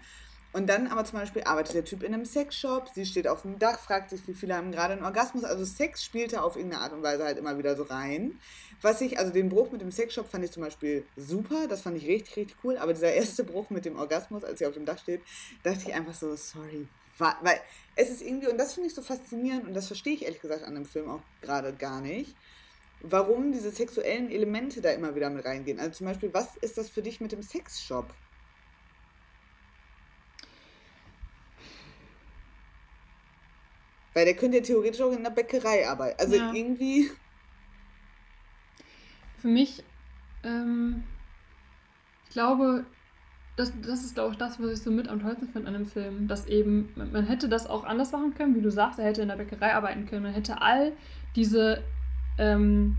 Und 0.52 0.66
dann 0.66 0.88
aber 0.88 1.04
zum 1.04 1.20
Beispiel 1.20 1.44
arbeitet 1.44 1.74
der 1.76 1.84
Typ 1.84 2.02
in 2.02 2.12
einem 2.12 2.24
Sexshop, 2.24 2.88
sie 2.92 3.06
steht 3.06 3.28
auf 3.28 3.42
dem 3.42 3.60
Dach, 3.60 3.78
fragt 3.78 4.10
sich, 4.10 4.26
wie 4.26 4.34
viele 4.34 4.56
haben 4.56 4.72
gerade 4.72 4.94
einen 4.94 5.04
Orgasmus. 5.04 5.44
Also 5.44 5.64
Sex 5.64 6.04
spielte 6.04 6.42
auf 6.42 6.56
irgendeine 6.56 6.82
Art 6.82 6.92
und 6.92 7.04
Weise 7.04 7.22
halt 7.22 7.38
immer 7.38 7.56
wieder 7.56 7.76
so 7.76 7.84
rein. 7.84 8.38
Was 8.82 9.00
ich, 9.00 9.18
also 9.18 9.32
den 9.32 9.48
Bruch 9.48 9.70
mit 9.70 9.80
dem 9.80 9.92
Sexshop 9.92 10.28
fand 10.28 10.44
ich 10.44 10.50
zum 10.50 10.64
Beispiel 10.64 11.04
super, 11.16 11.68
das 11.68 11.82
fand 11.82 11.96
ich 11.98 12.06
richtig, 12.06 12.36
richtig 12.36 12.56
cool. 12.64 12.78
Aber 12.78 12.92
dieser 12.94 13.12
erste 13.12 13.44
Bruch 13.44 13.70
mit 13.70 13.84
dem 13.84 13.96
Orgasmus, 13.96 14.42
als 14.42 14.58
sie 14.58 14.66
auf 14.66 14.74
dem 14.74 14.86
Dach 14.86 14.98
steht, 14.98 15.20
dachte 15.62 15.82
ich 15.86 15.94
einfach 15.94 16.14
so, 16.14 16.34
sorry, 16.34 16.88
weil 17.18 17.60
es 17.94 18.10
ist 18.10 18.22
irgendwie, 18.22 18.48
und 18.48 18.58
das 18.58 18.74
finde 18.74 18.88
ich 18.88 18.94
so 18.94 19.02
faszinierend, 19.02 19.68
und 19.68 19.74
das 19.74 19.86
verstehe 19.86 20.14
ich 20.14 20.24
ehrlich 20.24 20.40
gesagt 20.40 20.64
an 20.64 20.74
dem 20.74 20.86
Film 20.86 21.10
auch 21.10 21.20
gerade 21.42 21.72
gar 21.74 22.00
nicht, 22.00 22.34
warum 23.02 23.52
diese 23.52 23.70
sexuellen 23.70 24.30
Elemente 24.30 24.80
da 24.80 24.90
immer 24.90 25.14
wieder 25.14 25.30
mit 25.30 25.44
reingehen. 25.44 25.78
Also 25.78 25.92
zum 25.92 26.06
Beispiel, 26.06 26.32
was 26.32 26.56
ist 26.56 26.78
das 26.78 26.88
für 26.88 27.02
dich 27.02 27.20
mit 27.20 27.32
dem 27.32 27.42
Sexshop? 27.42 28.06
Weil 34.14 34.24
der 34.24 34.34
könnte 34.34 34.58
ja 34.58 34.62
theoretisch 34.62 35.00
auch 35.00 35.12
in 35.12 35.22
der 35.22 35.30
Bäckerei 35.30 35.88
arbeiten. 35.88 36.20
Also 36.20 36.36
ja. 36.36 36.52
irgendwie. 36.52 37.10
Für 39.38 39.48
mich, 39.48 39.82
ähm, 40.42 41.04
ich 42.24 42.30
glaube, 42.30 42.84
das, 43.56 43.72
das 43.82 44.04
ist, 44.04 44.14
glaube 44.14 44.32
ich, 44.32 44.38
das, 44.38 44.60
was 44.60 44.72
ich 44.72 44.82
so 44.82 44.90
mit 44.90 45.08
am 45.08 45.20
tollsten 45.20 45.48
finde 45.48 45.68
an 45.68 45.74
dem 45.74 45.86
Film. 45.86 46.28
Dass 46.28 46.46
eben, 46.46 46.92
man 46.96 47.26
hätte 47.26 47.48
das 47.48 47.66
auch 47.66 47.84
anders 47.84 48.12
machen 48.12 48.34
können, 48.34 48.54
wie 48.56 48.62
du 48.62 48.70
sagst, 48.70 48.98
er 48.98 49.06
hätte 49.06 49.22
in 49.22 49.28
der 49.28 49.36
Bäckerei 49.36 49.74
arbeiten 49.74 50.06
können. 50.06 50.24
Man 50.24 50.34
hätte 50.34 50.60
all 50.60 50.92
diese, 51.36 51.82
ähm, 52.38 52.96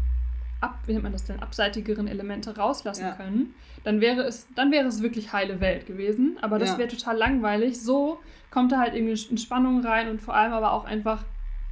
ab, 0.62 0.80
wie 0.86 0.94
nennt 0.94 1.04
man 1.04 1.12
das 1.12 1.26
denn, 1.26 1.42
abseitigeren 1.42 2.08
Elemente 2.08 2.56
rauslassen 2.56 3.06
ja. 3.06 3.12
können. 3.14 3.54
Dann 3.84 4.00
wäre 4.00 4.22
es, 4.22 4.48
dann 4.56 4.72
wäre 4.72 4.88
es 4.88 5.02
wirklich 5.02 5.34
heile 5.34 5.60
Welt 5.60 5.88
gewesen. 5.88 6.38
Aber 6.42 6.60
das 6.60 6.72
ja. 6.72 6.78
wäre 6.78 6.90
total 6.90 7.18
langweilig. 7.18 7.82
So 7.82 8.20
kommt 8.52 8.72
da 8.72 8.80
halt 8.80 8.94
irgendwie 8.94 9.20
eine 9.30 9.38
Spannung 9.38 9.84
rein 9.84 10.10
und 10.10 10.22
vor 10.22 10.36
allem 10.36 10.54
aber 10.54 10.72
auch 10.72 10.86
einfach 10.86 11.24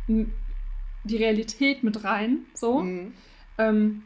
die 0.07 1.17
Realität 1.17 1.83
mit 1.83 2.03
rein. 2.03 2.39
So. 2.53 2.79
Mhm. 2.79 3.13
Ähm, 3.57 4.03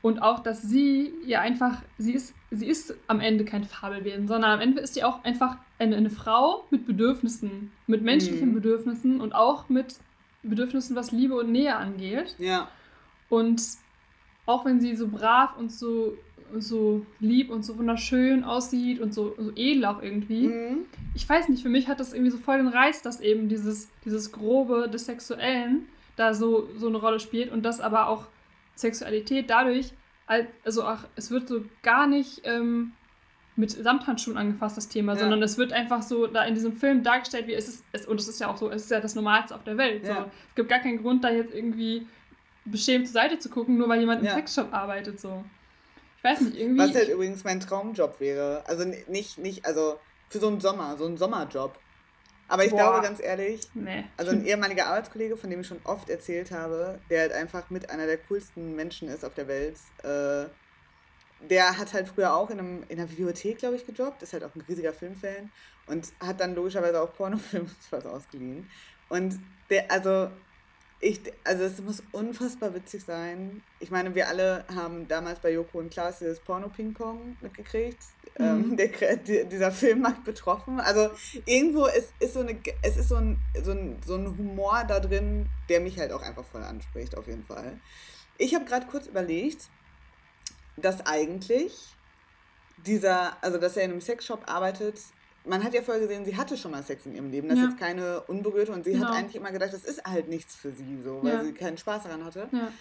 und 0.00 0.20
auch, 0.20 0.40
dass 0.40 0.62
sie 0.62 1.12
ja 1.24 1.40
einfach, 1.40 1.82
sie 1.96 2.12
ist, 2.12 2.34
sie 2.50 2.66
ist 2.66 2.94
am 3.06 3.20
Ende 3.20 3.44
kein 3.44 3.64
Fabelwesen, 3.64 4.28
sondern 4.28 4.50
am 4.50 4.60
Ende 4.60 4.80
ist 4.82 4.94
sie 4.94 5.02
auch 5.02 5.24
einfach 5.24 5.56
eine, 5.78 5.96
eine 5.96 6.10
Frau 6.10 6.66
mit 6.70 6.86
Bedürfnissen, 6.86 7.72
mit 7.86 8.02
menschlichen 8.02 8.50
mhm. 8.50 8.54
Bedürfnissen 8.54 9.20
und 9.20 9.34
auch 9.34 9.68
mit 9.70 9.96
Bedürfnissen, 10.42 10.94
was 10.94 11.10
Liebe 11.10 11.34
und 11.34 11.50
Nähe 11.50 11.74
angeht. 11.76 12.36
Ja. 12.38 12.68
Und 13.34 13.62
auch 14.46 14.64
wenn 14.64 14.80
sie 14.80 14.94
so 14.94 15.08
brav 15.08 15.56
und 15.56 15.72
so, 15.72 16.16
und 16.52 16.62
so 16.62 17.04
lieb 17.20 17.50
und 17.50 17.64
so 17.64 17.76
wunderschön 17.78 18.44
aussieht 18.44 19.00
und 19.00 19.12
so, 19.12 19.34
so 19.38 19.50
edel 19.56 19.86
auch 19.86 20.02
irgendwie, 20.02 20.48
mhm. 20.48 20.86
ich 21.14 21.28
weiß 21.28 21.48
nicht, 21.48 21.62
für 21.62 21.68
mich 21.68 21.88
hat 21.88 22.00
das 22.00 22.12
irgendwie 22.12 22.30
so 22.30 22.38
voll 22.38 22.58
den 22.58 22.68
Reiz, 22.68 23.02
dass 23.02 23.20
eben 23.20 23.48
dieses, 23.48 23.88
dieses 24.04 24.30
Grobe 24.30 24.88
des 24.88 25.06
Sexuellen 25.06 25.88
da 26.16 26.32
so, 26.32 26.68
so 26.76 26.86
eine 26.86 26.98
Rolle 26.98 27.18
spielt 27.18 27.50
und 27.50 27.64
das 27.64 27.80
aber 27.80 28.08
auch 28.08 28.26
Sexualität 28.76 29.50
dadurch, 29.50 29.92
also 30.26 30.84
auch, 30.84 30.98
es 31.16 31.30
wird 31.30 31.48
so 31.48 31.64
gar 31.82 32.06
nicht 32.06 32.42
ähm, 32.44 32.92
mit 33.56 33.70
Samthandschuhen 33.70 34.36
angefasst, 34.36 34.76
das 34.76 34.88
Thema, 34.88 35.14
ja. 35.14 35.18
sondern 35.18 35.42
es 35.42 35.58
wird 35.58 35.72
einfach 35.72 36.02
so 36.02 36.26
da 36.26 36.44
in 36.44 36.54
diesem 36.54 36.72
Film 36.72 37.02
dargestellt, 37.02 37.46
wie 37.46 37.54
es 37.54 37.68
ist, 37.68 37.84
es, 37.92 38.06
und 38.06 38.18
es 38.20 38.28
ist 38.28 38.40
ja 38.40 38.48
auch 38.48 38.56
so, 38.56 38.70
es 38.70 38.84
ist 38.84 38.90
ja 38.90 39.00
das 39.00 39.14
Normalste 39.14 39.54
auf 39.54 39.64
der 39.64 39.76
Welt. 39.76 40.06
Ja. 40.06 40.14
So. 40.14 40.20
Es 40.22 40.54
gibt 40.54 40.68
gar 40.68 40.80
keinen 40.80 41.02
Grund, 41.02 41.24
da 41.24 41.30
jetzt 41.30 41.54
irgendwie 41.54 42.06
beschämt 42.64 43.06
zur 43.06 43.14
Seite 43.14 43.38
zu 43.38 43.50
gucken, 43.50 43.76
nur 43.76 43.88
weil 43.88 44.00
jemand 44.00 44.20
im 44.20 44.26
ja. 44.26 44.34
Sexshop 44.34 44.72
arbeitet. 44.72 45.20
So. 45.20 45.44
Ich 46.18 46.24
weiß 46.24 46.40
nicht, 46.40 46.56
irgendwie. 46.56 46.80
Was 46.80 46.94
halt 46.94 47.08
übrigens 47.08 47.44
mein 47.44 47.60
Traumjob 47.60 48.20
wäre. 48.20 48.62
Also 48.66 48.84
nicht, 48.84 49.38
nicht, 49.38 49.66
also 49.66 49.98
für 50.28 50.38
so 50.38 50.48
einen 50.48 50.60
Sommer, 50.60 50.96
so 50.96 51.06
einen 51.06 51.16
Sommerjob. 51.18 51.78
Aber 52.48 52.64
ich 52.64 52.70
Boah. 52.70 52.76
glaube 52.76 53.02
ganz 53.02 53.20
ehrlich, 53.20 53.60
nee. 53.74 54.04
also 54.16 54.32
ein 54.32 54.44
ehemaliger 54.46 54.86
Arbeitskollege, 54.86 55.36
von 55.36 55.50
dem 55.50 55.60
ich 55.60 55.66
schon 55.66 55.80
oft 55.84 56.10
erzählt 56.10 56.50
habe, 56.50 57.00
der 57.08 57.22
halt 57.22 57.32
einfach 57.32 57.70
mit 57.70 57.90
einer 57.90 58.06
der 58.06 58.18
coolsten 58.18 58.76
Menschen 58.76 59.08
ist 59.08 59.24
auf 59.24 59.34
der 59.34 59.48
Welt, 59.48 59.76
äh, 60.02 60.48
der 61.48 61.78
hat 61.78 61.92
halt 61.92 62.08
früher 62.08 62.34
auch 62.34 62.50
in, 62.50 62.58
einem, 62.58 62.84
in 62.88 62.98
einer 62.98 63.10
Videothek, 63.10 63.58
glaube 63.58 63.76
ich, 63.76 63.86
gejobbt, 63.86 64.22
ist 64.22 64.32
halt 64.32 64.44
auch 64.44 64.54
ein 64.54 64.62
riesiger 64.62 64.92
Filmfan 64.92 65.50
und 65.86 66.12
hat 66.20 66.40
dann 66.40 66.54
logischerweise 66.54 67.00
auch 67.00 67.12
Pornofilme 67.14 67.70
was 67.90 68.06
ausgeliehen. 68.06 68.68
Und 69.08 69.38
der, 69.70 69.90
also 69.90 70.30
ich, 71.04 71.20
also 71.44 71.64
es 71.64 71.80
muss 71.82 72.02
unfassbar 72.12 72.74
witzig 72.74 73.04
sein. 73.04 73.62
Ich 73.78 73.90
meine, 73.90 74.14
wir 74.14 74.26
alle 74.26 74.64
haben 74.74 75.06
damals 75.06 75.38
bei 75.38 75.52
Joko 75.52 75.78
und 75.78 75.90
Klaas 75.90 76.18
dieses 76.18 76.40
Porno-Ping-Pong 76.40 77.36
mitgekriegt. 77.42 77.98
Mhm. 78.38 78.44
Ähm, 78.44 78.76
der, 79.26 79.44
dieser 79.44 79.70
Filmmarkt 79.70 80.24
betroffen. 80.24 80.80
Also 80.80 81.10
irgendwo 81.44 81.84
ist, 81.86 82.08
ist 82.20 82.32
so 82.32 82.40
eine, 82.40 82.58
es 82.80 82.96
ist 82.96 83.10
so 83.10 83.16
ein, 83.16 83.38
so, 83.62 83.72
ein, 83.72 84.00
so 84.06 84.14
ein 84.14 84.26
Humor 84.38 84.84
da 84.88 84.98
drin, 84.98 85.46
der 85.68 85.80
mich 85.80 85.98
halt 85.98 86.10
auch 86.10 86.22
einfach 86.22 86.44
voll 86.46 86.62
anspricht, 86.62 87.18
auf 87.18 87.26
jeden 87.26 87.44
Fall. 87.44 87.78
Ich 88.38 88.54
habe 88.54 88.64
gerade 88.64 88.86
kurz 88.86 89.06
überlegt, 89.06 89.68
dass 90.78 91.04
eigentlich 91.04 91.94
dieser, 92.86 93.36
also 93.42 93.58
dass 93.58 93.76
er 93.76 93.84
in 93.84 93.90
einem 93.90 94.00
Sexshop 94.00 94.50
arbeitet, 94.50 94.98
man 95.44 95.62
hat 95.62 95.74
ja 95.74 95.82
vorher 95.82 96.02
gesehen, 96.02 96.24
sie 96.24 96.36
hatte 96.36 96.56
schon 96.56 96.70
mal 96.70 96.82
Sex 96.82 97.06
in 97.06 97.14
ihrem 97.14 97.30
Leben. 97.30 97.48
Das 97.48 97.58
ja. 97.58 97.64
ist 97.64 97.70
jetzt 97.70 97.80
keine 97.80 98.20
unberührte 98.22 98.72
und 98.72 98.84
sie 98.84 98.92
genau. 98.92 99.08
hat 99.08 99.16
eigentlich 99.16 99.36
immer 99.36 99.52
gedacht, 99.52 99.72
das 99.72 99.84
ist 99.84 100.04
halt 100.04 100.28
nichts 100.28 100.56
für 100.56 100.72
sie, 100.72 101.02
so, 101.02 101.22
weil 101.22 101.34
ja. 101.34 101.44
sie 101.44 101.52
keinen 101.52 101.76
Spaß 101.76 102.04
daran 102.04 102.24
hatte. 102.24 102.48
Ja. 102.50 102.72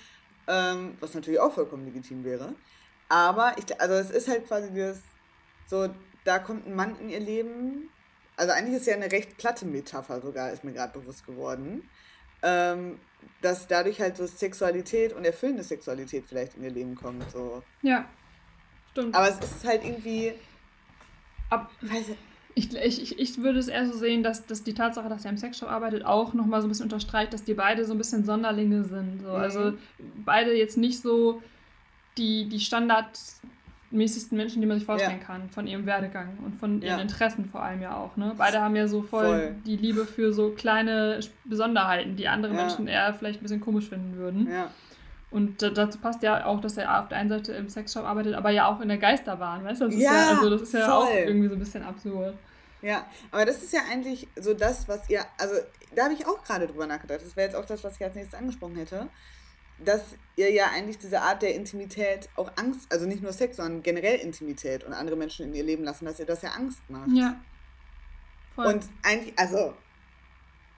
Ähm, 0.47 0.97
was 0.99 1.13
natürlich 1.13 1.39
auch 1.39 1.53
vollkommen 1.53 1.85
legitim 1.85 2.23
wäre. 2.23 2.53
Aber 3.09 3.55
ich, 3.57 3.79
also 3.81 3.93
es 3.95 4.11
ist 4.11 4.27
halt 4.27 4.47
quasi 4.47 4.71
dieses, 4.71 5.01
so, 5.67 5.89
da 6.23 6.39
kommt 6.39 6.67
ein 6.67 6.75
Mann 6.75 6.95
in 6.99 7.09
ihr 7.09 7.19
Leben. 7.19 7.89
Also 8.37 8.53
eigentlich 8.53 8.77
ist 8.77 8.87
ja 8.87 8.95
eine 8.95 9.11
recht 9.11 9.37
platte 9.37 9.65
Metapher 9.65 10.21
sogar, 10.21 10.51
ist 10.51 10.63
mir 10.63 10.73
gerade 10.73 10.97
bewusst 10.97 11.25
geworden. 11.25 11.87
Ähm, 12.41 12.99
dass 13.41 13.67
dadurch 13.67 14.01
halt 14.01 14.17
so 14.17 14.25
Sexualität 14.25 15.13
und 15.13 15.23
erfüllende 15.25 15.63
Sexualität 15.63 16.25
vielleicht 16.27 16.57
in 16.57 16.63
ihr 16.63 16.71
Leben 16.71 16.95
kommt. 16.95 17.29
So. 17.31 17.63
Ja, 17.81 18.05
stimmt. 18.91 19.15
Aber 19.15 19.29
es 19.29 19.39
ist 19.39 19.65
halt 19.65 19.83
irgendwie. 19.85 20.33
Ab, 21.49 21.69
weiß 21.81 22.09
ich, 22.09 22.17
ich, 22.55 22.75
ich, 22.75 23.19
ich 23.19 23.41
würde 23.41 23.59
es 23.59 23.67
eher 23.67 23.87
so 23.87 23.97
sehen, 23.97 24.23
dass, 24.23 24.45
dass 24.45 24.63
die 24.63 24.73
Tatsache, 24.73 25.09
dass 25.09 25.25
er 25.25 25.31
im 25.31 25.37
Sexshop 25.37 25.69
arbeitet, 25.69 26.05
auch 26.05 26.33
nochmal 26.33 26.61
so 26.61 26.67
ein 26.67 26.69
bisschen 26.69 26.85
unterstreicht, 26.85 27.33
dass 27.33 27.43
die 27.43 27.53
beide 27.53 27.85
so 27.85 27.93
ein 27.93 27.97
bisschen 27.97 28.25
Sonderlinge 28.25 28.83
sind. 28.83 29.21
So. 29.21 29.29
Mhm. 29.29 29.35
Also 29.35 29.73
beide 30.23 30.53
jetzt 30.53 30.77
nicht 30.77 31.01
so 31.01 31.41
die, 32.17 32.47
die 32.47 32.59
standardmäßigsten 32.59 34.37
Menschen, 34.37 34.61
die 34.61 34.67
man 34.67 34.77
sich 34.77 34.85
vorstellen 34.85 35.19
ja. 35.19 35.25
kann, 35.25 35.49
von 35.49 35.65
ihrem 35.65 35.87
Werdegang 35.87 36.37
und 36.45 36.55
von 36.55 36.81
ihren 36.81 36.97
ja. 36.97 37.01
Interessen 37.01 37.45
vor 37.45 37.63
allem 37.63 37.81
ja 37.81 37.97
auch. 37.97 38.17
Ne? 38.17 38.33
Beide 38.37 38.61
haben 38.61 38.75
ja 38.75 38.87
so 38.87 39.01
voll, 39.01 39.25
voll, 39.25 39.55
die 39.65 39.75
Liebe 39.75 40.05
für 40.05 40.31
so 40.31 40.49
kleine 40.51 41.19
Besonderheiten, 41.45 42.15
die 42.15 42.27
andere 42.27 42.53
ja. 42.53 42.61
Menschen 42.61 42.87
eher 42.87 43.13
vielleicht 43.15 43.39
ein 43.39 43.43
bisschen 43.43 43.61
komisch 43.61 43.89
finden 43.89 44.15
würden. 44.15 44.47
Ja. 44.51 44.69
Und 45.33 45.63
dazu 45.63 45.97
passt 45.97 46.21
ja 46.21 46.45
auch, 46.45 46.61
dass 46.61 46.77
er 46.77 47.01
auf 47.01 47.09
der 47.09 47.17
einen 47.17 47.29
Seite 47.29 47.53
im 47.53 47.67
Sexshop 47.67 48.03
arbeitet, 48.03 48.35
aber 48.35 48.51
ja 48.51 48.67
auch 48.67 48.79
in 48.81 48.87
der 48.87 48.99
Geisterbahn, 48.99 49.63
weißt 49.63 49.81
du? 49.81 49.85
Das 49.85 49.95
ja, 49.95 50.11
ist 50.11 50.15
ja, 50.15 50.29
also 50.29 50.49
das 50.51 50.61
ist 50.61 50.73
ja 50.75 50.85
voll. 50.85 50.93
auch 50.93 51.09
irgendwie 51.11 51.47
so 51.47 51.55
ein 51.55 51.59
bisschen 51.59 51.81
absurd. 51.81 52.37
Ja, 52.83 53.07
aber 53.31 53.43
das 53.43 53.63
ist 53.63 53.73
ja 53.73 53.79
eigentlich 53.91 54.27
so 54.35 54.53
das, 54.53 54.87
was 54.87 55.09
ihr, 55.09 55.25
also 55.39 55.55
da 55.95 56.03
habe 56.03 56.13
ich 56.13 56.27
auch 56.27 56.43
gerade 56.43 56.67
drüber 56.67 56.85
nachgedacht. 56.85 57.21
Das 57.25 57.35
wäre 57.35 57.47
jetzt 57.47 57.55
auch 57.55 57.65
das, 57.65 57.83
was 57.83 57.95
ich 57.95 58.03
als 58.03 58.13
nächstes 58.13 58.37
angesprochen 58.37 58.75
hätte. 58.75 59.07
Dass 59.83 60.03
ihr 60.35 60.51
ja 60.51 60.67
eigentlich 60.71 60.99
diese 60.99 61.19
Art 61.19 61.41
der 61.41 61.55
Intimität 61.55 62.29
auch 62.35 62.51
Angst, 62.57 62.91
also 62.91 63.07
nicht 63.07 63.23
nur 63.23 63.33
Sex, 63.33 63.57
sondern 63.57 63.81
generell 63.81 64.19
Intimität 64.19 64.83
und 64.83 64.93
andere 64.93 65.15
Menschen 65.15 65.47
in 65.47 65.55
ihr 65.55 65.63
Leben 65.63 65.83
lassen, 65.83 66.05
dass 66.05 66.19
ihr 66.19 66.27
das 66.27 66.43
ja 66.43 66.49
Angst 66.51 66.87
macht. 66.89 67.09
Ja. 67.11 67.37
Voll. 68.53 68.67
Und 68.67 68.85
eigentlich, 69.01 69.33
also 69.39 69.73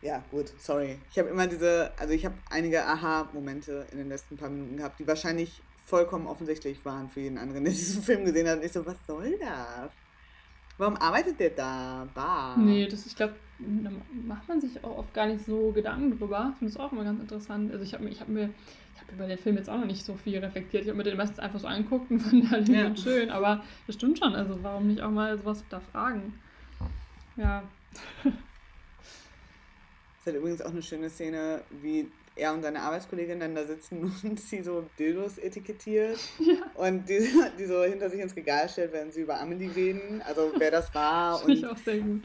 ja, 0.01 0.23
gut, 0.31 0.53
sorry. 0.59 0.99
Ich 1.09 1.17
habe 1.17 1.29
immer 1.29 1.47
diese, 1.47 1.91
also 1.97 2.13
ich 2.13 2.25
habe 2.25 2.35
einige 2.49 2.85
Aha-Momente 2.85 3.87
in 3.91 3.97
den 3.97 4.09
letzten 4.09 4.37
paar 4.37 4.49
Minuten 4.49 4.77
gehabt, 4.77 4.99
die 4.99 5.07
wahrscheinlich 5.07 5.61
vollkommen 5.85 6.27
offensichtlich 6.27 6.83
waren 6.85 7.09
für 7.09 7.21
jeden 7.21 7.37
anderen, 7.37 7.63
der 7.63 7.73
diesen 7.73 8.03
Film 8.03 8.25
gesehen 8.25 8.47
hat. 8.47 8.59
Und 8.59 8.65
ich 8.65 8.71
so, 8.71 8.85
was 8.85 8.97
soll 9.07 9.37
das? 9.39 9.91
Warum 10.77 10.97
arbeitet 10.97 11.39
der 11.39 11.51
da? 11.51 12.07
Bah. 12.13 12.55
Nee, 12.57 12.87
das, 12.87 13.05
ich 13.05 13.15
glaube, 13.15 13.35
da 13.59 13.89
macht 14.27 14.47
man 14.47 14.59
sich 14.59 14.83
auch 14.83 14.97
oft 14.97 15.13
gar 15.13 15.27
nicht 15.27 15.45
so 15.45 15.71
Gedanken 15.71 16.17
drüber. 16.17 16.51
Ich 16.53 16.59
finde 16.59 16.73
es 16.73 16.77
auch 16.77 16.91
immer 16.91 17.05
ganz 17.05 17.21
interessant. 17.21 17.71
Also 17.71 17.83
ich 17.83 17.93
habe 17.93 18.09
ich 18.09 18.19
hab 18.19 18.27
mir, 18.27 18.49
ich 18.93 19.01
habe 19.01 19.13
über 19.13 19.27
den 19.27 19.37
Film 19.37 19.55
jetzt 19.55 19.69
auch 19.69 19.77
noch 19.77 19.85
nicht 19.85 20.03
so 20.03 20.15
viel 20.15 20.37
reflektiert. 20.39 20.83
Ich 20.83 20.89
habe 20.89 20.97
mir 20.97 21.03
den 21.03 21.15
meistens 21.15 21.39
einfach 21.39 21.59
so 21.59 21.67
angeguckt 21.67 22.11
und 22.11 22.19
fand 22.21 22.51
halt 22.51 22.67
ja. 22.67 22.93
schön. 22.95 23.29
Aber 23.29 23.63
das 23.87 23.95
stimmt 23.95 24.19
schon. 24.19 24.35
Also 24.35 24.61
warum 24.61 24.87
nicht 24.87 25.01
auch 25.01 25.11
mal 25.11 25.37
sowas 25.37 25.63
da 25.69 25.79
fragen? 25.79 26.33
Ja. 27.37 27.63
ist 30.25 30.33
halt 30.33 30.37
übrigens 30.37 30.61
auch 30.63 30.71
eine 30.71 30.81
schöne 30.81 31.09
Szene, 31.11 31.61
wie 31.83 32.11
er 32.35 32.51
und 32.51 32.63
seine 32.63 32.81
Arbeitskollegin 32.81 33.39
dann 33.39 33.53
da 33.53 33.63
sitzen 33.63 34.11
und 34.23 34.39
sie 34.39 34.63
so 34.63 34.83
Dildos 34.97 35.37
etikettiert 35.37 36.17
ja. 36.39 36.55
und 36.73 37.07
die, 37.07 37.29
die 37.59 37.65
so 37.65 37.83
hinter 37.83 38.09
sich 38.09 38.19
ins 38.19 38.35
Regal 38.35 38.67
stellt, 38.67 38.91
während 38.91 39.13
sie 39.13 39.21
über 39.21 39.39
Amelie 39.39 39.73
reden, 39.75 40.23
also 40.23 40.51
wer 40.57 40.71
das 40.71 40.93
war 40.95 41.43
und 41.45 41.51
ich 41.51 41.65
auch 41.67 41.77
sehr 41.77 41.99
gut. 41.99 42.23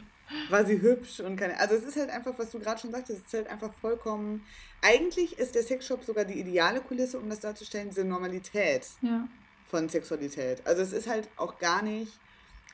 war 0.49 0.65
sie 0.65 0.81
hübsch 0.81 1.19
und 1.19 1.35
keine, 1.35 1.59
also 1.59 1.75
es 1.75 1.83
ist 1.83 1.95
halt 1.95 2.09
einfach, 2.09 2.33
was 2.39 2.49
du 2.49 2.59
gerade 2.59 2.81
schon 2.81 2.91
sagtest, 2.91 3.19
es 3.19 3.27
ist 3.27 3.33
halt 3.33 3.49
einfach 3.49 3.73
vollkommen, 3.75 4.43
eigentlich 4.81 5.37
ist 5.37 5.53
der 5.53 5.61
Sexshop 5.61 6.03
sogar 6.03 6.25
die 6.25 6.39
ideale 6.39 6.81
Kulisse, 6.81 7.19
um 7.19 7.29
das 7.29 7.39
darzustellen, 7.39 7.89
diese 7.89 8.03
Normalität 8.03 8.87
ja. 9.03 9.27
von 9.69 9.89
Sexualität. 9.89 10.65
Also 10.65 10.81
es 10.81 10.91
ist 10.91 11.07
halt 11.07 11.29
auch 11.37 11.59
gar 11.59 11.83
nicht, 11.83 12.11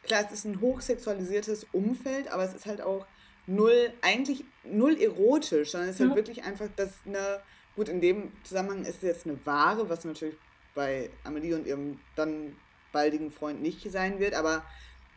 klar, 0.04 0.24
es 0.26 0.32
ist 0.32 0.46
ein 0.46 0.62
hochsexualisiertes 0.62 1.68
Umfeld, 1.74 2.30
aber 2.30 2.44
es 2.44 2.54
ist 2.54 2.66
halt 2.66 2.82
auch 2.82 3.06
null, 3.48 3.94
eigentlich 4.02 4.44
null 4.64 4.98
erotisch, 5.00 5.72
sondern 5.72 5.90
es 5.90 6.00
ist 6.00 6.06
halt 6.06 6.16
wirklich 6.16 6.44
einfach, 6.44 6.68
dass 6.76 6.94
eine, 7.06 7.40
gut, 7.76 7.90
in 7.90 8.02
dem 8.02 8.32
Zusammenhang 8.44 8.82
ist 8.82 8.98
es 8.98 9.02
jetzt 9.02 9.26
eine 9.26 9.44
Ware, 9.46 9.90
was 9.90 10.06
natürlich 10.06 10.36
bei 10.76 11.10
Amelie 11.24 11.56
und 11.56 11.66
ihrem 11.66 12.00
dann 12.16 12.56
baldigen 12.92 13.32
Freund 13.32 13.62
nicht 13.62 13.90
sein 13.92 14.20
wird, 14.20 14.34
aber 14.34 14.64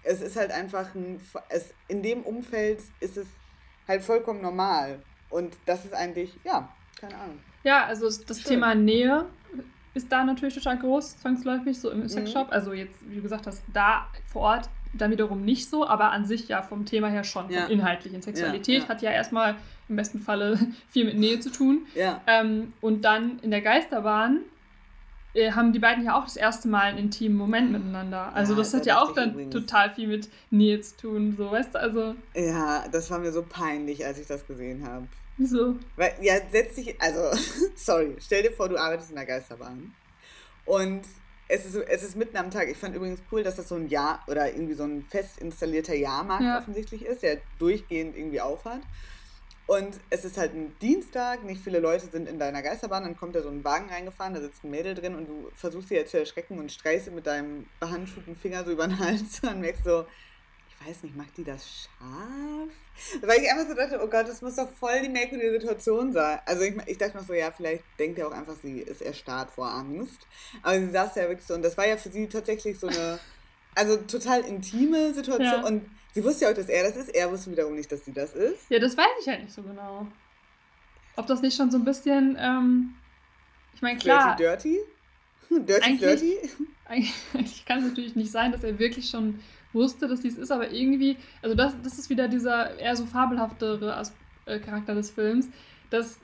es 0.03 0.23
ist 0.23 0.37
halt 0.37 0.51
einfach 0.51 0.95
ein, 0.95 1.21
es, 1.49 1.75
in 1.89 2.03
dem 2.03 2.23
Umfeld 2.23 2.81
ist 3.01 3.17
es 3.17 3.27
halt 3.87 4.03
vollkommen 4.03 4.41
normal. 4.41 5.03
Und 5.29 5.57
das 5.67 5.85
ist 5.85 5.95
eigentlich, 5.95 6.33
ja, 6.45 6.73
keine 6.99 7.17
Ahnung. 7.17 7.39
Ja, 7.63 7.85
also 7.85 8.07
das 8.07 8.41
Schön. 8.41 8.53
Thema 8.53 8.75
Nähe 8.75 9.27
ist 9.95 10.11
da 10.11 10.25
natürlich 10.25 10.55
total 10.55 10.79
groß, 10.79 11.19
zwangsläufig, 11.19 11.79
so 11.79 11.91
im 11.91 12.09
Sexshop. 12.09 12.49
Mhm. 12.49 12.53
Also 12.53 12.73
jetzt, 12.73 12.97
wie 13.03 13.17
du 13.17 13.23
gesagt 13.23 13.47
hast, 13.47 13.63
da 13.73 14.07
vor 14.27 14.43
Ort 14.43 14.71
dann 14.93 15.11
wiederum 15.11 15.45
nicht 15.45 15.69
so, 15.69 15.87
aber 15.87 16.11
an 16.13 16.25
sich 16.25 16.49
ja 16.49 16.63
vom 16.63 16.85
Thema 16.85 17.09
her 17.09 17.25
schon, 17.25 17.51
ja. 17.51 17.63
vom 17.63 17.71
inhaltlichen. 17.71 18.23
Sexualität 18.23 18.79
ja, 18.79 18.83
ja. 18.83 18.89
hat 18.89 19.03
ja 19.03 19.11
erstmal 19.11 19.57
im 19.89 19.97
besten 19.97 20.21
Falle 20.21 20.59
viel 20.89 21.05
mit 21.05 21.19
Nähe 21.19 21.41
zu 21.41 21.51
tun. 21.51 21.87
Ja. 21.95 22.21
Ähm, 22.27 22.73
und 22.81 23.05
dann 23.05 23.39
in 23.41 23.51
der 23.51 23.61
Geisterbahn 23.61 24.41
äh, 25.35 25.53
haben 25.53 25.73
die 25.73 25.79
beiden 25.79 26.05
ja 26.05 26.19
auch 26.19 26.25
das 26.25 26.37
erste 26.37 26.69
Mal 26.69 26.83
einen 26.83 26.99
intimen 26.99 27.37
Moment 27.37 27.71
miteinander. 27.71 28.35
Also 28.35 28.55
das 28.55 28.75
hat 28.75 28.87
ja 28.87 29.01
auch 29.01 29.15
dann 29.15 29.33
übrigens. 29.33 29.55
total 29.55 29.95
viel 29.95 30.09
mit 30.09 30.29
Nähe 30.51 30.81
zu 30.81 30.97
tun, 30.97 31.35
so, 31.37 31.51
weißt 31.51 31.75
du, 31.75 31.81
also... 31.81 32.15
Ja, 32.35 32.87
das 32.91 33.11
war 33.11 33.19
mir 33.19 33.33
so 33.33 33.45
peinlich, 33.49 34.05
als 34.05 34.19
ich 34.19 34.27
das 34.27 34.47
gesehen 34.47 34.87
habe. 34.87 35.07
Wieso? 35.37 35.77
Weil, 35.97 36.15
ja, 36.21 36.35
setz 36.51 36.75
dich, 36.75 37.01
also, 37.01 37.31
sorry, 37.77 38.17
stell 38.19 38.43
dir 38.43 38.53
vor, 38.53 38.69
du 38.69 38.77
arbeitest 38.77 39.11
in 39.11 39.17
der 39.17 39.27
Geisterbahn 39.27 39.95
und 40.65 41.03
es 41.51 41.67
ist, 41.67 41.75
es 41.75 42.03
ist 42.03 42.17
mitten 42.17 42.37
am 42.37 42.51
Tag. 42.51 42.69
Ich 42.69 42.77
fand 42.77 42.95
übrigens 42.95 43.21
cool, 43.33 43.43
dass 43.43 43.57
das 43.57 43.69
so 43.69 43.75
ein 43.75 43.89
Jahr 43.89 44.23
oder 44.29 44.53
irgendwie 44.53 44.75
so 44.75 44.85
ein 44.85 45.05
fest 45.11 45.39
installierter 45.39 45.95
Jahrmarkt 45.95 46.45
ja. 46.45 46.59
offensichtlich 46.59 47.05
ist, 47.05 47.23
der 47.23 47.39
durchgehend 47.59 48.17
irgendwie 48.17 48.41
aufhat. 48.41 48.81
Und 49.67 50.01
es 50.11 50.25
ist 50.25 50.37
halt 50.37 50.53
ein 50.55 50.75
Dienstag, 50.81 51.45
nicht 51.45 51.63
viele 51.63 51.79
Leute 51.79 52.07
sind 52.07 52.29
in 52.29 52.41
deiner 52.41 52.61
Geisterbahn, 52.61 53.05
dann 53.05 53.17
kommt 53.17 53.37
da 53.37 53.43
so 53.43 53.49
ein 53.49 53.63
Wagen 53.63 53.89
reingefahren, 53.89 54.35
da 54.35 54.41
sitzt 54.41 54.65
ein 54.65 54.71
Mädel 54.71 54.95
drin 54.95 55.15
und 55.15 55.29
du 55.29 55.49
versuchst 55.55 55.91
sie 55.91 55.95
jetzt 55.95 56.11
zu 56.11 56.19
erschrecken 56.19 56.59
und 56.59 56.73
streichst 56.73 57.13
mit 57.13 57.27
deinem 57.27 57.67
behandschuhten 57.79 58.35
Finger 58.35 58.65
so 58.65 58.73
über 58.73 58.89
den 58.89 58.99
Hals 58.99 59.41
und 59.49 59.61
merkst 59.61 59.85
so, 59.85 60.07
weiß 60.87 61.03
nicht, 61.03 61.17
macht 61.17 61.37
die 61.37 61.45
das 61.45 61.67
scharf? 61.69 62.71
Weil 63.23 63.41
ich 63.41 63.51
einfach 63.51 63.69
so 63.69 63.75
dachte, 63.75 64.01
oh 64.03 64.09
Gott, 64.09 64.29
das 64.29 64.43
muss 64.43 64.57
doch 64.57 64.69
voll 64.69 65.03
die 65.03 65.09
merkwürdige 65.09 65.53
Situation 65.53 66.13
sein. 66.13 66.39
Also 66.47 66.63
ich, 66.63 66.75
ich 66.87 66.99
dachte 66.99 67.17
mir 67.17 67.25
so, 67.25 67.35
ja, 67.35 67.51
vielleicht 67.51 67.85
denkt 67.99 68.19
er 68.19 68.29
auch 68.29 68.33
einfach, 68.33 68.55
sie 68.63 68.81
ist 68.81 69.03
erstarrt 69.03 69.51
vor 69.51 69.71
Angst. 69.71 70.27
Aber 70.63 70.79
sie 70.79 70.91
saß 70.91 71.15
ja 71.17 71.29
wirklich 71.29 71.47
so, 71.47 71.55
und 71.55 71.63
das 71.63 71.77
war 71.77 71.87
ja 71.87 71.97
für 71.97 72.11
sie 72.11 72.29
tatsächlich 72.29 72.79
so 72.79 72.89
eine, 72.89 73.19
also 73.75 73.97
total 73.97 74.41
intime 74.41 75.15
Situation. 75.15 75.63
Ja. 75.63 75.67
Und 75.67 75.89
sie 76.13 76.25
wusste 76.25 76.45
ja 76.45 76.51
auch, 76.51 76.57
dass 76.57 76.69
er 76.69 76.85
das 76.85 76.97
ist. 76.97 77.15
Er 77.15 77.31
wusste 77.31 77.51
wiederum 77.51 77.75
nicht, 77.75 77.91
dass 77.93 78.05
sie 78.05 78.13
das 78.13 78.35
ist. 78.35 78.71
Ja, 78.71 78.79
das 78.79 78.97
weiß 78.97 79.07
ich 79.21 79.29
halt 79.29 79.43
nicht 79.43 79.55
so 79.55 79.63
genau. 79.63 80.07
Ob 81.17 81.27
das 81.27 81.43
nicht 81.43 81.57
schon 81.57 81.71
so 81.71 81.79
ein 81.79 81.85
bisschen, 81.85 82.37
ähm, 82.41 82.95
ich 83.75 83.83
meine, 83.83 83.99
klar. 83.99 84.37
Dirty, 84.37 84.79
dirty? 85.49 85.67
Dirty, 85.67 85.85
eigentlich, 85.85 86.01
dirty? 86.01 86.51
Eigentlich 86.87 87.65
kann 87.67 87.79
es 87.79 87.85
natürlich 87.85 88.17
nicht 88.17 88.31
sein, 88.31 88.53
dass 88.53 88.65
er 88.65 88.79
wirklich 88.79 89.11
schon 89.11 89.41
wusste, 89.73 90.09
dass 90.09 90.21
dies 90.21 90.37
ist, 90.37 90.51
aber 90.51 90.71
irgendwie, 90.71 91.17
also 91.43 91.55
das, 91.55 91.75
das 91.83 91.99
ist 91.99 92.11
wieder 92.11 92.29
dieser 92.29 92.79
eher 92.79 92.97
so 92.97 93.07
fabelhaftere 93.07 93.97
As 93.97 94.13
äh, 94.47 94.59
Charakter 94.59 94.95
des 94.95 95.11
Films, 95.11 95.49
dass 95.91 96.19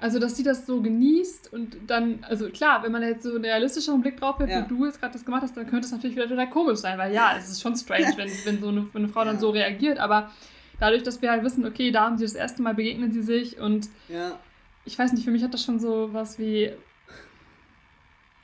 also, 0.00 0.18
dass 0.18 0.36
sie 0.36 0.42
das 0.42 0.66
so 0.66 0.82
genießt 0.82 1.50
und 1.50 1.78
dann, 1.86 2.18
also 2.28 2.50
klar, 2.50 2.82
wenn 2.82 2.92
man 2.92 3.02
jetzt 3.02 3.22
so 3.22 3.30
einen 3.30 3.44
realistischeren 3.44 4.02
Blick 4.02 4.18
drauf 4.18 4.38
hat, 4.38 4.50
ja. 4.50 4.62
wie 4.62 4.68
du 4.68 4.84
jetzt 4.84 5.00
gerade 5.00 5.14
das 5.14 5.24
gemacht 5.24 5.40
hast, 5.40 5.56
dann 5.56 5.66
könnte 5.66 5.86
es 5.86 5.92
natürlich 5.92 6.14
wieder 6.14 6.28
total 6.28 6.50
komisch 6.50 6.80
sein, 6.80 6.98
weil 6.98 7.14
ja, 7.14 7.34
es 7.38 7.48
ist 7.48 7.62
schon 7.62 7.74
strange, 7.74 8.12
wenn, 8.16 8.28
wenn 8.44 8.60
so 8.60 8.68
eine, 8.68 8.86
wenn 8.92 9.04
eine 9.04 9.08
Frau 9.10 9.20
ja. 9.20 9.26
dann 9.26 9.38
so 9.38 9.48
reagiert, 9.48 9.98
aber 9.98 10.30
dadurch, 10.78 11.04
dass 11.04 11.22
wir 11.22 11.30
halt 11.30 11.42
wissen, 11.42 11.64
okay, 11.64 11.90
da 11.90 12.02
haben 12.02 12.18
sie 12.18 12.24
das 12.24 12.34
erste 12.34 12.60
Mal 12.60 12.74
begegnen 12.74 13.12
sie 13.12 13.22
sich 13.22 13.58
und 13.58 13.88
ja. 14.10 14.38
ich 14.84 14.98
weiß 14.98 15.14
nicht, 15.14 15.24
für 15.24 15.30
mich 15.30 15.42
hat 15.42 15.54
das 15.54 15.64
schon 15.64 15.80
so 15.80 16.10
was 16.12 16.38
wie, 16.38 16.70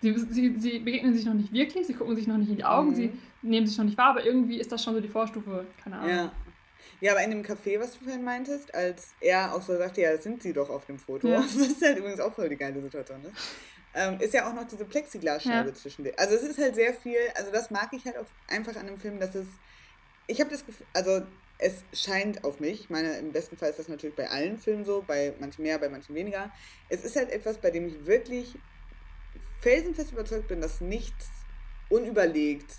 Sie, 0.03 0.19
sie, 0.31 0.55
sie 0.59 0.79
begegnen 0.79 1.15
sich 1.15 1.27
noch 1.27 1.35
nicht 1.35 1.53
wirklich, 1.53 1.87
sie 1.87 1.95
gucken 1.95 2.17
sich 2.17 2.27
noch 2.27 2.39
nicht 2.39 2.51
in 2.51 2.57
die 2.57 2.65
Augen, 2.65 2.91
mhm. 2.91 2.95
sie 2.95 3.13
nehmen 3.43 3.67
sich 3.67 3.77
noch 3.77 3.85
nicht 3.85 3.99
wahr, 3.99 4.11
aber 4.11 4.25
irgendwie 4.25 4.59
ist 4.59 4.73
das 4.73 4.83
schon 4.83 4.95
so 4.95 5.01
die 5.01 5.09
Vorstufe, 5.09 5.67
keine 5.83 5.99
Ahnung. 5.99 6.11
Ja. 6.11 6.33
Ja, 7.01 7.13
aber 7.13 7.23
in 7.23 7.31
dem 7.31 7.43
Café, 7.43 7.81
was 7.81 7.93
du 7.93 8.05
vorhin 8.05 8.23
meintest, 8.23 8.75
als 8.75 9.15
er 9.21 9.55
auch 9.55 9.63
so 9.63 9.77
sagte, 9.77 10.03
ja, 10.03 10.17
sind 10.19 10.43
sie 10.43 10.53
doch 10.53 10.69
auf 10.69 10.85
dem 10.85 10.99
Foto, 10.99 11.29
ja. 11.29 11.39
was 11.43 11.81
halt 11.83 11.99
übrigens 11.99 12.21
auch 12.21 12.35
voll 12.35 12.49
die 12.49 12.57
geile 12.57 12.81
Situation 12.81 13.25
ist, 13.25 13.33
ähm, 13.95 14.21
ist 14.21 14.35
ja 14.35 14.49
auch 14.49 14.55
noch 14.55 14.67
diese 14.67 14.85
Plexiglasscheibe 14.85 15.71
ja. 15.71 15.75
zwischen 15.75 16.05
denen. 16.05 16.19
Also 16.19 16.35
es 16.35 16.43
ist 16.43 16.59
halt 16.59 16.75
sehr 16.75 16.95
viel, 16.95 17.19
also 17.35 17.51
das 17.51 17.71
mag 17.71 17.89
ich 17.93 18.05
halt 18.05 18.19
auch 18.19 18.27
einfach 18.49 18.77
an 18.77 18.87
dem 18.87 18.99
Film, 18.99 19.19
dass 19.19 19.35
es, 19.35 19.47
ich 20.27 20.41
habe 20.41 20.51
das 20.51 20.65
Gefühl, 20.65 20.87
also 20.93 21.23
es 21.59 21.83
scheint 21.93 22.45
auf 22.45 22.61
mich, 22.61 22.81
ich 22.81 22.91
meine, 22.91 23.19
im 23.19 23.33
besten 23.33 23.57
Fall 23.57 23.71
ist 23.71 23.79
das 23.79 23.89
natürlich 23.89 24.17
bei 24.17 24.29
allen 24.29 24.59
Filmen 24.59 24.85
so, 24.85 25.03
bei 25.07 25.35
manchen 25.41 25.63
mehr, 25.63 25.79
bei 25.79 25.89
manchen 25.89 26.15
weniger, 26.15 26.51
es 26.89 27.05
ist 27.05 27.17
halt 27.17 27.31
etwas, 27.31 27.59
bei 27.59 27.71
dem 27.71 27.87
ich 27.87 28.07
wirklich 28.07 28.55
felsenfest 29.61 30.13
überzeugt 30.13 30.49
bin, 30.49 30.61
dass 30.61 30.81
nichts 30.81 31.29
unüberlegt. 31.89 32.71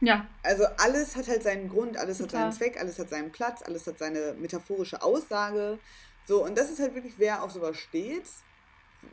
Ja. 0.00 0.26
Also 0.42 0.64
alles 0.78 1.16
hat 1.16 1.28
halt 1.28 1.42
seinen 1.42 1.68
Grund, 1.68 1.96
alles 1.96 2.18
Total. 2.18 2.40
hat 2.40 2.54
seinen 2.54 2.58
Zweck, 2.58 2.80
alles 2.80 2.98
hat 2.98 3.10
seinen 3.10 3.32
Platz, 3.32 3.62
alles 3.62 3.86
hat 3.86 3.98
seine 3.98 4.34
metaphorische 4.38 5.02
Aussage. 5.02 5.78
So, 6.26 6.44
und 6.44 6.56
das 6.56 6.70
ist 6.70 6.78
halt 6.78 6.94
wirklich, 6.94 7.14
wer 7.18 7.42
auf 7.42 7.50
sowas 7.50 7.76
steht. 7.76 8.24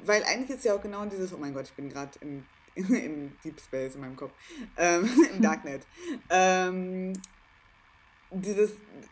Weil 0.04 0.24
eigentlich 0.24 0.58
ist 0.58 0.66
ja 0.66 0.76
auch 0.76 0.82
genau 0.82 1.06
dieses, 1.06 1.34
oh 1.34 1.38
mein 1.38 1.54
Gott, 1.54 1.66
ich 1.66 1.74
bin 1.74 1.90
gerade 1.90 2.12
im, 2.22 2.46
im 2.76 3.32
Deep 3.44 3.60
Space 3.60 3.96
in 3.96 4.02
meinem 4.02 4.16
Kopf, 4.16 4.32
ähm, 4.78 5.10
im 5.34 5.42
Darknet. 5.42 5.84
ähm, 6.30 7.14
dieses, 8.32 8.72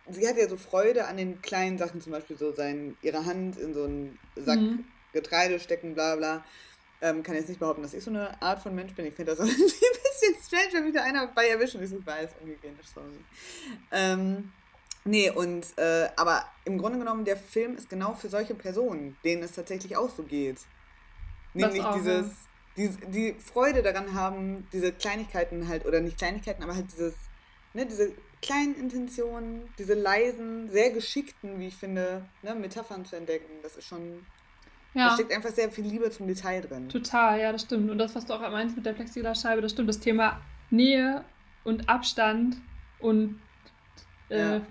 sie 0.10 0.28
hat 0.28 0.38
ja 0.38 0.50
so 0.50 0.58
Freude 0.58 1.06
an 1.06 1.18
den 1.18 1.42
kleinen 1.42 1.78
Sachen, 1.78 2.02
zum 2.02 2.12
Beispiel 2.12 2.38
so 2.38 2.52
sein, 2.52 2.98
ihre 3.02 3.26
Hand 3.26 3.58
in 3.58 3.74
so 3.74 3.86
einen 3.86 4.20
Sack 4.36 4.60
mhm. 4.60 4.86
Getreide 5.14 5.60
stecken, 5.60 5.94
bla 5.94 6.16
bla. 6.16 6.44
Ähm, 7.04 7.22
kann 7.22 7.36
jetzt 7.36 7.50
nicht 7.50 7.60
behaupten, 7.60 7.82
dass 7.82 7.94
ich 7.94 8.02
so 8.02 8.12
eine 8.12 8.42
Art 8.42 8.62
von 8.62 8.74
Mensch 8.74 8.94
bin. 8.94 9.06
Ich 9.06 9.14
finde 9.14 9.36
das 9.36 9.40
ein 9.42 9.48
bisschen 9.48 10.36
strange, 10.42 10.70
wenn 10.72 10.86
mich 10.86 10.94
da 10.94 11.04
einer 11.04 11.28
bei 11.28 11.50
erwischen 11.50 11.82
ist. 11.82 11.92
Ich 11.92 12.06
weiß, 12.06 12.30
umgekehrt, 12.40 12.76
sorry. 12.94 13.10
Ähm, 13.92 14.54
nee, 15.04 15.30
und, 15.30 15.78
äh, 15.78 16.08
aber 16.16 16.46
im 16.64 16.78
Grunde 16.78 17.00
genommen, 17.00 17.26
der 17.26 17.36
Film 17.36 17.76
ist 17.76 17.90
genau 17.90 18.14
für 18.14 18.30
solche 18.30 18.56
Personen, 18.56 19.18
denen 19.26 19.44
es 19.44 19.52
tatsächlich 19.52 19.98
auch 19.98 20.10
so 20.10 20.24
geht. 20.24 20.60
Nämlich 21.54 21.84
dieses, 21.94 22.28
ja. 22.78 22.88
die, 22.88 22.90
die 23.08 23.34
Freude 23.34 23.84
daran 23.84 24.14
haben, 24.14 24.66
diese 24.72 24.94
Kleinigkeiten 24.94 25.68
halt, 25.68 25.86
oder 25.86 26.00
nicht 26.00 26.18
Kleinigkeiten, 26.18 26.64
aber 26.64 26.74
halt 26.74 26.90
dieses, 26.90 27.16
ne, 27.74 27.86
diese 27.86 28.14
kleinen 28.42 28.76
Intentionen, 28.76 29.70
diese 29.78 29.94
leisen, 29.94 30.70
sehr 30.72 30.92
geschickten, 30.92 31.60
wie 31.60 31.68
ich 31.68 31.76
finde, 31.76 32.24
ne, 32.44 32.56
Metaphern 32.56 33.04
zu 33.04 33.18
entdecken. 33.18 33.52
Das 33.62 33.76
ist 33.76 33.90
schon 33.90 34.26
ja. 34.94 35.10
Da 35.10 35.14
steckt 35.16 35.34
einfach 35.34 35.50
sehr 35.50 35.72
viel 35.72 35.86
Liebe 35.86 36.10
zum 36.12 36.28
Detail 36.28 36.62
drin. 36.62 36.90
Total, 36.90 37.40
ja, 37.40 37.52
das 37.52 37.64
stimmt. 37.64 37.90
Und 37.90 37.98
das, 37.98 38.14
was 38.16 38.26
du 38.26 38.34
auch 38.34 38.42
meinst 38.42 38.76
mit 38.76 38.86
der 38.86 38.94
Plexiglasscheibe, 38.94 39.62
das 39.62 39.72
stimmt. 39.72 39.90
Das 39.90 40.00
Thema 40.00 40.42
Nähe 40.70 41.24
und 41.64 41.90
Abstand 41.90 42.58
und 43.00 43.40
äh, 44.30 44.56
ja. 44.56 44.62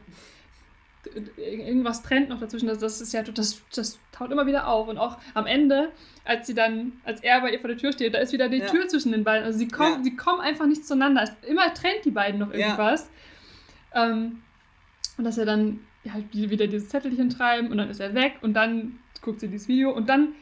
irgendwas 1.37 2.03
trennt 2.03 2.29
noch 2.29 2.39
dazwischen. 2.39 2.69
Das, 2.69 2.79
das 2.79 3.01
ist 3.01 3.13
ja, 3.13 3.23
das, 3.23 3.63
das 3.75 3.99
taucht 4.13 4.31
immer 4.31 4.47
wieder 4.47 4.69
auf. 4.69 4.87
Und 4.89 4.99
auch 4.99 5.19
am 5.35 5.47
Ende, 5.47 5.91
als 6.25 6.47
sie 6.47 6.55
dann, 6.55 6.93
als 7.05 7.21
er 7.23 7.41
bei 7.41 7.51
ihr 7.51 7.61
vor 7.61 7.69
der 7.69 7.79
Tür 7.79 7.93
steht, 7.93 8.15
da 8.15 8.19
ist 8.19 8.33
wieder 8.33 8.49
die 8.49 8.59
ja. 8.59 8.67
Tür 8.67 8.87
zwischen 8.87 9.11
den 9.11 9.25
beiden. 9.25 9.45
Also 9.45 9.59
sie 9.59 9.69
kommen, 9.69 9.99
ja. 9.99 10.05
sie 10.05 10.17
kommen 10.17 10.41
einfach 10.41 10.67
nicht 10.67 10.87
zueinander. 10.87 11.23
Es 11.23 11.49
immer 11.49 11.75
trennt 11.75 12.05
die 12.05 12.11
beiden 12.13 12.39
noch 12.39 12.53
irgendwas. 12.53 13.11
Ähm, 13.93 14.43
und 15.19 15.25
dass 15.25 15.37
er 15.37 15.47
dann 15.47 15.81
halt 16.11 16.33
wieder 16.33 16.67
dieses 16.67 16.89
Zettelchen 16.89 17.31
treiben 17.31 17.71
und 17.71 17.79
dann 17.79 17.91
ist 17.91 18.01
er 18.01 18.15
weg 18.15 18.39
und 18.43 18.55
dann 18.55 18.99
guckt 19.21 19.41
sie 19.41 19.49
dieses 19.49 19.69
Video 19.69 19.93
und 19.93 20.09
dann, 20.09 20.35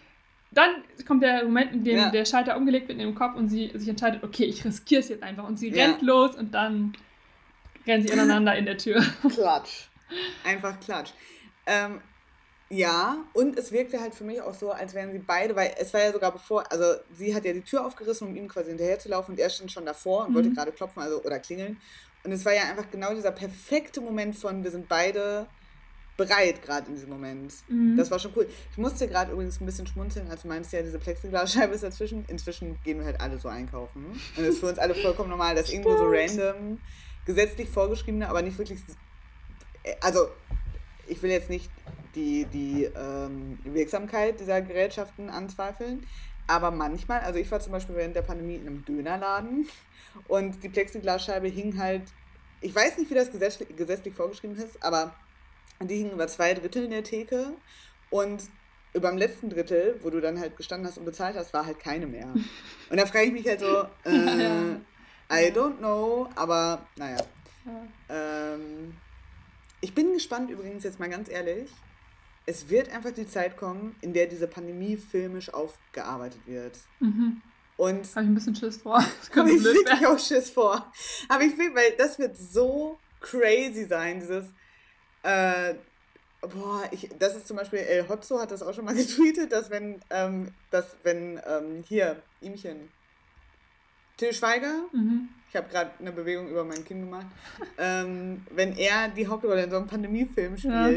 dann 0.53 0.71
kommt 1.07 1.23
der 1.23 1.45
Moment, 1.45 1.73
in 1.73 1.85
dem 1.85 1.97
ja. 1.97 2.11
der 2.11 2.25
Schalter 2.25 2.57
umgelegt 2.57 2.89
wird 2.89 2.99
in 2.99 3.07
ihrem 3.07 3.15
Kopf 3.15 3.37
und 3.37 3.49
sie 3.49 3.71
sich 3.75 3.89
entscheidet, 3.89 4.23
okay, 4.23 4.45
ich 4.45 4.65
riskiere 4.65 5.01
es 5.01 5.09
jetzt 5.09 5.23
einfach. 5.23 5.47
Und 5.47 5.59
sie 5.59 5.69
ja. 5.69 5.85
rennt 5.85 6.03
los 6.03 6.35
und 6.35 6.55
dann 6.55 6.93
rennen 7.87 8.07
sie 8.07 8.13
ineinander 8.13 8.57
in 8.57 8.65
der 8.65 8.79
Tür. 8.79 9.05
Klatsch. 9.29 9.89
Einfach 10.45 10.81
Klatsch. 10.81 11.11
Ähm, 11.67 12.01
ja, 12.73 13.19
und 13.33 13.59
es 13.59 13.73
wirkte 13.73 14.01
halt 14.01 14.15
für 14.15 14.23
mich 14.23 14.41
auch 14.41 14.55
so, 14.55 14.71
als 14.71 14.95
wären 14.95 15.13
sie 15.13 15.19
beide, 15.19 15.57
weil 15.57 15.75
es 15.79 15.93
war 15.93 16.01
ja 16.03 16.13
sogar 16.13 16.31
bevor, 16.31 16.71
also 16.71 16.85
sie 17.13 17.35
hat 17.35 17.45
ja 17.45 17.53
die 17.53 17.63
Tür 17.63 17.85
aufgerissen, 17.85 18.29
um 18.29 18.37
ihm 18.37 18.47
quasi 18.49 18.71
hinterher 18.71 18.99
zu 18.99 19.09
laufen 19.09 19.33
und 19.33 19.41
er 19.41 19.51
stand 19.51 19.73
schon 19.73 19.85
davor 19.85 20.27
und 20.27 20.31
mhm. 20.31 20.35
wollte 20.37 20.51
gerade 20.53 20.73
klopfen 20.73 21.03
also, 21.03 21.21
oder 21.23 21.41
klingeln. 21.41 21.81
Und 22.23 22.33
es 22.33 22.45
war 22.45 22.55
ja 22.55 22.63
einfach 22.65 22.91
genau 22.91 23.15
dieser 23.15 23.33
perfekte 23.33 24.01
Moment 24.01 24.37
von, 24.37 24.63
wir 24.63 24.71
sind 24.71 24.89
beide 24.89 25.47
bereit, 26.17 26.63
gerade 26.63 26.89
in 26.89 26.95
diesem 26.95 27.09
Moment. 27.09 27.55
Mhm. 27.69 27.97
Das 27.97 28.11
war 28.11 28.19
schon 28.19 28.33
cool. 28.37 28.47
Ich 28.71 28.79
musste 28.79 29.09
gerade 29.09 29.33
übrigens 29.33 29.59
ein 29.61 29.67
bisschen 29.67 29.87
schmunzeln, 29.87 30.31
als 30.31 30.43
du 30.43 30.49
meinst, 30.49 30.71
ja, 30.73 30.83
diese 30.83 30.99
Plexiglasscheibe 30.99 31.75
ist 31.75 31.83
dazwischen. 31.83 32.27
Inzwischen 32.29 32.79
gehen 32.85 32.99
wir 32.99 33.07
halt 33.07 33.21
alle 33.21 33.39
so 33.39 33.49
einkaufen. 33.49 34.05
Und 34.37 34.45
es 34.45 34.51
ist 34.55 34.61
für 34.61 34.67
uns 34.67 34.79
alle 34.79 34.95
vollkommen 34.95 35.31
normal, 35.31 35.55
dass 35.55 35.71
irgendwo 35.71 35.97
so 35.97 36.05
random, 36.07 36.79
gesetzlich 37.25 37.71
vorgeschriebene, 37.71 38.29
aber 38.29 38.43
nicht 38.43 38.59
wirklich. 38.59 38.81
Also, 40.03 40.29
ich 41.07 41.23
will 41.23 41.31
jetzt 41.31 41.49
nicht 41.49 41.71
die, 42.15 42.45
die 42.53 42.85
ähm, 42.85 43.59
Wirksamkeit 43.65 44.41
dieser 44.41 44.61
Gerätschaften 44.61 45.31
anzweifeln, 45.31 46.07
aber 46.51 46.73
manchmal, 46.73 47.21
also 47.21 47.39
ich 47.39 47.49
war 47.53 47.61
zum 47.61 47.71
Beispiel 47.71 47.95
während 47.95 48.17
der 48.17 48.23
Pandemie 48.23 48.57
in 48.57 48.67
einem 48.67 48.85
Dönerladen 48.85 49.69
und 50.27 50.65
die 50.65 50.69
Plexiglasscheibe 50.69 51.47
hing 51.47 51.79
halt, 51.79 52.03
ich 52.61 52.75
weiß 52.75 52.99
nicht, 52.99 53.09
wie 53.09 53.15
das 53.15 53.31
gesetzlich, 53.31 53.69
gesetzlich 53.77 54.15
vorgeschrieben 54.15 54.57
ist, 54.57 54.83
aber 54.83 55.15
die 55.81 55.99
hing 55.99 56.11
über 56.11 56.27
zwei 56.27 56.53
Drittel 56.55 56.85
in 56.85 56.91
der 56.91 57.05
Theke 57.05 57.53
und 58.11 58.43
über 58.93 59.11
dem 59.11 59.19
letzten 59.19 59.49
Drittel, 59.49 60.01
wo 60.03 60.11
du 60.11 60.21
dann 60.21 60.41
halt 60.41 60.57
gestanden 60.57 60.89
hast 60.89 60.99
und 60.99 61.05
bezahlt 61.05 61.37
hast, 61.37 61.55
war 61.55 61.65
halt 61.65 61.79
keine 61.79 62.09
mehr. 62.09 62.27
Und 62.27 62.97
da 62.97 63.07
frage 63.07 63.27
ich 63.27 63.33
mich 63.33 63.47
halt 63.47 63.61
so, 63.61 63.85
äh, 64.05 64.73
I 65.33 65.53
don't 65.53 65.79
know, 65.79 66.29
aber 66.35 66.85
naja. 66.97 67.19
Ähm, 68.09 68.97
ich 69.81 69.95
bin 69.95 70.13
gespannt 70.15 70.51
übrigens 70.51 70.83
jetzt 70.83 70.99
mal 70.99 71.09
ganz 71.09 71.29
ehrlich. 71.29 71.71
Es 72.47 72.69
wird 72.69 72.91
einfach 72.91 73.13
die 73.13 73.27
Zeit 73.27 73.57
kommen, 73.57 73.95
in 74.01 74.13
der 74.13 74.27
diese 74.27 74.47
Pandemie 74.49 74.97
filmisch 74.97 75.53
aufgearbeitet 75.53 76.41
wird. 76.47 76.77
Mhm. 77.01 77.41
Und 77.77 78.05
Habe 78.15 78.25
ich 78.25 78.31
ein 78.31 78.35
bisschen 78.35 78.57
Schiss 78.57 78.77
vor. 78.79 78.99
Das 79.21 79.37
habe 79.37 79.51
ich 79.53 79.63
wirklich 79.63 80.07
auch 80.07 80.19
Schiss 80.19 80.51
vor. 80.51 80.93
Aber 81.29 81.43
ich 81.45 81.57
will, 81.57 81.75
weil 81.75 81.93
das 81.97 82.19
wird 82.19 82.37
so 82.37 82.99
crazy 83.21 83.85
sein, 83.87 84.21
dieses, 84.21 84.47
äh, 85.23 85.75
boah, 86.43 86.83
ich, 86.91 87.09
das 87.19 87.37
ist 87.37 87.47
zum 87.47 87.57
Beispiel, 87.57 87.79
El 87.81 88.09
Hotzo 88.09 88.39
hat 88.41 88.51
das 88.51 88.63
auch 88.63 88.75
schon 88.75 88.85
mal 88.85 88.95
getweetet, 88.97 89.53
dass 89.53 89.71
wenn, 89.71 90.01
ähm, 90.11 90.53
dass 90.71 90.97
wenn, 91.05 91.41
ähm, 91.47 91.85
hier, 91.87 92.23
ihmchen, 92.41 92.91
Till 94.17 94.35
Schweiger, 94.35 94.83
Mhm. 94.93 95.31
ich 95.49 95.57
habe 95.57 95.69
gerade 95.71 95.91
eine 95.99 96.13
Bewegung 96.13 96.49
über 96.51 96.63
mein 96.65 96.85
Kinn 96.85 97.01
gemacht, 97.07 97.27
ähm, 97.79 98.45
wenn 98.51 98.77
er 98.77 99.09
die 99.09 99.27
Hauptrolle 99.27 99.65
in 99.65 99.71
so 99.71 99.77
einem 99.77 99.87
Pandemiefilm 99.87 100.57
Ja. 100.57 100.89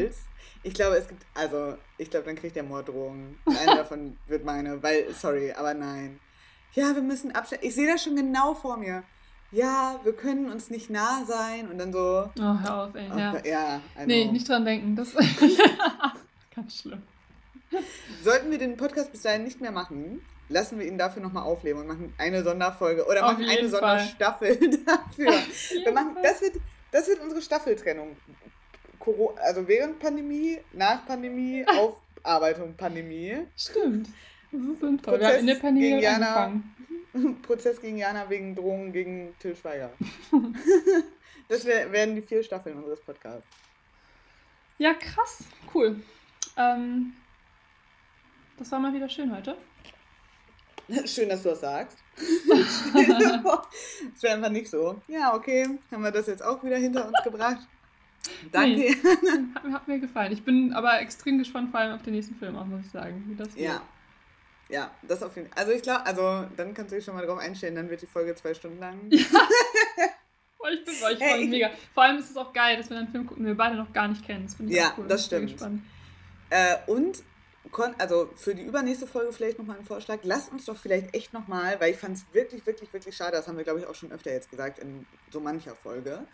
Ich 0.64 0.74
glaube, 0.74 0.96
es 0.96 1.06
gibt, 1.06 1.24
also, 1.34 1.76
ich 1.98 2.10
glaube, 2.10 2.26
dann 2.26 2.36
kriegt 2.36 2.56
er 2.56 2.62
Morddrohungen. 2.64 3.38
Und 3.44 3.56
Eine 3.58 3.76
davon 3.76 4.16
wird 4.26 4.44
meine, 4.44 4.82
weil, 4.82 5.12
sorry, 5.14 5.52
aber 5.52 5.72
nein. 5.74 6.18
Ja, 6.72 6.94
wir 6.94 7.02
müssen 7.02 7.32
Abstand, 7.32 7.62
ich 7.62 7.74
sehe 7.74 7.86
das 7.86 8.02
schon 8.02 8.16
genau 8.16 8.54
vor 8.54 8.76
mir. 8.76 9.04
Ja, 9.52 10.00
wir 10.02 10.12
können 10.14 10.50
uns 10.50 10.68
nicht 10.70 10.90
nah 10.90 11.24
sein 11.24 11.68
und 11.70 11.78
dann 11.78 11.92
so, 11.92 12.28
Oh, 12.40 12.58
hör 12.62 12.84
auf, 12.84 12.94
ey. 12.96 13.08
oh, 13.14 13.16
Ja. 13.16 13.40
ja, 13.44 13.80
Nee, 14.04 14.24
nicht 14.32 14.48
dran 14.48 14.64
denken. 14.64 14.96
Das 14.96 15.14
ganz 16.54 16.80
schlimm. 16.80 17.02
Sollten 18.22 18.50
wir 18.50 18.58
den 18.58 18.76
Podcast 18.76 19.12
bis 19.12 19.22
dahin 19.22 19.44
nicht 19.44 19.60
mehr 19.60 19.70
machen, 19.72 20.24
lassen 20.48 20.78
wir 20.78 20.86
ihn 20.86 20.98
dafür 20.98 21.22
nochmal 21.22 21.44
aufleben 21.44 21.82
und 21.82 21.86
machen 21.86 22.12
eine 22.18 22.42
Sonderfolge 22.42 23.06
oder 23.06 23.24
Auf 23.26 23.32
machen 23.32 23.44
eine 23.44 23.68
Fall. 23.68 23.68
Sonderstaffel 23.68 24.56
dafür. 24.86 25.32
Wir 25.84 25.92
machen, 25.92 26.16
das, 26.22 26.40
wird, 26.40 26.56
das 26.90 27.06
wird 27.08 27.20
unsere 27.20 27.40
Staffeltrennung. 27.42 28.16
Coro- 29.04 29.34
Also 29.42 29.66
während 29.68 29.98
Pandemie, 29.98 30.58
nach 30.72 31.04
Pandemie, 31.06 31.64
Aufarbeitung 32.22 32.74
Pandemie. 32.76 33.38
Stimmt. 33.56 34.08
Das 34.50 34.60
ist. 34.60 34.82
Wir 34.82 34.96
Prozess 34.98 35.26
haben 35.26 35.38
in 35.40 35.46
der 35.46 35.54
Pandemie 35.56 35.88
gegen 35.90 36.00
Jana. 36.00 36.62
Prozess 37.42 37.80
gegen 37.80 37.96
Jana 37.96 38.28
wegen 38.28 38.54
Drohungen 38.54 38.92
gegen 38.92 39.34
Till 39.38 39.54
Schweiger. 39.54 39.90
das 41.48 41.64
werden 41.64 42.14
die 42.16 42.22
vier 42.22 42.42
Staffeln 42.42 42.76
unseres 42.76 43.00
Podcasts. 43.00 43.46
Ja, 44.78 44.94
krass. 44.94 45.44
Cool. 45.72 46.00
Ähm, 46.56 47.12
das 48.56 48.70
war 48.72 48.78
mal 48.80 48.92
wieder 48.92 49.08
schön 49.08 49.34
heute. 49.34 49.56
Schön, 51.06 51.28
dass 51.28 51.42
du 51.42 51.50
das 51.50 51.60
sagst. 51.60 51.98
Es 54.14 54.22
wäre 54.22 54.34
einfach 54.34 54.50
nicht 54.50 54.68
so. 54.68 55.00
Ja, 55.08 55.34
okay, 55.34 55.78
haben 55.90 56.02
wir 56.02 56.10
das 56.10 56.26
jetzt 56.26 56.42
auch 56.42 56.62
wieder 56.62 56.76
hinter 56.76 57.06
uns 57.06 57.16
gebracht. 57.24 57.66
Danke. 58.52 58.76
Nee. 58.76 58.94
Hat, 59.54 59.72
hat 59.72 59.88
mir 59.88 59.98
gefallen. 59.98 60.32
Ich 60.32 60.42
bin 60.44 60.72
aber 60.72 61.00
extrem 61.00 61.38
gespannt, 61.38 61.70
vor 61.70 61.80
allem 61.80 61.94
auf 61.94 62.02
den 62.02 62.14
nächsten 62.14 62.34
Film 62.36 62.56
auch, 62.56 62.64
muss 62.64 62.84
ich 62.84 62.90
sagen. 62.90 63.24
Wie 63.28 63.34
das 63.34 63.48
Ja. 63.56 63.82
Ja, 64.70 64.90
das 65.02 65.22
auf 65.22 65.36
jeden 65.36 65.48
Fall. 65.48 65.58
Also 65.58 65.72
ich 65.72 65.82
glaube, 65.82 66.06
also 66.06 66.46
dann 66.56 66.72
kannst 66.72 66.90
du 66.90 66.96
dich 66.96 67.04
schon 67.04 67.14
mal 67.14 67.26
drauf 67.26 67.38
einstellen, 67.38 67.74
dann 67.74 67.90
wird 67.90 68.00
die 68.00 68.06
Folge 68.06 68.34
zwei 68.34 68.54
Stunden 68.54 68.78
lang. 68.78 68.98
Oh, 70.64 70.68
ich 70.72 70.82
bin 70.82 70.94
euch 71.04 71.20
Hey, 71.20 71.46
mega. 71.46 71.70
Vor 71.92 72.04
allem 72.04 72.16
ist 72.16 72.30
es 72.30 72.36
auch 72.38 72.50
geil, 72.54 72.78
dass 72.78 72.88
wir 72.88 72.96
einen 72.96 73.08
Film 73.08 73.26
gucken, 73.26 73.42
den 73.44 73.48
wir 73.48 73.56
beide 73.56 73.76
noch 73.76 73.92
gar 73.92 74.08
nicht 74.08 74.24
kennen. 74.24 74.44
Das 74.46 74.54
finde 74.54 74.72
ich 74.72 74.78
Ja, 74.78 74.94
cool. 74.96 75.06
das 75.06 75.26
stimmt. 75.26 75.60
Äh, 76.48 76.76
und 76.86 77.22
also 77.98 78.30
für 78.36 78.54
die 78.54 78.62
übernächste 78.62 79.06
Folge 79.06 79.32
vielleicht 79.32 79.58
nochmal 79.58 79.76
einen 79.76 79.84
Vorschlag. 79.84 80.20
Lasst 80.22 80.52
uns 80.52 80.64
doch 80.64 80.76
vielleicht 80.76 81.14
echt 81.14 81.32
nochmal, 81.34 81.78
weil 81.80 81.92
ich 81.92 81.98
fand 81.98 82.16
es 82.16 82.24
wirklich, 82.32 82.64
wirklich, 82.66 82.92
wirklich 82.92 83.14
schade, 83.16 83.32
das 83.32 83.46
haben 83.48 83.56
wir, 83.58 83.64
glaube 83.64 83.80
ich, 83.80 83.86
auch 83.86 83.94
schon 83.94 84.12
öfter 84.12 84.32
jetzt 84.32 84.50
gesagt 84.50 84.78
in 84.78 85.06
so 85.30 85.40
mancher 85.40 85.74
Folge, 85.74 86.26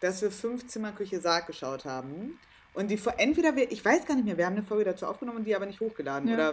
dass 0.00 0.22
wir 0.22 0.30
fünf 0.30 0.66
Zimmerküche 0.66 1.20
Sarg 1.20 1.46
geschaut 1.46 1.84
haben. 1.84 2.38
Und 2.74 2.88
die 2.90 2.98
entweder 3.16 3.56
wir, 3.56 3.70
ich 3.72 3.84
weiß 3.84 4.06
gar 4.06 4.14
nicht 4.14 4.24
mehr, 4.26 4.36
wir 4.38 4.46
haben 4.46 4.54
eine 4.56 4.62
Folge 4.62 4.84
dazu 4.84 5.06
aufgenommen 5.06 5.38
und 5.38 5.44
die 5.44 5.56
aber 5.56 5.66
nicht 5.66 5.80
hochgeladen. 5.80 6.28
Ja. 6.28 6.34
Oder 6.34 6.46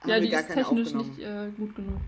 haben 0.00 0.10
Ja, 0.10 0.20
wir 0.20 0.30
gar 0.30 0.40
ist 0.40 0.48
keine 0.48 0.62
technisch 0.62 0.86
aufgenommen? 0.94 1.10
nicht 1.16 1.26
äh, 1.26 1.50
gut 1.56 1.74
genug. 1.76 2.00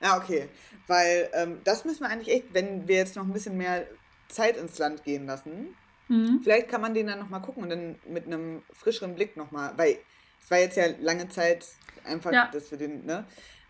Ja, 0.00 0.16
okay. 0.18 0.48
Weil 0.86 1.30
ähm, 1.32 1.60
das 1.64 1.84
müssen 1.84 2.00
wir 2.00 2.10
eigentlich 2.10 2.34
echt, 2.34 2.52
wenn 2.52 2.88
wir 2.88 2.96
jetzt 2.96 3.16
noch 3.16 3.24
ein 3.24 3.32
bisschen 3.32 3.56
mehr 3.56 3.86
Zeit 4.28 4.56
ins 4.56 4.78
Land 4.78 5.04
gehen 5.04 5.26
lassen, 5.26 5.74
Mhm. 6.08 6.40
vielleicht 6.42 6.68
kann 6.68 6.80
man 6.80 6.94
den 6.94 7.06
dann 7.06 7.20
nochmal 7.20 7.40
gucken 7.40 7.62
und 7.62 7.70
dann 7.70 7.94
mit 8.06 8.26
einem 8.26 8.62
frischeren 8.74 9.14
Blick 9.14 9.36
nochmal, 9.36 9.72
weil 9.76 9.98
es 10.42 10.50
war 10.50 10.58
jetzt 10.58 10.76
ja 10.76 10.86
lange 11.00 11.28
Zeit 11.28 11.64
einfach, 12.04 12.32
Ja. 12.32 12.50
dass 12.52 12.70
wir 12.72 12.76
den, 12.76 13.06
ne? 13.06 13.24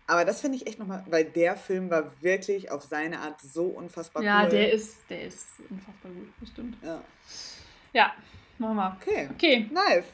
Aber 0.07 0.25
das 0.25 0.41
finde 0.41 0.57
ich 0.57 0.67
echt 0.67 0.79
nochmal, 0.79 1.03
weil 1.09 1.23
der 1.25 1.55
Film 1.55 1.89
war 1.89 2.11
wirklich 2.21 2.71
auf 2.71 2.83
seine 2.83 3.19
Art 3.19 3.39
so 3.41 3.63
unfassbar 3.65 4.21
Ja, 4.23 4.43
cool. 4.43 4.49
der 4.49 4.71
ist, 4.73 4.97
der 5.09 5.23
ist 5.27 5.47
unfassbar 5.69 6.11
gut, 6.11 6.39
bestimmt. 6.39 6.77
Ja. 6.83 7.01
Ja, 7.93 8.13
machen 8.57 8.75
wir. 8.75 8.97
Okay, 9.01 9.29
Okay, 9.33 9.69
nice. 9.71 10.05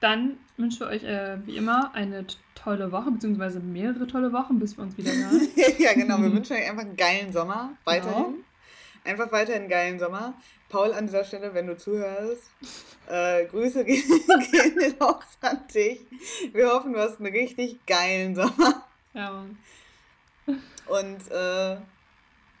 dann 0.00 0.38
wünschen 0.56 0.80
wir 0.80 0.86
euch 0.88 1.04
äh, 1.04 1.44
wie 1.46 1.56
immer 1.56 1.92
eine 1.94 2.24
tolle 2.54 2.90
Woche, 2.92 3.10
beziehungsweise 3.10 3.60
mehrere 3.60 4.06
tolle 4.06 4.32
Wochen, 4.32 4.58
bis 4.58 4.76
wir 4.76 4.84
uns 4.84 4.96
wieder 4.96 5.12
hören. 5.12 5.48
ja, 5.78 5.92
genau. 5.92 6.20
Wir 6.22 6.32
wünschen 6.34 6.56
euch 6.56 6.68
einfach 6.68 6.82
einen 6.84 6.96
geilen 6.96 7.32
Sommer. 7.32 7.72
Weiterhin. 7.84 8.24
Genau. 8.24 8.34
Einfach 9.08 9.32
weiterhin 9.32 9.62
einen 9.62 9.70
geilen 9.70 9.98
Sommer. 9.98 10.34
Paul, 10.68 10.92
an 10.92 11.06
dieser 11.06 11.24
Stelle, 11.24 11.54
wenn 11.54 11.66
du 11.66 11.78
zuhörst, 11.78 12.42
äh, 13.08 13.46
Grüße 13.46 13.82
gehen, 13.86 14.02
gehen 14.50 14.94
raus 15.00 15.24
an 15.40 15.66
dich. 15.74 16.00
Wir 16.52 16.68
hoffen, 16.68 16.92
du 16.92 16.98
hast 16.98 17.18
einen 17.18 17.32
richtig 17.32 17.86
geilen 17.86 18.34
Sommer. 18.34 18.86
ja, 19.14 19.30
Mann. 19.32 19.58
Und 20.86 21.30
äh, 21.30 21.70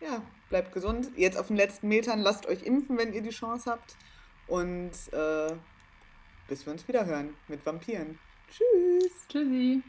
ja, 0.00 0.22
bleibt 0.48 0.72
gesund. 0.72 1.10
Jetzt 1.16 1.36
auf 1.36 1.48
den 1.48 1.56
letzten 1.56 1.88
Metern 1.88 2.20
lasst 2.20 2.46
euch 2.46 2.62
impfen, 2.62 2.96
wenn 2.96 3.12
ihr 3.12 3.22
die 3.22 3.28
Chance 3.28 3.70
habt. 3.70 3.96
Und 4.46 4.92
äh, 5.12 5.52
bis 6.48 6.64
wir 6.64 6.72
uns 6.72 6.88
wieder 6.88 7.04
hören 7.04 7.34
mit 7.48 7.64
Vampiren. 7.66 8.18
Tschüss. 8.50 9.12
Tschüssi. 9.28 9.82